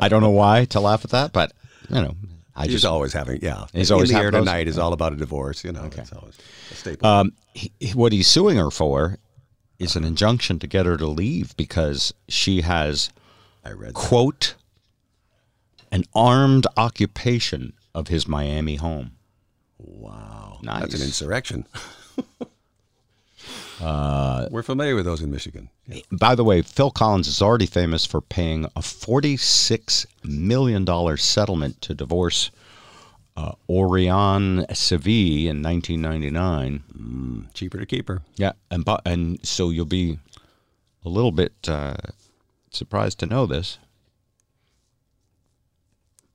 I 0.00 0.08
don't 0.08 0.22
know 0.22 0.30
why 0.30 0.64
to 0.66 0.80
laugh 0.80 1.04
at 1.04 1.10
that, 1.12 1.32
but 1.32 1.52
you 1.88 1.96
know, 2.02 2.14
I 2.54 2.64
he's 2.64 2.72
just 2.72 2.84
always 2.84 3.12
having 3.12 3.40
yeah. 3.42 3.66
He's 3.72 3.90
In 3.90 3.94
always 3.94 4.10
the 4.10 4.16
air 4.16 4.30
those- 4.30 4.40
tonight 4.44 4.68
is 4.68 4.78
all 4.78 4.92
about 4.92 5.12
a 5.12 5.16
divorce. 5.16 5.64
You 5.64 5.72
know, 5.72 5.82
okay. 5.84 6.02
it's 6.02 6.12
always 6.12 6.36
a 6.70 6.74
staple. 6.74 7.06
Um, 7.08 7.32
he, 7.54 7.70
what 7.94 8.12
he's 8.12 8.26
suing 8.26 8.56
her 8.58 8.70
for 8.70 9.18
is 9.78 9.96
an 9.96 10.04
injunction 10.04 10.58
to 10.60 10.66
get 10.66 10.86
her 10.86 10.96
to 10.96 11.06
leave 11.06 11.54
because 11.56 12.14
she 12.28 12.62
has, 12.62 13.10
I 13.64 13.72
read 13.72 13.90
that. 13.90 13.94
quote, 13.94 14.54
an 15.92 16.04
armed 16.14 16.66
occupation 16.78 17.74
of 17.94 18.08
his 18.08 18.26
Miami 18.26 18.76
home. 18.76 19.12
Wow, 19.78 20.58
Nice. 20.62 20.80
that's 20.80 20.94
an 20.94 21.02
insurrection. 21.02 21.66
uh, 23.80 24.48
We're 24.50 24.62
familiar 24.62 24.94
with 24.94 25.04
those 25.04 25.20
in 25.22 25.30
Michigan. 25.30 25.68
By 26.10 26.34
the 26.34 26.44
way, 26.44 26.62
Phil 26.62 26.90
Collins 26.90 27.28
is 27.28 27.42
already 27.42 27.66
famous 27.66 28.06
for 28.06 28.20
paying 28.20 28.64
a 28.76 28.80
$46 28.80 30.06
million 30.24 31.16
settlement 31.16 31.80
to 31.82 31.94
divorce 31.94 32.50
uh, 33.36 33.52
Orianne 33.68 34.66
Cevey 34.70 35.46
in 35.46 35.62
1999. 35.62 37.48
Cheaper 37.52 37.78
to 37.78 37.86
keep 37.86 38.08
her. 38.08 38.22
Yeah, 38.36 38.52
and 38.70 38.84
and 39.04 39.46
so 39.46 39.70
you'll 39.70 39.84
be 39.84 40.18
a 41.04 41.08
little 41.08 41.32
bit 41.32 41.52
uh, 41.68 41.96
surprised 42.70 43.18
to 43.20 43.26
know 43.26 43.46
this, 43.46 43.78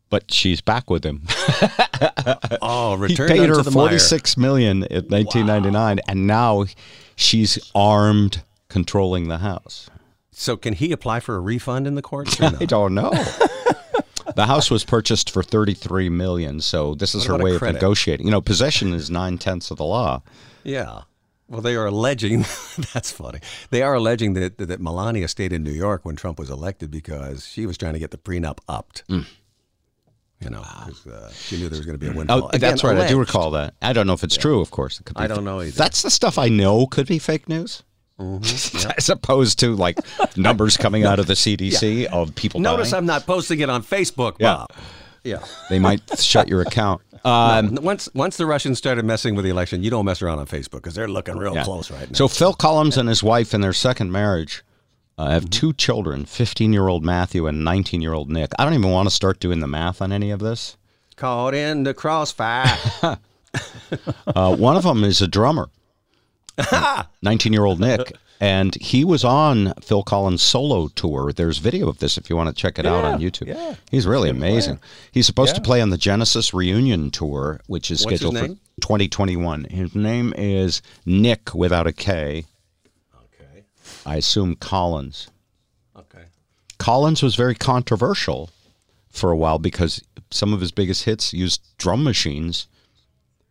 but 0.09 0.31
she's 0.31 0.61
back 0.61 0.89
with 0.89 1.05
him. 1.05 1.23
Oh, 2.63 2.95
he 3.03 3.15
paid 3.15 3.49
her 3.49 3.55
unto 3.55 3.63
the 3.63 3.71
mire. 3.71 3.87
forty 3.87 3.99
six 3.99 4.37
million 4.37 4.83
in 4.83 5.07
nineteen 5.07 5.45
ninety 5.45 5.69
nine, 5.69 5.99
and 6.07 6.25
now 6.25 6.65
she's 7.21 7.59
armed, 7.73 8.43
controlling 8.69 9.27
the 9.27 9.39
house. 9.39 9.89
So 10.31 10.57
can 10.57 10.73
he 10.73 10.91
apply 10.91 11.19
for 11.19 11.35
a 11.35 11.39
refund 11.39 11.87
in 11.87 11.95
the 11.95 12.01
courts? 12.01 12.39
Or 12.39 12.43
no? 12.51 12.57
I 12.59 12.65
don't 12.65 12.93
know. 12.93 13.11
the 14.35 14.45
house 14.47 14.71
was 14.71 14.83
purchased 14.83 15.29
for 15.29 15.43
thirty 15.43 15.73
three 15.73 16.09
million, 16.09 16.61
so 16.61 16.95
this 16.95 17.13
is 17.13 17.27
What 17.27 17.39
her 17.39 17.43
way 17.43 17.55
of 17.55 17.61
negotiating. 17.61 18.25
You 18.25 18.31
know, 18.31 18.41
possession 18.41 18.93
is 18.93 19.09
nine 19.09 19.37
tenths 19.37 19.71
of 19.71 19.77
the 19.77 19.85
law. 19.85 20.21
Yeah. 20.63 21.01
Well, 21.47 21.61
they 21.61 21.75
are 21.75 21.87
alleging. 21.87 22.39
that's 22.93 23.11
funny. 23.11 23.39
They 23.71 23.81
are 23.81 23.93
alleging 23.93 24.33
that 24.35 24.57
that 24.57 24.79
Melania 24.79 25.27
stayed 25.27 25.51
in 25.51 25.63
New 25.63 25.71
York 25.71 26.05
when 26.05 26.15
Trump 26.15 26.39
was 26.39 26.49
elected 26.49 26.91
because 26.91 27.45
she 27.45 27.65
was 27.65 27.77
trying 27.77 27.93
to 27.93 27.99
get 27.99 28.11
the 28.11 28.17
prenup 28.17 28.59
upped. 28.69 29.03
Mm. 29.09 29.25
You 30.41 30.49
know, 30.49 30.61
'cause, 30.61 31.05
uh, 31.07 31.31
she 31.33 31.57
knew 31.57 31.69
there 31.69 31.77
was 31.77 31.85
going 31.85 31.99
to 31.99 32.03
be 32.03 32.07
a 32.11 32.13
windfall. 32.17 32.49
Oh, 32.53 32.57
that's 32.57 32.83
right. 32.83 32.97
I 32.97 33.07
do 33.07 33.19
recall 33.19 33.51
that. 33.51 33.75
I 33.81 33.93
don't 33.93 34.07
know 34.07 34.13
if 34.13 34.23
it's 34.23 34.35
true. 34.37 34.59
Of 34.61 34.71
course, 34.71 34.99
it 34.99 35.05
could 35.05 35.15
be 35.15 35.21
I 35.21 35.27
don't 35.27 35.43
know 35.45 35.61
either. 35.61 35.71
That's 35.71 36.01
the 36.01 36.09
stuff 36.09 36.37
I 36.39 36.49
know 36.49 36.87
could 36.87 37.07
be 37.07 37.19
fake 37.19 37.47
news, 37.47 37.83
Mm-hmm. 38.19 38.91
as 38.97 39.09
opposed 39.09 39.59
to 39.59 39.75
like 39.75 39.97
numbers 40.37 40.77
coming 40.77 41.05
out 41.05 41.19
of 41.19 41.27
the 41.27 41.33
CDC 41.45 42.05
of 42.05 42.33
people 42.35 42.59
Notice 42.59 42.91
dying. 42.91 42.99
I'm 43.01 43.05
not 43.07 43.25
posting 43.25 43.59
it 43.61 43.69
on 43.69 43.83
Facebook, 43.83 44.35
Yeah. 44.39 44.53
Bob. 44.55 44.71
Yeah. 45.23 45.39
They 45.69 45.79
might 45.79 46.01
shut 46.19 46.47
your 46.47 46.61
account. 46.61 47.01
Um, 47.23 47.75
No, 47.75 47.81
once 47.81 48.09
once 48.15 48.37
the 48.37 48.47
Russians 48.47 48.79
started 48.79 49.05
messing 49.05 49.35
with 49.35 49.45
the 49.45 49.51
election, 49.51 49.83
you 49.83 49.91
don't 49.91 50.05
mess 50.05 50.23
around 50.23 50.39
on 50.39 50.47
Facebook 50.47 50.71
because 50.81 50.95
they're 50.95 51.07
looking 51.07 51.37
real 51.37 51.53
yeah. 51.53 51.63
close 51.63 51.91
right 51.91 52.09
now. 52.09 52.15
So 52.15 52.27
Phil 52.27 52.53
Collins 52.53 52.97
and 52.97 53.07
his 53.07 53.21
wife 53.21 53.53
in 53.53 53.61
their 53.61 53.73
second 53.73 54.11
marriage 54.11 54.63
uh, 55.21 55.29
have 55.31 55.43
Mm-hmm. 55.43 55.49
two 55.49 55.73
children: 55.73 56.25
15 56.25 56.73
year 56.73 56.87
old 56.87 57.03
Matthew 57.03 57.47
and 57.47 57.63
19 57.63 58.01
year 58.01 58.13
old 58.13 58.29
Nick. 58.29 58.51
I 58.57 58.63
don't 58.63 58.73
even 58.73 58.91
want 58.91 59.07
to 59.09 59.13
start 59.15 59.39
doing 59.39 59.59
the 59.59 59.67
math 59.67 60.01
on 60.01 60.11
any 60.11 60.31
of 60.31 60.39
this. 60.39 60.77
Caught 61.15 61.53
in 61.53 61.83
the 61.83 61.93
crossfire. 61.93 62.65
Uh, 64.27 64.55
one 64.55 64.77
of 64.77 64.83
them 64.83 65.03
is 65.03 65.21
a 65.21 65.27
drummer, 65.27 65.67
19 67.21 67.51
year 67.53 67.65
old 67.65 67.79
Nick, 67.81 68.13
and 68.39 68.73
he 68.75 69.03
was 69.03 69.23
on 69.25 69.73
Phil 69.81 70.03
Collins' 70.03 70.41
solo 70.41 70.87
tour. 70.87 71.33
There's 71.33 71.57
video 71.57 71.89
of 71.89 71.99
this 71.99 72.17
if 72.17 72.29
you 72.29 72.37
want 72.37 72.47
to 72.49 72.55
check 72.55 72.79
it 72.79 72.85
out 72.85 73.03
on 73.03 73.19
YouTube. 73.19 73.47
yeah. 73.47 73.75
He's 73.89 74.07
really 74.07 74.29
amazing. 74.29 74.79
He's 75.11 75.25
supposed 75.25 75.55
to 75.55 75.61
play 75.61 75.81
on 75.81 75.89
the 75.89 75.97
Genesis 75.97 76.53
reunion 76.53 77.11
tour, 77.11 77.59
which 77.67 77.91
is 77.91 78.05
What's 78.05 78.17
scheduled 78.21 78.37
for 78.39 78.47
2021. 78.81 79.65
His 79.65 79.93
name 79.95 80.33
is 80.37 80.81
Nic 81.05 81.53
without 81.53 81.87
a 81.87 81.91
K. 81.93 82.45
okay. 84.01 84.11
I 84.11 84.15
assume 84.17 84.55
Collins. 84.55 85.29
Okay. 85.95 86.25
Collins 86.77 87.21
was 87.21 87.35
very 87.35 87.55
controversial 87.55 88.49
for 89.09 89.31
a 89.31 89.37
while 89.37 89.59
because 89.59 90.01
some 90.31 90.53
of 90.53 90.61
his 90.61 90.71
biggest 90.71 91.03
hits 91.03 91.33
used 91.33 91.61
drum 91.77 92.03
machines 92.03 92.67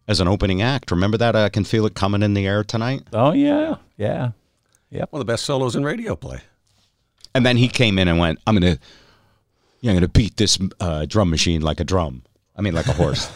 as 0.09 0.21
an 0.21 0.27
opening 0.29 0.61
act. 0.63 0.91
Remember 0.91 1.17
that? 1.19 1.37
I 1.37 1.49
can 1.49 1.65
feel 1.65 1.87
it 1.87 1.95
coming 1.95 2.23
in 2.23 2.35
the 2.35 2.47
air 2.47 2.65
tonight. 2.65 3.03
Oh 3.13 3.33
yeah, 3.33 3.77
yeah, 3.97 4.33
yeah. 4.91 5.05
One 5.11 5.21
of 5.21 5.27
the 5.27 5.33
best 5.33 5.45
solos 5.45 5.77
in 5.77 5.85
radio 5.85 6.17
play. 6.17 6.41
And 7.35 7.47
then 7.47 7.57
he 7.57 7.69
came 7.69 7.99
in 7.99 8.09
and 8.09 8.19
went, 8.19 8.41
"I'm 8.47 8.55
gonna, 8.55 8.79
yeah, 9.81 9.93
I'm 9.93 9.97
gonna 9.97 10.09
beat 10.09 10.37
this 10.37 10.59
uh, 10.81 11.05
drum 11.07 11.31
machine 11.31 11.63
like 11.63 11.79
a 11.79 11.85
drum. 11.85 12.23
I 12.57 12.63
mean, 12.63 12.75
like 12.75 12.89
a 12.89 12.93
horse." 12.93 13.29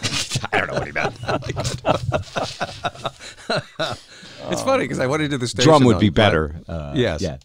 I 0.53 0.59
don't 0.59 0.67
know 0.69 0.75
what 0.75 0.87
he 0.87 0.93
meant. 0.93 1.15
It's 4.51 4.63
funny 4.63 4.85
because 4.85 4.99
I 5.01 5.07
went 5.07 5.23
into 5.23 5.39
the 5.39 5.47
station. 5.49 5.69
drum 5.69 5.85
would 5.85 5.97
on 5.97 6.01
be 6.01 6.11
better. 6.11 6.57
Uh, 6.69 6.93
yes. 6.97 7.21
Yeah. 7.23 7.39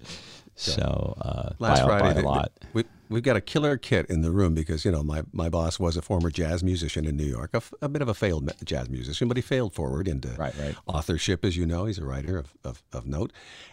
So 0.55 1.15
uh, 1.21 1.51
Last 1.59 1.79
by, 1.79 1.83
a- 1.85 1.87
by 1.87 1.99
Friday, 1.99 2.21
a 2.21 2.25
lot. 2.25 2.51
we 2.73 2.83
we've 3.07 3.23
got 3.23 3.37
a 3.37 3.41
killer 3.41 3.77
kit 3.77 4.05
in 4.09 4.21
the 4.21 4.29
room 4.31 4.53
because 4.53 4.83
you 4.83 4.91
know 4.91 5.03
my, 5.03 5.23
my 5.31 5.47
boss 5.47 5.79
was 5.79 5.95
a 5.95 6.01
former 6.01 6.29
jazz 6.29 6.63
musician 6.63 7.05
in 7.05 7.15
New 7.15 7.23
York, 7.25 7.55
a 7.81 7.87
bit 7.87 8.01
of 8.01 8.09
a 8.09 8.13
failed 8.13 8.51
jazz 8.65 8.89
musician, 8.89 9.29
but 9.29 9.37
he 9.37 9.41
failed 9.41 9.73
forward 9.73 10.07
into 10.07 10.27
Right, 10.29 10.53
right. 10.59 10.75
authorship, 10.85 11.45
as 11.45 11.55
you 11.55 11.65
know. 11.65 11.85
He's 11.85 11.97
a 11.97 12.03
writer 12.05 12.37
of, 12.37 12.53
of, 12.65 12.83
of 12.91 13.05
note, 13.07 13.31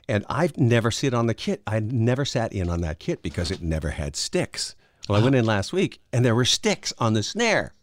and 0.08 0.24
I've 0.28 0.56
never 0.56 0.92
sit 0.92 1.12
on 1.12 1.27
the 1.27 1.35
kit. 1.35 1.60
I 1.66 1.81
never 1.81 2.24
sat 2.24 2.52
in 2.52 2.68
on 2.70 2.83
that 2.83 3.00
kit 3.00 3.20
because 3.20 3.50
it 3.50 3.60
never 3.60 3.90
had 3.90 4.14
sticks. 4.14 4.77
Well, 5.08 5.20
I 5.20 5.22
went 5.24 5.35
in 5.37 5.44
last 5.44 5.72
week 5.72 6.00
and 6.12 6.24
there 6.24 6.35
were 6.35 6.44
sticks 6.44 6.92
on 6.98 7.12
the 7.14 7.22
snare. 7.22 7.74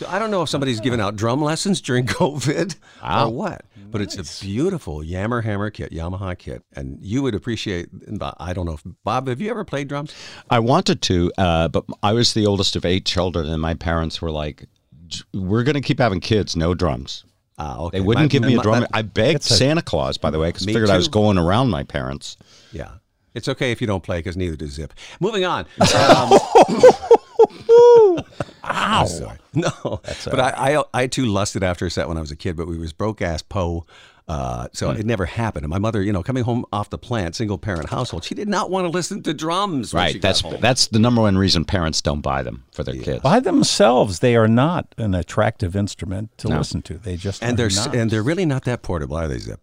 So 0.00 0.06
I 0.08 0.18
don't 0.18 0.30
know 0.30 0.40
if 0.40 0.48
somebody's 0.48 0.80
giving 0.80 0.98
out 0.98 1.14
drum 1.14 1.42
lessons 1.42 1.82
during 1.82 2.06
COVID 2.06 2.74
Wow. 3.02 3.28
or 3.28 3.32
what, 3.34 3.64
but 3.90 4.00
it's 4.00 4.16
a 4.16 4.42
beautiful 4.42 5.04
Yammer 5.04 5.42
Hammer 5.42 5.68
kit, 5.68 5.92
Yamaha 5.92 6.38
kit, 6.38 6.62
and 6.74 6.96
you 7.02 7.22
would 7.22 7.34
appreciate. 7.34 7.90
I 8.38 8.54
don't 8.54 8.64
know 8.64 8.72
if 8.72 8.82
Bob, 9.04 9.28
have 9.28 9.42
you 9.42 9.50
ever 9.50 9.62
played 9.62 9.88
drums? 9.88 10.14
I 10.48 10.58
wanted 10.58 11.02
to, 11.02 11.30
uh, 11.36 11.68
but 11.68 11.84
I 12.02 12.14
was 12.14 12.32
the 12.32 12.46
oldest 12.46 12.76
of 12.76 12.86
eight 12.86 13.04
children, 13.04 13.46
and 13.46 13.60
my 13.60 13.74
parents 13.74 14.22
were 14.22 14.30
like, 14.30 14.64
we're 15.34 15.64
going 15.64 15.74
to 15.74 15.82
keep 15.82 15.98
having 15.98 16.20
kids, 16.20 16.56
no 16.56 16.72
drums. 16.72 17.24
Ah, 17.58 17.76
okay. 17.80 17.98
They 17.98 18.02
wouldn't 18.02 18.24
My- 18.24 18.28
give 18.28 18.42
me 18.42 18.56
a 18.56 18.62
drum. 18.62 18.80
my- 18.80 18.86
I 18.94 19.02
begged 19.02 19.40
It's 19.40 19.50
a- 19.50 19.56
Santa 19.58 19.82
Claus, 19.82 20.16
by 20.16 20.30
the 20.30 20.38
way, 20.38 20.48
because 20.48 20.62
I 20.62 20.66
Me 20.68 20.72
figured 20.72 20.88
I 20.88 20.96
was 20.96 21.08
going 21.08 21.36
around 21.36 21.68
my 21.68 21.82
parents. 21.82 22.38
Yeah. 22.72 22.92
It's 23.34 23.48
okay 23.48 23.70
if 23.70 23.82
you 23.82 23.86
don't 23.86 24.02
play 24.02 24.20
because 24.20 24.38
neither 24.38 24.56
does 24.56 24.70
Zip. 24.70 24.94
Moving 25.20 25.44
on. 25.44 25.66
Um, 25.94 26.38
Ow. 28.90 29.04
sorry. 29.06 29.38
No, 29.54 29.70
but 29.82 30.38
I, 30.40 30.76
I, 30.78 30.84
I 30.94 31.06
too 31.08 31.26
lusted 31.26 31.62
after 31.64 31.84
a 31.86 31.90
set 31.90 32.06
when 32.08 32.16
I 32.16 32.20
was 32.20 32.30
a 32.30 32.36
kid, 32.36 32.56
but 32.56 32.68
we 32.68 32.78
was 32.78 32.92
broke 32.92 33.20
ass 33.20 33.42
Poe. 33.42 33.84
Uh, 34.28 34.68
so 34.72 34.92
Hmm. 34.92 35.00
it 35.00 35.06
never 35.06 35.26
happened. 35.26 35.64
And 35.64 35.70
my 35.70 35.80
mother, 35.80 36.00
you 36.00 36.12
know, 36.12 36.22
coming 36.22 36.44
home 36.44 36.64
off 36.72 36.88
the 36.88 36.98
plant, 36.98 37.34
single 37.34 37.58
parent 37.58 37.88
household, 37.90 38.22
she 38.22 38.36
did 38.36 38.48
not 38.48 38.70
want 38.70 38.84
to 38.86 38.88
listen 38.88 39.24
to 39.24 39.34
drums. 39.34 39.92
when 39.92 40.02
she 40.08 40.12
Right. 40.14 40.14
got 40.14 40.22
That's 40.28 40.40
home. 40.40 40.56
that's 40.60 40.86
the 40.86 41.00
number 41.00 41.20
one 41.22 41.36
reason 41.36 41.64
parents 41.64 42.00
don't 42.00 42.20
buy 42.20 42.44
them 42.44 42.62
for 42.70 42.84
their 42.84 42.94
kids. 42.94 43.22
By 43.24 43.40
themselves, 43.40 44.20
they 44.20 44.36
are 44.36 44.46
not 44.46 44.94
an 44.98 45.14
attractive 45.16 45.74
instrument 45.74 46.30
to 46.38 46.48
No. 46.48 46.58
listen 46.58 46.80
to. 46.82 46.94
They 46.98 47.16
just 47.16 47.42
and 47.42 47.54
are 47.54 47.56
they're 47.68 47.76
not. 47.86 47.94
and 47.96 48.08
they're 48.12 48.22
really 48.22 48.46
not 48.46 48.64
that 48.66 48.82
portable, 48.82 49.16
are 49.16 49.26
they, 49.26 49.38
Zip? 49.38 49.60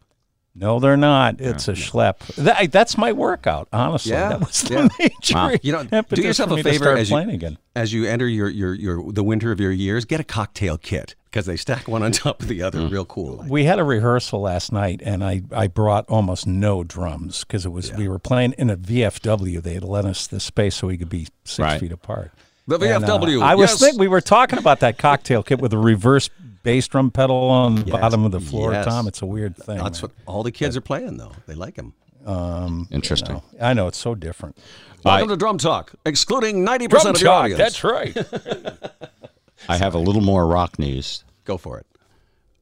No, 0.58 0.80
they're 0.80 0.97
not. 0.97 1.39
It's 1.39 1.68
a 1.68 1.74
schlep. 1.74 2.20
That, 2.36 2.72
that's 2.72 2.97
my 2.97 3.12
workout. 3.14 3.68
Honestly, 3.72 4.12
Yeah. 4.12 4.30
that 4.30 4.39
was 4.39 4.62
the 4.64 4.74
yeah. 4.74 4.88
major 4.99 5.34
Wow. 5.36 5.51
You 5.62 5.72
know, 5.74 6.01
do 6.10 6.22
yourself 6.22 6.51
a 6.51 6.64
favor 6.64 6.95
as 6.97 7.10
you, 7.10 7.18
again. 7.18 7.58
as 7.76 7.93
you 7.93 8.05
enter 8.05 8.28
your, 8.28 8.49
your, 8.49 8.74
your 8.74 9.12
the 9.12 9.24
winter 9.24 9.51
of 9.51 9.60
your 9.60 9.72
years. 9.72 10.05
Get 10.05 10.20
a 10.20 10.24
cocktail 10.24 10.78
kit 10.78 11.16
because 11.26 11.45
they 11.45 11.58
stack 11.58 11.88
one 11.88 12.01
on 12.03 12.12
top 12.12 12.41
of 12.41 12.47
the 12.47 12.62
other, 12.64 12.80
Mm. 12.80 12.91
real 12.91 13.05
cool. 13.05 13.45
We 13.47 13.66
had 13.66 13.80
a 13.80 13.84
rehearsal 13.84 14.41
last 14.41 14.72
night, 14.72 15.01
and 15.03 15.24
I, 15.24 15.43
I 15.51 15.68
brought 15.68 16.05
almost 16.10 16.47
no 16.47 16.84
drums 16.84 17.43
because 17.43 17.66
it 17.66 17.70
was 17.70 17.93
we 17.93 18.08
were 18.08 18.20
playing 18.20 18.53
in 18.58 18.70
a 18.70 18.78
VFW. 18.78 19.62
They 19.62 19.76
had 19.76 19.84
lent 19.84 20.08
us 20.08 20.26
the 20.28 20.39
space 20.39 20.76
so 20.76 20.88
we 20.88 20.97
could 20.97 21.10
be 21.10 21.28
six 21.43 21.60
Right. 21.60 21.80
feet 21.80 21.91
apart. 21.91 22.32
The 22.70 22.76
And, 22.80 23.05
uh, 23.05 23.18
VFW, 23.20 23.41
I 23.41 23.55
was 23.55 23.70
yes. 23.72 23.80
think 23.80 23.97
we 23.99 24.08
were 24.10 24.20
talking 24.20 24.60
about 24.60 24.82
that 24.82 24.97
cocktail 24.97 25.41
kit 25.43 25.62
with 25.62 25.72
a 25.72 25.78
reverse 25.78 26.30
bass 26.68 26.86
drum 26.89 27.09
pedal 27.09 27.38
on 27.49 27.76
the 27.76 27.86
Yes, 27.86 27.91
bottom 28.01 28.26
of 28.26 28.34
the 28.34 28.41
floor. 28.41 28.74
yes. 28.74 28.84
Tom, 28.86 29.07
it's 29.07 29.22
a 29.22 29.26
weird 29.26 29.55
thing. 29.55 29.78
That's 29.78 30.01
what 30.01 30.11
all 30.26 30.43
the 30.43 30.51
kids 30.51 30.76
are 30.76 30.82
playing, 30.82 31.15
though. 31.15 31.32
They 31.45 31.55
like 31.55 31.76
them. 31.76 31.93
Um, 32.26 32.89
Interesting. 32.91 33.36
you 33.38 33.41
know, 33.59 33.65
I 33.65 33.74
know 33.74 33.88
it's 33.88 33.97
so 33.97 34.13
different. 34.15 34.57
Welcome 35.05 35.30
to 35.30 35.38
Drum 35.38 35.57
Talk, 35.59 35.93
excluding 36.05 36.65
90% 36.65 37.09
of 37.15 37.22
your 37.22 37.32
audience. 37.32 37.57
That's 37.57 37.84
right. 37.86 38.18
I 39.70 39.78
have 39.78 39.95
a 39.95 39.97
little 39.97 40.22
more 40.22 40.45
rock 40.45 40.78
news. 40.78 41.24
Go 41.45 41.55
for 41.55 41.80
it. 41.80 41.86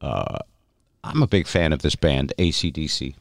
Uh, 0.00 0.38
I'm 1.02 1.20
a 1.20 1.26
big 1.26 1.48
fan 1.48 1.72
of 1.72 1.82
this 1.82 1.96
band, 1.96 2.32
AC/DC. 2.38 3.16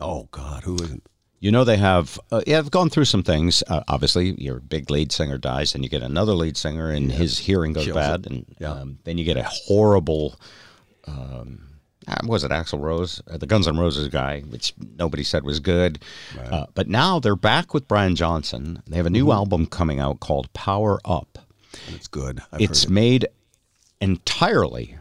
Oh, 0.00 0.28
God, 0.30 0.62
who 0.64 0.76
isn't? 0.76 1.02
You 1.42 1.50
know 1.50 1.64
they 1.64 1.76
have. 1.76 2.20
Uh, 2.30 2.40
yeah, 2.46 2.58
I've 2.58 2.70
gone 2.70 2.88
through 2.88 3.06
some 3.06 3.24
things. 3.24 3.64
Uh, 3.66 3.82
obviously, 3.88 4.40
your 4.40 4.60
big 4.60 4.90
lead 4.90 5.10
singer 5.10 5.38
dies, 5.38 5.74
and 5.74 5.82
you 5.82 5.90
get 5.90 6.00
another 6.02 6.34
lead 6.34 6.56
singer, 6.56 6.88
and 6.90 7.10
his 7.10 7.36
hearing 7.36 7.72
goes 7.72 7.86
Kills 7.86 7.96
bad, 7.96 8.20
it. 8.20 8.26
and 8.30 8.46
Yeah. 8.60 8.70
um, 8.72 8.98
then 9.02 9.18
you 9.18 9.24
get 9.24 9.36
a 9.36 9.42
horrible. 9.42 10.36
Um, 11.08 11.64
uh, 12.06 12.16
was 12.26 12.44
it 12.44 12.52
Axl 12.52 12.80
Rose, 12.80 13.20
uh, 13.28 13.38
the 13.38 13.46
Guns 13.46 13.66
N' 13.66 13.76
Roses 13.76 14.06
guy, 14.08 14.42
which 14.42 14.72
nobody 14.98 15.24
said 15.24 15.42
was 15.44 15.58
good. 15.58 16.00
Uh, 16.50 16.66
but 16.74 16.88
now 16.88 17.18
they're 17.18 17.34
back 17.36 17.74
with 17.74 17.88
Brian 17.88 18.14
Johnson. 18.16 18.80
They 18.86 18.96
have 18.96 19.06
a 19.06 19.10
new 19.10 19.32
album 19.32 19.66
coming 19.66 19.98
out 19.98 20.20
called 20.20 20.52
Power 20.52 21.00
Up. 21.04 21.38
It's 21.94 22.06
good. 22.08 22.40
I've 22.52 22.60
it's 22.60 22.84
heard 22.84 22.90
it. 22.90 22.94
made 22.94 23.26
entirely 24.00 24.96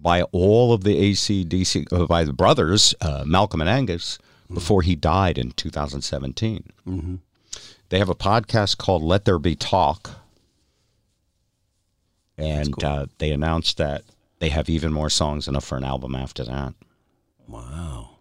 by 0.00 0.22
all 0.32 0.72
of 0.72 0.84
the 0.84 0.96
AC/DC, 0.98 1.86
uh, 1.92 2.06
by 2.06 2.24
the 2.24 2.32
brothers, 2.32 2.94
uh, 3.00 3.24
Malcolm 3.26 3.60
and 3.60 3.68
Angus, 3.70 4.18
before 4.52 4.82
he 4.82 4.94
died 4.94 5.38
in 5.38 5.52
2017. 5.52 6.72
Mm-hmm. 6.86 7.16
They 7.90 7.98
have 7.98 8.08
a 8.08 8.14
podcast 8.14 8.78
called 8.78 9.02
Let 9.02 9.24
There 9.24 9.38
Be 9.38 9.54
Talk. 9.54 10.10
And 12.36 12.82
uh, 12.84 13.06
they 13.18 13.32
announced 13.32 13.78
that 13.78 14.04
they 14.38 14.50
have 14.50 14.68
even 14.68 14.92
more 14.92 15.10
songs 15.10 15.48
enough 15.48 15.64
for 15.64 15.76
an 15.76 15.84
album 15.84 16.14
after 16.14 16.44
that. 16.44 16.74
Wow. 17.46 18.17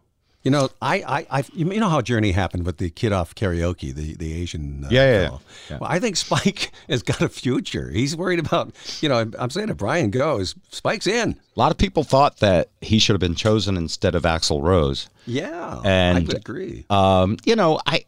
You 0.48 0.52
know, 0.52 0.70
I, 0.82 1.04
I, 1.06 1.40
I, 1.40 1.44
you 1.54 1.66
know 1.66 1.90
how 1.90 2.00
Journey 2.00 2.32
happened 2.32 2.66
with 2.66 2.78
the 2.78 2.90
kid 2.90 3.12
off 3.12 3.36
karaoke, 3.36 3.94
the 3.94 4.16
the 4.16 4.32
Asian. 4.32 4.86
Uh, 4.86 4.88
Yeah, 4.90 5.12
yeah, 5.12 5.38
yeah. 5.70 5.78
Well, 5.78 5.92
I 5.92 6.00
think 6.00 6.16
Spike 6.16 6.72
has 6.90 7.04
got 7.04 7.20
a 7.20 7.28
future. 7.28 7.90
He's 7.90 8.16
worried 8.16 8.40
about, 8.40 8.74
you 9.02 9.10
know, 9.10 9.18
I'm- 9.18 9.34
I'm 9.38 9.50
saying 9.50 9.68
if 9.68 9.76
Brian 9.76 10.10
goes, 10.10 10.56
Spike's 10.72 11.06
in. 11.06 11.32
A 11.32 11.60
lot 11.60 11.72
of 11.74 11.78
people 11.78 12.06
thought 12.06 12.38
that 12.38 12.70
he 12.80 12.98
should 12.98 13.14
have 13.14 13.20
been 13.20 13.36
chosen 13.36 13.76
instead 13.76 14.16
of 14.16 14.24
Axl 14.24 14.64
Rose. 14.64 15.10
Yeah, 15.26 15.82
and 15.84 16.20
I 16.20 16.22
would 16.22 16.38
agree. 16.38 16.86
Um, 16.90 17.36
you 17.44 17.58
know, 17.58 17.82
I 17.86 18.06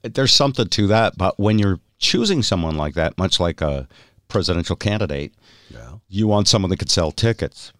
there's 0.00 0.32
something 0.32 0.68
to 0.68 0.86
that, 0.86 1.18
but 1.18 1.38
when 1.38 1.58
you're 1.58 1.80
choosing 1.98 2.42
someone 2.42 2.78
like 2.78 2.94
that, 2.94 3.18
much 3.18 3.40
like 3.40 3.60
a 3.60 3.86
presidential 4.28 4.74
candidate, 4.74 5.34
yeah. 5.68 5.96
you 6.08 6.28
want 6.28 6.48
someone 6.48 6.70
that 6.70 6.78
could 6.78 6.90
sell 6.90 7.12
tickets. 7.12 7.74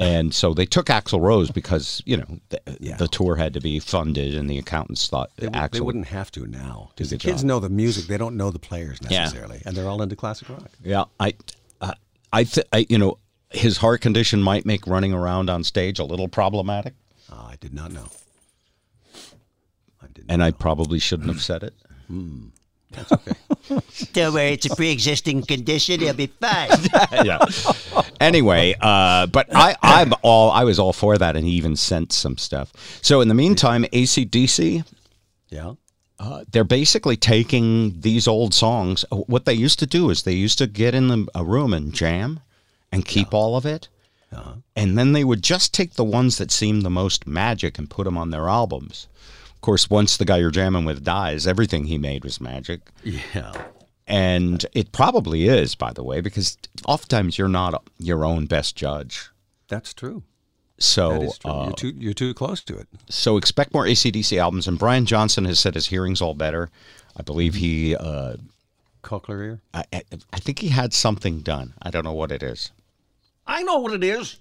And 0.00 0.32
so 0.32 0.54
they 0.54 0.64
took 0.64 0.86
Axl 0.86 1.20
Rose 1.20 1.50
because 1.50 2.02
you 2.06 2.18
know 2.18 2.38
the, 2.50 2.60
the 2.98 3.08
tour 3.08 3.34
had 3.34 3.52
to 3.54 3.60
be 3.60 3.80
funded, 3.80 4.34
and 4.36 4.48
the 4.48 4.56
accountants 4.58 5.08
thought 5.08 5.30
They, 5.36 5.46
would- 5.46 5.54
they 5.54 5.58
Axl 5.58 5.80
wouldn't 5.80 6.06
have 6.06 6.30
to 6.32 6.46
now 6.46 6.90
because 6.94 7.10
the 7.10 7.18
kids 7.18 7.42
job. 7.42 7.48
know 7.48 7.58
the 7.60 7.68
music. 7.68 8.06
They 8.06 8.16
don't 8.18 8.36
know 8.36 8.50
the 8.50 8.60
players 8.60 8.98
Yeah. 9.10 9.22
necessarily, 9.24 9.60
and 9.66 9.76
they're 9.76 9.88
all 9.88 10.00
into 10.02 10.14
classic 10.14 10.48
rock. 10.50 10.70
Yeah, 10.84 11.04
I, 11.18 11.34
I, 11.80 11.94
I, 12.32 12.44
th- 12.44 12.66
I, 12.72 12.86
you 12.88 12.96
know, 12.98 13.18
his 13.50 13.78
heart 13.78 14.00
condition 14.00 14.40
might 14.40 14.64
make 14.64 14.86
running 14.86 15.12
around 15.12 15.50
on 15.50 15.64
stage 15.64 15.98
a 15.98 16.04
little 16.04 16.28
problematic, 16.28 16.94
Oh, 17.32 17.48
I 17.50 17.56
did 17.56 17.74
not 17.74 17.90
know. 17.92 18.06
I 20.02 20.06
did, 20.14 20.26
and 20.28 20.42
I 20.44 20.50
probably 20.52 20.98
shouldn't 21.00 21.28
have 21.28 21.42
said 21.42 21.62
it. 21.64 21.74
Hmm. 22.06 22.46
Don't 24.12 24.34
worry, 24.34 24.52
it's 24.52 24.66
a 24.66 24.74
pre-existing 24.74 25.42
condition. 25.42 26.00
He'll 26.00 26.14
be 26.14 26.26
fine. 26.26 26.70
yeah. 27.24 27.38
Anyway, 28.20 28.74
uh, 28.80 29.26
but 29.26 29.46
I, 29.54 29.76
I'm 29.82 30.12
all 30.22 30.50
I 30.50 30.64
was 30.64 30.78
all 30.78 30.92
for 30.92 31.18
that, 31.18 31.36
and 31.36 31.44
he 31.44 31.52
even 31.52 31.76
sent 31.76 32.12
some 32.12 32.38
stuff. 32.38 32.72
So 33.02 33.20
in 33.20 33.28
the 33.28 33.34
meantime, 33.34 33.84
AC/DC, 33.92 34.84
Yeah. 35.50 35.74
uh, 36.18 36.44
they're 36.50 36.64
basically 36.64 37.16
taking 37.16 38.00
these 38.00 38.26
old 38.26 38.54
songs. 38.54 39.04
What 39.10 39.44
they 39.44 39.54
used 39.54 39.78
to 39.80 39.86
do 39.86 40.10
is 40.10 40.22
they 40.22 40.32
used 40.32 40.58
to 40.58 40.66
get 40.66 40.94
in 40.94 41.08
the, 41.08 41.26
a 41.34 41.44
room 41.44 41.72
and 41.74 41.92
jam, 41.92 42.40
and 42.90 43.04
keep 43.04 43.34
all 43.34 43.56
of 43.56 43.66
it, 43.66 43.88
and 44.74 44.96
then 44.98 45.12
they 45.12 45.24
would 45.24 45.42
just 45.42 45.74
take 45.74 45.94
the 45.94 46.04
ones 46.04 46.38
that 46.38 46.50
seemed 46.50 46.82
the 46.82 46.90
most 46.90 47.26
magic 47.26 47.78
and 47.78 47.90
put 47.90 48.04
them 48.04 48.16
on 48.18 48.30
their 48.30 48.48
albums. 48.48 49.06
Of 49.58 49.62
course, 49.62 49.90
once 49.90 50.16
the 50.16 50.24
guy 50.24 50.36
you're 50.36 50.52
jamming 50.52 50.84
with 50.84 51.02
dies, 51.02 51.44
everything 51.44 51.86
he 51.86 51.98
made 51.98 52.22
was 52.22 52.40
magic. 52.40 52.80
Yeah. 53.02 53.52
And 54.06 54.64
it 54.72 54.92
probably 54.92 55.48
is, 55.48 55.74
by 55.74 55.92
the 55.92 56.04
way, 56.04 56.20
because 56.20 56.56
oftentimes 56.86 57.36
you're 57.38 57.48
not 57.48 57.82
your 57.98 58.24
own 58.24 58.46
best 58.46 58.76
judge. 58.76 59.28
That's 59.66 59.92
true. 59.92 60.22
So, 60.78 61.10
that 61.10 61.22
is 61.22 61.38
true. 61.38 61.50
uh, 61.50 61.64
you're 61.64 61.72
too 61.72 61.94
you're 61.98 62.14
too 62.14 62.34
close 62.34 62.62
to 62.62 62.78
it. 62.78 62.86
so 63.10 63.36
expect 63.36 63.74
more 63.74 63.84
AC/DC 63.84 64.38
albums. 64.38 64.68
And 64.68 64.78
Brian 64.78 65.04
Johnson 65.06 65.44
has 65.46 65.58
said 65.58 65.74
his 65.74 65.88
hearing's 65.88 66.22
all 66.22 66.34
better. 66.34 66.70
I 67.16 67.22
believe 67.22 67.54
he, 67.54 67.96
uh, 67.96 68.36
Cochlear 69.02 69.42
ear. 69.42 69.60
I, 69.74 69.84
I 69.92 70.02
I 70.32 70.38
think 70.38 70.60
he 70.60 70.68
had 70.68 70.92
something 70.94 71.40
done. 71.40 71.74
I 71.82 71.90
don't 71.90 72.04
know 72.04 72.12
what 72.12 72.30
it 72.30 72.44
is. 72.44 72.70
I 73.44 73.64
know 73.64 73.78
what 73.78 73.92
it 73.92 74.04
is. 74.04 74.38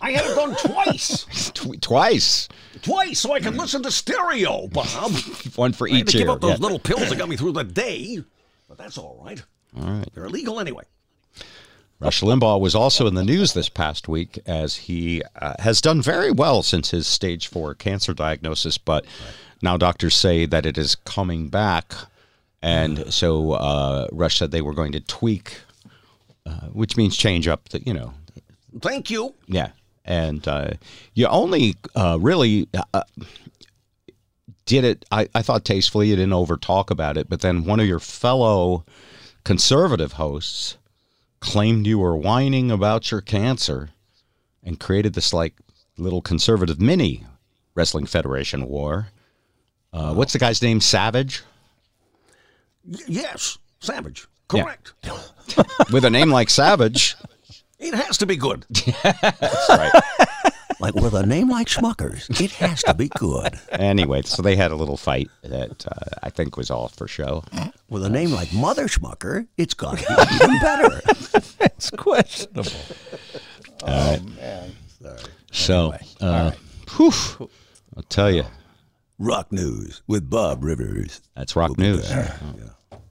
I 0.00 0.12
had 0.12 0.24
it 0.24 0.34
done 0.34 0.54
twice. 0.56 1.50
Twice, 1.80 2.48
Twice, 2.82 3.18
so 3.18 3.32
I 3.32 3.40
could 3.40 3.56
listen 3.56 3.82
to 3.82 3.90
stereo, 3.90 4.66
Bob. 4.68 5.12
one 5.56 5.72
for 5.72 5.88
I 5.88 5.92
had 5.92 6.00
each 6.00 6.12
to 6.12 6.18
give 6.18 6.26
ear. 6.28 6.32
up 6.32 6.40
those 6.40 6.58
yeah. 6.58 6.62
little 6.62 6.78
pills 6.78 7.08
that 7.10 7.18
got 7.18 7.28
me 7.28 7.36
through 7.36 7.52
the 7.52 7.64
day, 7.64 8.22
but 8.68 8.78
that's 8.78 8.96
all 8.96 9.20
right. 9.22 9.42
All 9.76 9.84
right. 9.90 10.08
They're 10.14 10.24
illegal 10.24 10.58
anyway. 10.58 10.84
Rush 12.00 12.22
Limbaugh 12.22 12.60
was 12.60 12.74
also 12.74 13.06
in 13.06 13.14
the 13.14 13.24
news 13.24 13.52
this 13.52 13.68
past 13.68 14.08
week 14.08 14.38
as 14.46 14.76
he 14.76 15.22
uh, 15.36 15.54
has 15.58 15.82
done 15.82 16.00
very 16.00 16.30
well 16.30 16.62
since 16.62 16.90
his 16.90 17.06
stage 17.06 17.46
four 17.48 17.74
cancer 17.74 18.14
diagnosis, 18.14 18.78
but 18.78 19.04
now 19.60 19.76
doctors 19.76 20.14
say 20.14 20.46
that 20.46 20.64
it 20.64 20.78
is 20.78 20.94
coming 20.94 21.48
back. 21.48 21.92
And 22.62 23.12
so 23.12 23.52
uh, 23.52 24.06
Rush 24.12 24.38
said 24.38 24.50
they 24.50 24.62
were 24.62 24.72
going 24.72 24.92
to 24.92 25.00
tweak, 25.00 25.60
uh, 26.46 26.68
which 26.68 26.96
means 26.96 27.18
change 27.18 27.46
up 27.46 27.68
the, 27.68 27.82
you 27.82 27.92
know, 27.92 28.14
Thank 28.80 29.10
you. 29.10 29.34
yeah. 29.46 29.72
And 30.04 30.46
uh, 30.48 30.72
you 31.14 31.26
only 31.26 31.76
uh, 31.94 32.18
really 32.20 32.68
uh, 32.94 33.02
did 34.66 34.84
it, 34.84 35.04
I, 35.10 35.28
I 35.34 35.42
thought 35.42 35.64
tastefully, 35.64 36.08
you 36.08 36.16
didn't 36.16 36.32
over 36.32 36.56
talk 36.56 36.90
about 36.90 37.16
it, 37.16 37.28
but 37.28 37.40
then 37.40 37.64
one 37.64 37.80
of 37.80 37.86
your 37.86 38.00
fellow 38.00 38.84
conservative 39.44 40.12
hosts 40.12 40.76
claimed 41.40 41.86
you 41.86 41.98
were 41.98 42.16
whining 42.16 42.70
about 42.70 43.10
your 43.10 43.20
cancer 43.20 43.90
and 44.62 44.78
created 44.78 45.14
this 45.14 45.32
like 45.32 45.54
little 45.96 46.22
conservative 46.22 46.80
mini 46.80 47.24
wrestling 47.74 48.06
federation 48.06 48.68
war. 48.68 49.08
Uh, 49.92 50.14
what's 50.14 50.32
the 50.32 50.38
guy's 50.38 50.62
name? 50.62 50.80
Savage? 50.80 51.42
Y- 52.86 52.98
yes, 53.08 53.58
Savage. 53.80 54.26
Yeah. 54.54 54.62
Correct. 54.62 54.92
With 55.92 56.04
a 56.04 56.10
name 56.10 56.30
like 56.30 56.50
Savage. 56.50 57.16
It 57.80 57.94
has 57.94 58.18
to 58.18 58.26
be 58.26 58.36
good. 58.36 58.66
That's 59.02 59.68
right. 59.70 59.90
Like 60.80 60.94
with 60.94 61.14
a 61.14 61.26
name 61.26 61.48
like 61.50 61.66
Schmuckers, 61.66 62.40
it 62.40 62.52
has 62.52 62.82
to 62.84 62.94
be 62.94 63.08
good. 63.08 63.58
anyway, 63.70 64.22
so 64.22 64.40
they 64.42 64.54
had 64.56 64.70
a 64.70 64.76
little 64.76 64.96
fight 64.96 65.28
that 65.42 65.86
uh, 65.86 66.16
I 66.22 66.30
think 66.30 66.56
was 66.56 66.70
all 66.70 66.88
for 66.88 67.08
show. 67.08 67.42
With 67.88 68.04
a 68.04 68.08
name 68.08 68.30
like 68.30 68.52
Mother 68.52 68.86
Schmucker, 68.86 69.46
it's 69.58 69.74
got 69.74 69.98
to 69.98 70.06
be 70.06 70.34
even 70.36 70.58
better. 70.60 71.00
it's 71.60 71.90
questionable. 71.90 72.70
All 73.82 74.10
right. 74.12 74.22
man. 74.36 74.72
sorry. 75.50 75.98
So, 76.10 76.26
uh, 76.26 76.52
whew, 76.96 77.50
I'll 77.96 78.02
tell 78.04 78.30
you, 78.30 78.44
Rock 79.18 79.52
News 79.52 80.02
with 80.06 80.30
Bob 80.30 80.64
Rivers. 80.64 81.20
that's 81.34 81.56
rock 81.56 81.76
news. 81.76 82.08
Yeah, 82.08 82.36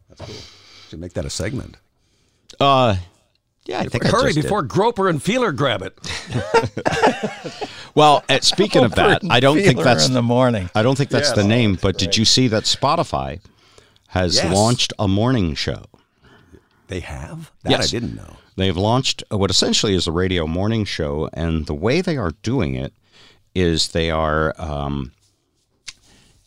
that's 0.08 0.22
cool. 0.22 0.36
Should 0.90 1.00
make 1.00 1.14
that 1.14 1.26
a 1.26 1.30
segment. 1.30 1.78
Uh, 2.60 2.96
yeah, 3.66 3.80
I 3.80 3.86
think 3.86 4.05
I 4.05 4.10
Hurry 4.10 4.24
just 4.26 4.36
did. 4.36 4.41
before 4.43 4.64
Groper 4.64 5.10
and 5.10 5.22
Feeler 5.22 5.51
grab 5.51 5.82
it. 5.82 5.97
Well, 7.95 8.24
uh, 8.30 8.39
speaking 8.41 8.84
of 8.86 8.93
that, 8.95 9.24
I 9.30 9.39
don't 9.39 9.57
think 9.57 9.80
that's 9.82 10.07
in 10.07 10.14
the 10.14 10.22
morning. 10.22 10.70
I 10.76 10.84
don't 10.84 10.95
think 10.97 11.10
that's 11.10 11.34
the 11.34 11.43
name. 11.43 11.78
But 11.82 11.97
did 11.97 12.16
you 12.16 12.24
see 12.24 12.47
that 12.47 12.64
Spotify 12.64 13.41
has 14.10 14.36
Yes. 14.36 14.53
launched 14.53 14.93
a 14.99 15.07
morning 15.07 15.55
show? 15.55 15.84
They 16.88 16.99
have? 17.01 17.51
That 17.64 17.72
Yes. 17.72 17.88
I 17.88 17.91
didn't 17.91 18.16
know. 18.16 18.38
They've 18.55 18.78
launched 18.78 19.24
what 19.32 19.49
essentially 19.49 19.95
is 19.95 20.05
a 20.07 20.12
radio 20.12 20.45
morning 20.45 20.86
show, 20.86 21.30
and 21.34 21.66
the 21.66 21.74
way 21.74 21.99
they 22.01 22.16
are 22.16 22.32
doing 22.43 22.76
it 22.76 22.93
is 23.55 23.89
they 23.89 24.12
are 24.12 24.53
um, 24.62 25.12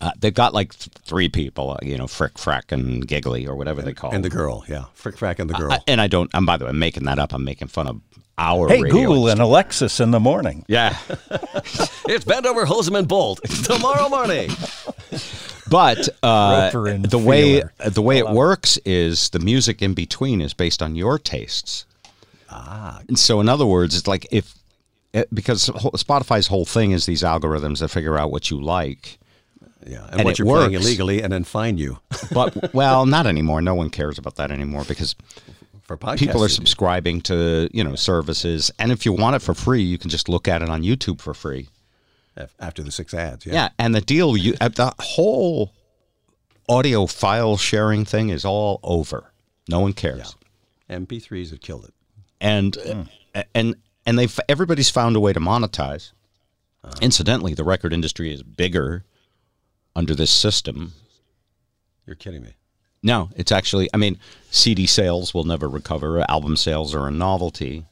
uh, 0.03 0.11
they've 0.19 0.35
got 0.35 0.53
like 0.53 0.75
th- 0.77 0.91
three 1.07 1.29
people, 1.31 1.71
uh, 1.71 1.77
you 1.83 1.97
know, 1.97 2.07
Frick, 2.07 2.35
Frack, 2.35 2.73
and 2.73 3.07
Giggly, 3.09 3.47
or 3.47 3.55
whatever 3.57 3.81
they 3.81 3.95
call 3.95 4.11
And 4.11 4.23
the 4.25 4.29
girl, 4.29 4.65
yeah. 4.69 4.85
Frick 4.95 5.17
Frack 5.17 5.39
and 5.39 5.49
the 5.49 5.55
girl. 5.55 5.73
I- 5.73 5.81
and 5.87 6.01
I 6.01 6.09
don't. 6.09 6.31
I'm 6.35 6.45
by 6.45 6.57
the 6.59 6.65
way, 6.67 6.71
I'm 6.71 6.79
making 6.79 7.05
that 7.05 7.19
up. 7.19 7.33
I'm 7.33 7.45
making 7.45 7.69
fun 7.69 7.87
of 7.87 8.01
our 8.39 8.69
Hey, 8.69 8.81
radio. 8.83 8.93
Google 9.01 9.29
and 9.29 9.41
Alexis 9.41 10.01
in 10.01 10.11
the 10.11 10.19
morning. 10.21 10.65
Yeah, 10.69 10.97
it's 12.09 12.25
bent 12.25 12.45
over 12.47 12.67
Hosem 12.67 12.99
and 12.99 13.07
Bolt 13.09 13.41
tomorrow 13.65 14.09
morning. 14.09 14.51
but 15.69 16.09
uh, 16.23 16.71
Roper 16.73 16.89
and 16.89 17.05
the 17.05 17.19
way 17.19 17.63
the 17.87 18.03
way 18.03 18.19
it 18.19 18.29
works 18.29 18.79
is 18.85 19.31
the 19.31 19.39
music 19.39 19.83
in 19.83 19.95
between 19.95 20.41
is 20.41 20.55
based 20.55 20.83
on 20.83 20.97
your 20.97 21.19
tastes. 21.19 21.85
Ah, 22.51 23.01
And 23.09 23.19
so, 23.19 23.41
in 23.41 23.49
other 23.49 23.65
words, 23.67 23.97
it's 23.97 24.07
like 24.07 24.27
if 24.31 24.55
it, 25.15 25.33
because 25.35 25.69
Spotify's 25.69 26.47
whole 26.49 26.65
thing 26.65 26.91
is 26.93 27.07
these 27.07 27.23
algorithms 27.23 27.79
that 27.81 27.89
figure 27.89 28.19
out 28.19 28.31
what 28.33 28.51
you 28.51 28.61
like. 28.61 29.19
Yeah. 29.87 30.05
And, 30.05 30.21
And 30.21 30.25
what 30.25 30.39
you're 30.39 30.47
playing 30.47 30.75
illegally 30.75 31.23
and 31.23 31.33
then 31.33 31.45
fine 31.45 31.79
you 31.79 31.99
But 32.33 32.73
well, 32.75 33.07
not 33.07 33.27
anymore. 33.27 33.63
No 33.63 33.75
one 33.75 33.91
cares 33.91 34.19
about 34.19 34.37
that 34.37 34.51
anymore 34.51 34.85
because 34.87 35.15
for 35.83 35.97
podcasts. 35.97 36.19
people 36.19 36.45
are 36.45 36.49
subscribing 36.49 37.21
to 37.23 37.69
you 37.73 37.85
know 37.85 37.95
services, 37.95 38.71
and 38.79 38.93
if 38.93 39.05
you 39.05 39.13
want 39.13 39.37
it 39.37 39.41
for 39.41 39.55
free, 39.55 39.83
you 39.83 39.99
can 39.99 40.11
just 40.11 40.29
look 40.29 40.49
at 40.49 40.63
it 40.63 40.69
on 40.69 40.83
YouTube 40.83 41.21
for 41.21 41.35
free. 41.35 41.69
After 42.59 42.83
the 42.83 42.91
six 42.91 43.13
ads, 43.13 43.45
yeah. 43.45 43.53
Yeah, 43.53 43.69
and 43.79 43.95
the 43.95 44.01
deal, 44.01 44.37
you 44.37 44.55
uh, 44.61 44.69
the 44.69 44.95
whole 44.99 45.75
audio 46.69 47.07
file 47.07 47.59
sharing 47.59 48.07
thing 48.07 48.31
is 48.31 48.45
all 48.45 48.81
over. 48.83 49.33
No 49.69 49.81
one 49.81 49.93
cares, 49.93 50.35
MP3s 50.89 51.51
have 51.51 51.61
killed 51.61 51.85
it. 51.85 51.95
and 52.41 53.07
uh, 53.35 53.43
and 53.55 53.77
and 54.07 54.19
they've 54.19 54.41
everybody's 54.49 54.91
found 54.91 55.17
a 55.17 55.21
way 55.21 55.33
to 55.33 55.41
monetize. 55.41 56.13
Incidentally, 57.01 57.55
the 57.55 57.65
record 57.65 57.93
industry 57.93 58.33
is 58.33 58.43
bigger 58.43 59.05
under 59.95 60.15
this 60.15 60.31
system. 60.31 60.93
You're 62.07 62.17
kidding 62.17 62.43
me. 62.43 62.55
No, 63.03 63.31
it's 63.37 63.51
actually. 63.51 63.89
I 63.93 63.97
mean, 63.97 64.19
CD 64.51 64.87
sales 64.87 65.35
will 65.35 65.45
never 65.45 65.69
recover. 65.69 66.25
Album 66.31 66.57
sales 66.57 66.95
are 66.95 67.09
a 67.09 67.11
novelty, 67.11 67.85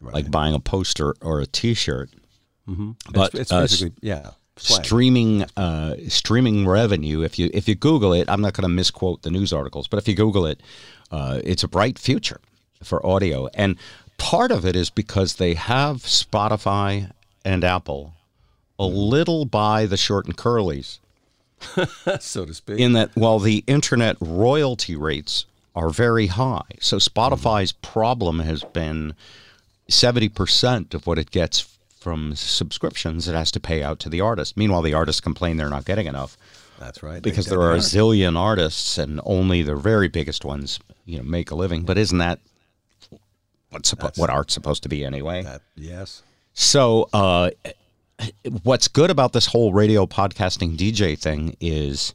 like 0.00 0.30
buying 0.30 0.54
a 0.54 0.60
poster 0.60 1.14
or 1.22 1.40
a 1.40 1.46
T-shirt. 1.46 2.10
Mm-hmm. 2.68 2.90
But 3.12 3.34
it's, 3.34 3.40
it's 3.40 3.52
uh, 3.52 3.60
basically, 3.62 3.92
yeah. 4.02 4.30
streaming 4.56 5.44
uh, 5.56 5.96
streaming 6.08 6.66
revenue. 6.66 7.22
If 7.22 7.38
you 7.38 7.50
if 7.54 7.68
you 7.68 7.74
Google 7.74 8.12
it, 8.12 8.28
I'm 8.28 8.42
not 8.42 8.52
going 8.52 8.62
to 8.62 8.68
misquote 8.68 9.22
the 9.22 9.30
news 9.30 9.52
articles, 9.52 9.88
but 9.88 9.98
if 9.98 10.06
you 10.06 10.14
Google 10.14 10.44
it, 10.44 10.62
uh, 11.10 11.40
it's 11.42 11.62
a 11.62 11.68
bright 11.68 11.98
future 11.98 12.40
for 12.82 13.04
audio, 13.04 13.48
and 13.54 13.76
part 14.18 14.52
of 14.52 14.66
it 14.66 14.76
is 14.76 14.90
because 14.90 15.36
they 15.36 15.54
have 15.54 15.98
Spotify 15.98 17.10
and 17.44 17.64
Apple 17.64 18.14
a 18.78 18.86
little 18.86 19.44
by 19.46 19.86
the 19.86 19.96
short 19.96 20.26
and 20.26 20.36
curlies 20.36 20.98
so 22.20 22.44
to 22.44 22.54
speak. 22.54 22.78
in 22.78 22.92
that 22.94 23.10
while 23.14 23.38
the 23.38 23.62
internet 23.66 24.16
royalty 24.20 24.96
rates 24.96 25.44
are 25.74 25.90
very 25.90 26.26
high, 26.26 26.62
so 26.80 26.96
Spotify's 26.96 27.72
problem 27.72 28.40
has 28.40 28.64
been 28.64 29.14
seventy 29.88 30.28
percent 30.28 30.94
of 30.94 31.06
what 31.06 31.18
it 31.18 31.30
gets 31.30 31.78
from 32.00 32.34
subscriptions 32.34 33.28
it 33.28 33.34
has 33.34 33.50
to 33.50 33.60
pay 33.60 33.82
out 33.82 33.98
to 34.00 34.08
the 34.08 34.20
artist. 34.20 34.56
Meanwhile, 34.56 34.82
the 34.82 34.94
artists 34.94 35.20
complain 35.20 35.58
they're 35.58 35.68
not 35.68 35.84
getting 35.84 36.06
enough 36.06 36.38
That's 36.78 37.02
right. 37.02 37.22
because 37.22 37.46
there 37.46 37.60
are 37.60 37.74
a 37.74 37.78
zillion 37.78 38.38
artists 38.38 38.96
and 38.96 39.20
only 39.24 39.62
the 39.62 39.76
very 39.76 40.08
biggest 40.08 40.44
ones, 40.44 40.80
you 41.04 41.18
know, 41.18 41.24
make 41.24 41.50
a 41.50 41.54
living. 41.54 41.82
But 41.82 41.98
isn't 41.98 42.16
that 42.18 42.38
what's 43.68 43.92
suppo- 43.92 44.16
what 44.18 44.30
art's 44.30 44.54
supposed 44.54 44.82
to 44.84 44.88
be 44.88 45.04
anyway? 45.04 45.42
That, 45.42 45.60
yes. 45.76 46.22
So, 46.54 47.08
uh, 47.12 47.50
what's 48.62 48.88
good 48.88 49.10
about 49.10 49.32
this 49.32 49.46
whole 49.46 49.72
radio 49.72 50.06
podcasting 50.06 50.76
DJ 50.76 51.18
thing 51.18 51.56
is 51.60 52.14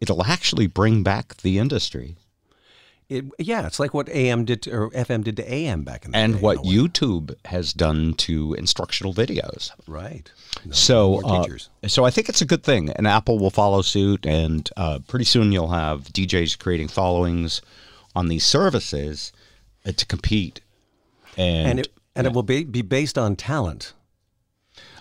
it'll 0.00 0.24
actually 0.24 0.66
bring 0.66 1.02
back 1.02 1.36
the 1.38 1.58
industry. 1.58 2.16
It, 3.08 3.24
yeah, 3.38 3.66
it's 3.66 3.78
like 3.78 3.94
what 3.94 4.08
AM 4.08 4.44
did 4.44 4.62
to, 4.62 4.72
or 4.72 4.90
FM 4.90 5.22
did 5.22 5.36
to 5.36 5.52
AM 5.52 5.84
back 5.84 6.04
in 6.04 6.10
the 6.10 6.18
and 6.18 6.32
day. 6.32 6.36
And 6.36 6.42
what 6.42 6.58
YouTube 6.58 7.34
has 7.44 7.72
done 7.72 8.14
to 8.14 8.54
instructional 8.54 9.14
videos. 9.14 9.70
Right. 9.86 10.28
No, 10.64 10.72
So, 10.72 11.20
uh, 11.24 11.46
so 11.86 12.04
I 12.04 12.10
think 12.10 12.28
it's 12.28 12.40
a 12.40 12.44
good 12.46 12.64
thing, 12.64 12.90
and 12.90 13.06
Apple 13.06 13.38
will 13.38 13.50
follow 13.50 13.82
suit, 13.82 14.26
and 14.26 14.68
uh, 14.76 14.98
pretty 15.06 15.24
soon 15.24 15.52
you'll 15.52 15.68
have 15.68 16.04
DJs 16.04 16.58
creating 16.58 16.88
followings 16.88 17.62
on 18.16 18.26
these 18.26 18.44
services 18.44 19.32
uh, 19.84 19.92
to 19.92 20.04
compete. 20.06 20.60
And, 21.36 21.68
and 21.68 21.80
it, 21.80 21.88
and 22.16 22.26
it 22.26 22.32
will 22.32 22.42
be, 22.42 22.64
be 22.64 22.82
based 22.82 23.16
on 23.16 23.36
talent. 23.36 23.92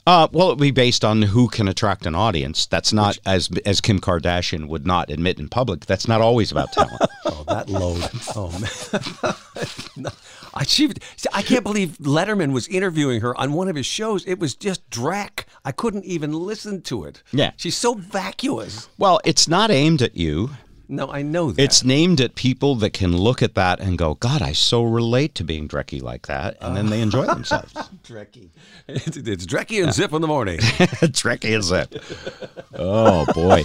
Uh, 0.07 0.27
well, 0.31 0.47
it'll 0.51 0.55
be 0.57 0.71
based 0.71 1.03
on 1.03 1.21
who 1.23 1.47
can 1.47 1.67
attract 1.67 2.05
an 2.05 2.13
audience. 2.15 2.65
That's 2.65 2.93
not 2.93 3.17
as 3.25 3.49
as 3.65 3.81
Kim 3.81 3.99
Kardashian 3.99 4.67
would 4.67 4.85
not 4.85 5.09
admit 5.09 5.39
in 5.39 5.49
public. 5.49 5.85
That's 5.85 6.07
not 6.07 6.21
always 6.21 6.51
about 6.51 6.71
talent. 6.71 7.01
Oh, 7.27 7.43
that 7.47 7.67
load. 7.69 8.07
Oh 8.35 8.51
man. 8.59 10.11
I, 10.53 10.63
she, 10.63 10.91
I 11.33 11.41
can't 11.41 11.63
believe 11.63 11.97
Letterman 11.99 12.53
was 12.53 12.67
interviewing 12.67 13.21
her 13.21 13.35
on 13.35 13.51
one 13.53 13.67
of 13.67 13.75
his 13.75 13.85
shows. 13.87 14.23
It 14.27 14.39
was 14.39 14.55
just 14.55 14.87
dreck. 14.89 15.45
I 15.65 15.71
couldn't 15.71 16.05
even 16.05 16.31
listen 16.33 16.81
to 16.83 17.03
it. 17.05 17.23
Yeah. 17.31 17.51
She's 17.57 17.75
so 17.75 17.95
vacuous. 17.95 18.87
well, 18.97 19.19
it's 19.25 19.47
not 19.47 19.71
aimed 19.71 20.01
at 20.03 20.15
you. 20.15 20.51
No, 20.88 21.09
I 21.09 21.21
know 21.21 21.51
that. 21.51 21.61
It's 21.61 21.83
named 21.83 22.21
at 22.21 22.36
people 22.36 22.75
that 22.75 22.91
can 22.93 23.15
look 23.15 23.41
at 23.41 23.55
that 23.55 23.79
and 23.79 23.97
go, 23.97 24.15
God, 24.15 24.41
I 24.41 24.51
so 24.51 24.83
relate 24.83 25.36
to 25.36 25.43
being 25.43 25.67
drecky 25.67 26.01
like 26.01 26.27
that. 26.27 26.57
And 26.61 26.75
then 26.77 26.89
they 26.89 27.01
enjoy 27.01 27.23
uh, 27.23 27.33
themselves. 27.33 27.73
Drecky. 28.03 28.49
It's, 28.88 29.17
it's 29.17 29.45
Drecky 29.45 29.83
and 29.83 29.93
Zip 29.93 30.13
in 30.13 30.21
the 30.21 30.27
morning. 30.27 30.59
Drecky 30.59 31.57
is 31.57 31.71
it. 31.71 32.01
Oh, 32.75 33.25
boy. 33.33 33.63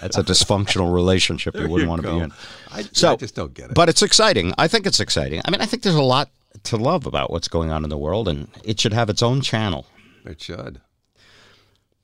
That's 0.00 0.18
a 0.18 0.22
dysfunctional 0.22 0.92
relationship 0.92 1.54
you 1.54 1.68
wouldn't 1.68 1.82
you 1.82 1.88
want 1.88 2.02
to 2.02 2.08
be 2.08 2.18
in. 2.18 2.32
I, 2.70 2.82
So, 2.92 3.12
I 3.12 3.16
just 3.16 3.34
don't 3.34 3.54
get 3.54 3.70
it. 3.70 3.74
But 3.74 3.88
it's 3.88 4.02
exciting. 4.02 4.52
I 4.58 4.68
think 4.68 4.86
it's 4.86 5.00
exciting. 5.00 5.40
I 5.44 5.50
mean, 5.50 5.60
I 5.60 5.66
think 5.66 5.82
there's 5.82 5.94
a 5.94 6.02
lot 6.02 6.30
to 6.64 6.76
love 6.76 7.06
about 7.06 7.30
what's 7.30 7.48
going 7.48 7.70
on 7.70 7.84
in 7.84 7.90
the 7.90 7.98
world, 7.98 8.28
and 8.28 8.48
it 8.64 8.80
should 8.80 8.92
have 8.92 9.08
its 9.10 9.22
own 9.22 9.40
channel. 9.40 9.86
It 10.24 10.40
should. 10.40 10.80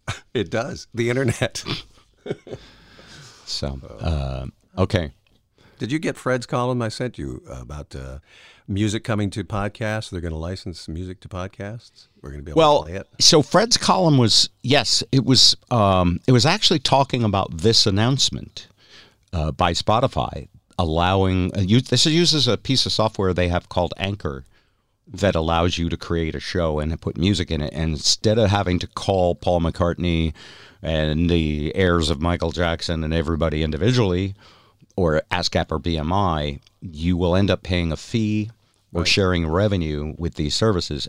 It 0.34 0.51
does. 0.51 0.88
The 0.93 1.09
internet. 1.09 1.64
So, 3.51 3.80
uh, 4.01 4.46
okay. 4.80 5.12
Did 5.78 5.90
you 5.92 5.98
get 5.98 6.16
Fred's 6.16 6.46
column 6.46 6.82
I 6.82 6.88
sent 6.88 7.18
you 7.18 7.42
about 7.51 7.94
uh, 7.96 8.18
music 8.68 9.03
coming 9.03 9.30
to 9.30 9.44
podcasts? 9.44 10.11
They're 10.11 10.20
going 10.20 10.32
to 10.32 10.38
license 10.38 10.88
music 10.88 11.20
to 11.20 11.28
podcasts. 11.28 12.09
We're 12.20 12.30
going 12.30 12.40
to 12.40 12.44
be 12.44 12.51
able 12.53 12.59
Well, 12.59 12.82
to 12.82 12.88
play 12.90 12.96
it. 12.98 13.09
so 13.18 13.40
Fred's 13.42 13.76
column 13.76 14.18
was 14.18 14.51
yes, 14.62 15.03
it 15.11 15.24
was 15.24 15.57
um, 15.70 16.20
it 16.26 16.32
was 16.32 16.44
actually 16.44 16.80
talking 16.80 17.24
about 17.24 17.59
this 17.59 17.86
announcement 17.86 18.68
uh, 19.32 19.53
by 19.53 19.72
Spotify 19.72 20.48
allowing 20.78 21.55
uh, 21.55 21.61
you, 21.61 21.78
this 21.82 22.07
uses 22.07 22.48
a 22.48 22.57
piece 22.57 22.86
of 22.86 22.92
software 22.92 23.34
they 23.34 23.48
have 23.48 23.68
called 23.68 23.92
Anchor 23.98 24.44
that 25.07 25.34
allows 25.34 25.76
you 25.76 25.88
to 25.90 25.96
create 25.96 26.34
a 26.34 26.40
show 26.40 26.78
and 26.78 26.98
put 27.03 27.18
music 27.18 27.51
in 27.51 27.61
it. 27.61 27.70
And 27.74 27.90
instead 27.92 28.38
of 28.38 28.48
having 28.48 28.78
to 28.78 28.86
call 28.86 29.34
Paul 29.34 29.61
McCartney 29.61 30.32
and 30.83 31.28
the 31.28 31.74
heirs 31.74 32.11
of 32.11 32.20
Michael 32.20 32.53
Jackson 32.53 33.05
and 33.05 33.12
everybody 33.12 33.62
individually, 33.62 34.35
or 34.97 35.22
ASCAP 35.31 35.70
or 35.70 35.78
BMI, 35.78 36.61
you 36.81 37.16
will 37.16 37.37
end 37.37 37.51
up 37.51 37.62
paying 37.62 37.93
a 37.93 37.97
fee 37.97 38.51
or 38.93 39.07
sharing 39.07 39.47
revenue 39.47 40.14
with 40.18 40.35
these 40.35 40.55
services. 40.55 41.09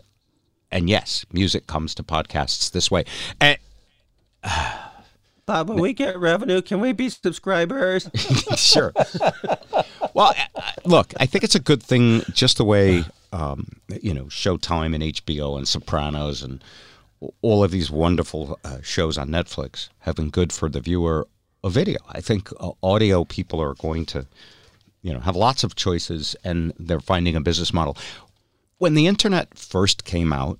And 0.70 0.88
yes, 0.88 1.26
music 1.32 1.66
comes 1.66 1.94
to 1.96 2.02
podcasts 2.02 2.70
this 2.70 2.90
way. 2.90 3.04
And 3.40 3.58
Bob, 5.46 5.68
when 5.68 5.80
we 5.80 5.92
get 5.92 6.18
revenue, 6.18 6.62
can 6.62 6.80
we 6.80 6.92
be 6.92 7.08
subscribers? 7.08 8.08
sure. 8.56 8.92
well, 10.14 10.34
look, 10.84 11.12
I 11.18 11.26
think 11.26 11.44
it's 11.44 11.56
a 11.56 11.60
good 11.60 11.82
thing, 11.82 12.22
just 12.32 12.58
the 12.58 12.64
way 12.64 13.04
um, 13.32 13.66
you 14.00 14.14
know 14.14 14.24
Showtime 14.24 14.94
and 14.94 15.02
HBO 15.02 15.56
and 15.56 15.66
Sopranos 15.66 16.42
and 16.42 16.62
all 17.42 17.62
of 17.64 17.70
these 17.70 17.90
wonderful 17.90 18.58
uh, 18.64 18.78
shows 18.82 19.16
on 19.18 19.28
Netflix 19.28 19.88
have 20.00 20.16
been 20.16 20.30
good 20.30 20.52
for 20.52 20.68
the 20.68 20.80
viewer 20.80 21.26
of 21.62 21.72
video. 21.72 21.98
I 22.08 22.20
think 22.20 22.50
uh, 22.58 22.72
audio 22.82 23.24
people 23.24 23.60
are 23.60 23.74
going 23.74 24.06
to 24.06 24.26
you 25.02 25.12
know, 25.12 25.20
have 25.20 25.34
lots 25.34 25.64
of 25.64 25.74
choices, 25.74 26.36
and 26.44 26.72
they're 26.78 27.00
finding 27.00 27.34
a 27.34 27.40
business 27.40 27.72
model. 27.72 27.96
When 28.78 28.94
the 28.94 29.06
internet 29.08 29.58
first 29.58 30.04
came 30.04 30.32
out, 30.32 30.58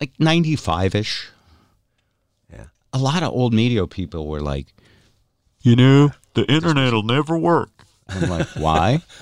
like 0.00 0.12
ninety 0.18 0.56
five 0.56 0.94
ish, 0.94 1.28
Yeah. 2.52 2.66
a 2.92 2.98
lot 2.98 3.22
of 3.22 3.32
old 3.32 3.52
media 3.54 3.86
people 3.86 4.26
were 4.26 4.40
like, 4.40 4.74
you 5.62 5.76
know, 5.76 6.10
the 6.34 6.44
internet 6.52 6.92
will 6.92 7.02
never 7.02 7.38
work. 7.38 7.70
I'm 8.08 8.28
like, 8.30 8.48
why? 8.56 9.02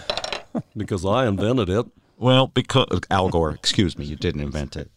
Because 0.76 1.04
I 1.04 1.26
invented 1.28 1.68
it. 1.68 1.86
Well, 2.16 2.48
because 2.48 3.00
Al 3.10 3.28
Gore, 3.28 3.52
excuse 3.52 3.96
me, 3.96 4.04
you 4.06 4.16
didn't 4.16 4.40
invent 4.40 4.74
it. 4.76 4.90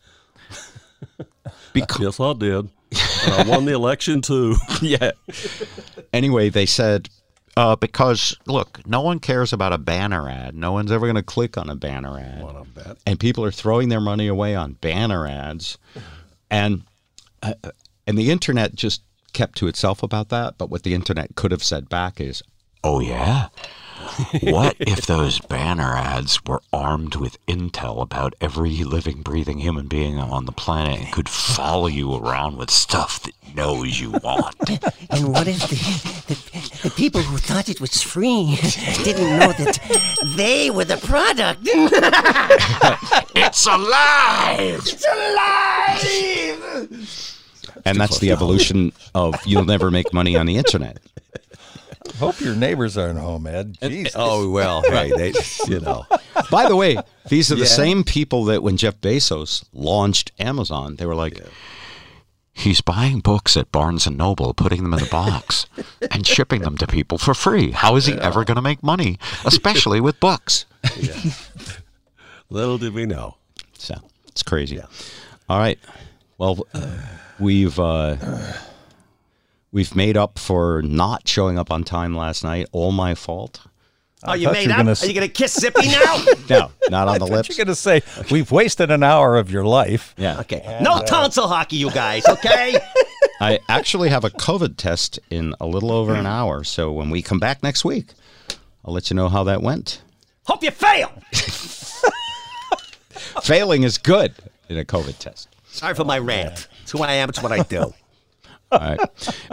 yes, 2.00 2.20
I 2.20 2.34
did. 2.34 2.70
And 3.24 3.34
I 3.34 3.46
won 3.48 3.66
the 3.66 3.74
election 3.74 4.22
too. 4.22 4.56
yeah. 4.82 5.12
Anyway, 6.14 6.50
they 6.50 6.66
said 6.66 7.10
uh, 7.58 7.76
because 7.76 8.36
look, 8.48 8.86
no 8.88 9.02
one 9.02 9.20
cares 9.20 9.54
about 9.54 9.74
a 9.74 9.78
banner 9.78 10.30
ad. 10.30 10.56
No 10.56 10.72
one's 10.72 10.92
ever 10.92 11.06
going 11.06 11.16
to 11.16 11.24
click 11.24 11.58
on 11.58 11.70
a 11.70 11.76
banner 11.76 12.18
ad. 12.20 12.44
What 12.44 12.56
a 12.56 12.66
bet. 12.66 12.98
And 13.06 13.20
people 13.20 13.44
are 13.44 13.52
throwing 13.52 13.90
their 13.90 14.02
money 14.02 14.28
away 14.28 14.56
on 14.56 14.74
banner 14.74 15.28
ads, 15.28 15.78
and 16.50 16.84
uh, 17.44 17.54
and 18.08 18.18
the 18.18 18.32
internet 18.32 18.76
just 18.76 19.02
kept 19.34 19.58
to 19.58 19.68
itself 19.68 20.04
about 20.04 20.30
that. 20.30 20.58
But 20.58 20.70
what 20.70 20.84
the 20.84 20.94
internet 20.94 21.36
could 21.36 21.52
have 21.52 21.64
said 21.64 21.90
back 21.90 22.22
is, 22.22 22.42
"Oh 22.84 23.00
yeah." 23.00 23.50
What 24.42 24.76
if 24.80 25.06
those 25.06 25.40
banner 25.40 25.94
ads 25.96 26.44
were 26.46 26.62
armed 26.72 27.16
with 27.16 27.44
intel 27.46 28.02
about 28.02 28.34
every 28.42 28.84
living, 28.84 29.22
breathing 29.22 29.60
human 29.60 29.88
being 29.88 30.20
on 30.20 30.46
the 30.46 30.52
planet 30.52 31.00
and 31.00 31.12
could 31.12 31.30
follow 31.30 31.88
you 31.88 32.16
around 32.16 32.58
with 32.58 32.70
stuff 32.70 33.24
that 33.24 33.34
knows 33.56 34.00
you 34.00 34.12
want? 34.12 34.56
And 35.14 35.34
what 35.34 35.46
if 35.46 35.60
the, 35.68 35.76
the, 36.34 36.36
the 36.84 36.90
people 36.92 37.22
who 37.22 37.38
thought 37.38 37.68
it 37.68 37.82
was 37.82 38.02
free 38.02 38.56
didn't 39.04 39.40
know 39.40 39.52
that 39.52 39.80
they 40.38 40.72
were 40.72 40.86
the 40.86 40.96
product? 40.96 41.60
it's 43.36 43.66
alive! 43.66 44.80
It's 44.88 45.06
alive! 45.06 46.22
And 47.86 48.00
that's 48.00 48.20
the 48.20 48.32
evolution 48.32 48.94
of 49.14 49.36
you'll 49.46 49.66
never 49.66 49.92
make 49.92 50.14
money 50.14 50.38
on 50.38 50.46
the 50.46 50.58
internet. 50.58 51.00
Hope 52.20 52.40
your 52.40 52.56
neighbors 52.56 52.98
aren't 52.98 53.20
home, 53.20 53.48
Ed. 53.48 53.78
Jeez. 53.82 54.12
Oh 54.16 54.50
well, 54.50 54.82
hey, 54.90 55.12
they, 55.12 55.34
you 55.68 55.80
know. 55.80 56.06
By 56.50 56.68
the 56.68 56.76
way, 56.76 56.98
these 57.30 57.52
are 57.52 57.56
the 57.56 57.66
same 57.66 58.04
people 58.04 58.46
that 58.46 58.64
when 58.64 58.78
Jeff 58.78 59.00
Bezos 59.02 59.64
launched 59.74 60.32
Amazon, 60.40 60.96
they 60.98 61.06
were 61.06 61.16
like, 61.16 61.40
he's 62.54 62.82
buying 62.82 63.20
books 63.20 63.56
at 63.58 63.72
Barnes 63.72 64.06
and 64.08 64.18
Noble, 64.18 64.54
putting 64.54 64.84
them 64.84 64.94
in 64.94 65.04
a 65.04 65.10
box, 65.10 65.66
and 66.12 66.26
shipping 66.26 66.62
them 66.62 66.78
to 66.78 66.88
people 66.88 67.18
for 67.18 67.34
free. 67.34 67.72
How 67.72 67.96
is 67.96 68.06
he 68.06 68.14
ever 68.14 68.44
going 68.44 68.56
to 68.56 68.62
make 68.62 68.84
money, 68.84 69.18
especially 69.46 70.02
with 70.02 70.20
books? 70.20 70.66
Little 72.50 72.78
did 72.78 72.94
we 72.94 73.06
know. 73.06 73.38
So 73.78 73.96
it's 74.28 74.44
crazy. 74.44 74.82
All 75.50 75.60
right. 75.60 75.80
Well, 76.38 76.66
we've 77.40 77.80
uh, 77.80 78.16
we've 79.72 79.96
made 79.96 80.18
up 80.18 80.38
for 80.40 80.82
not 80.84 81.28
showing 81.28 81.58
up 81.58 81.72
on 81.72 81.84
time 81.84 82.16
last 82.16 82.44
night. 82.44 82.68
All 82.72 82.92
my 82.92 83.16
fault. 83.16 83.62
Oh, 84.24 84.34
you 84.34 84.52
made 84.52 84.66
you 84.68 84.72
up? 84.72 84.78
gonna 84.78 84.92
Are 85.02 85.06
you 85.06 85.14
going 85.14 85.28
to 85.28 85.34
kiss 85.34 85.54
Zippy 85.60 85.88
now? 85.88 86.24
No, 86.50 86.72
not 86.90 87.08
on 87.08 87.20
the 87.20 87.26
I 87.26 87.30
thought 87.30 87.30
lips. 87.32 87.50
you're 87.50 87.58
going 87.58 87.68
to 87.68 87.76
say 87.76 88.02
we've 88.30 88.52
wasted 88.52 88.92
an 88.92 89.02
hour 89.04 89.38
of 89.38 89.50
your 89.50 89.64
life. 89.64 90.14
Yeah. 90.18 90.40
okay. 90.42 90.80
No 90.82 90.96
uh, 90.96 91.02
tonsil 91.04 91.48
hockey, 91.48 91.78
you 91.78 91.90
guys. 91.92 92.28
Okay. 92.28 92.78
I 93.42 93.60
actually 93.70 94.10
have 94.10 94.24
a 94.24 94.30
COVID 94.30 94.78
test 94.78 95.18
in 95.32 95.56
a 95.60 95.66
little 95.66 95.92
over 95.92 96.14
an 96.14 96.28
hour. 96.28 96.64
So 96.64 96.92
when 96.92 97.10
we 97.10 97.24
come 97.24 97.40
back 97.40 97.64
next 97.64 97.84
week, 97.84 98.14
I'll 98.86 98.94
let 98.94 99.10
you 99.10 99.16
know 99.16 99.30
how 99.30 99.44
that 99.46 99.64
went. 99.64 100.02
Hope 100.44 100.62
you 100.64 100.70
fail. 100.72 101.12
Failing 103.44 103.84
is 103.84 103.98
good 103.98 104.34
in 104.70 104.78
a 104.78 104.86
COVID 104.86 105.18
test. 105.18 105.48
Sorry 105.68 105.96
for 105.96 106.04
my 106.06 106.20
rant. 106.20 106.68
It's 106.84 106.92
who 106.92 107.02
I 107.02 107.14
am. 107.14 107.30
It's 107.30 107.42
what 107.42 107.52
I 107.52 107.64
do. 107.64 107.94
All 108.72 108.80
right. 108.80 109.00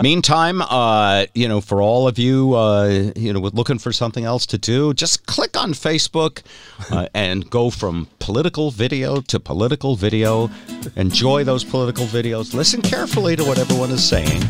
Meantime, 0.00 0.62
uh, 0.62 1.26
you 1.34 1.48
know, 1.48 1.60
for 1.60 1.82
all 1.82 2.06
of 2.06 2.18
you, 2.18 2.54
uh, 2.54 3.10
you 3.16 3.32
know, 3.32 3.40
with 3.40 3.54
looking 3.54 3.78
for 3.78 3.92
something 3.92 4.24
else 4.24 4.46
to 4.46 4.58
do, 4.58 4.94
just 4.94 5.26
click 5.26 5.56
on 5.56 5.72
Facebook 5.72 6.42
uh, 6.90 7.08
and 7.14 7.50
go 7.50 7.68
from 7.70 8.06
political 8.20 8.70
video 8.70 9.20
to 9.22 9.40
political 9.40 9.96
video. 9.96 10.50
Enjoy 10.94 11.42
those 11.42 11.64
political 11.64 12.06
videos. 12.06 12.54
Listen 12.54 12.80
carefully 12.80 13.34
to 13.34 13.44
what 13.44 13.58
everyone 13.58 13.90
is 13.90 14.06
saying, 14.08 14.42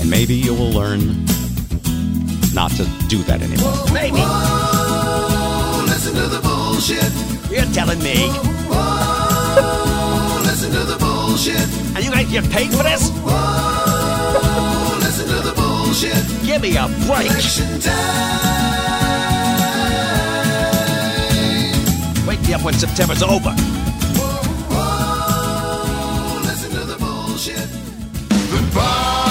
and 0.00 0.08
maybe 0.08 0.34
you 0.34 0.54
will 0.54 0.70
learn 0.70 1.24
not 2.54 2.70
to 2.72 2.84
do 3.08 3.22
that 3.24 3.42
anymore. 3.42 3.74
Maybe. 3.92 4.22
Listen 5.90 6.14
to 6.14 6.28
the 6.28 6.40
bullshit. 6.42 7.12
You're 7.50 7.70
telling 7.74 7.98
me. 7.98 8.28
Listen 10.42 10.72
to 10.72 10.84
the 10.84 10.96
bullshit. 10.98 11.68
And 11.94 12.04
you 12.04 12.10
guys 12.10 12.30
get 12.30 12.50
paid 12.50 12.70
for 12.70 12.82
this? 12.82 13.10
Listen 15.00 15.26
to 15.28 15.40
the 15.42 15.52
bullshit. 15.54 16.24
Give 16.44 16.62
me 16.62 16.76
a 16.76 16.86
break. 17.06 17.30
Election 17.30 17.80
time. 17.80 18.12
Wake 22.26 22.42
me 22.46 22.54
up 22.54 22.62
when 22.62 22.74
September's 22.74 23.22
over. 23.22 23.54
Listen 26.44 26.70
to 26.70 26.84
the 26.84 26.96
bullshit. 26.98 27.68
Bob 28.74 29.21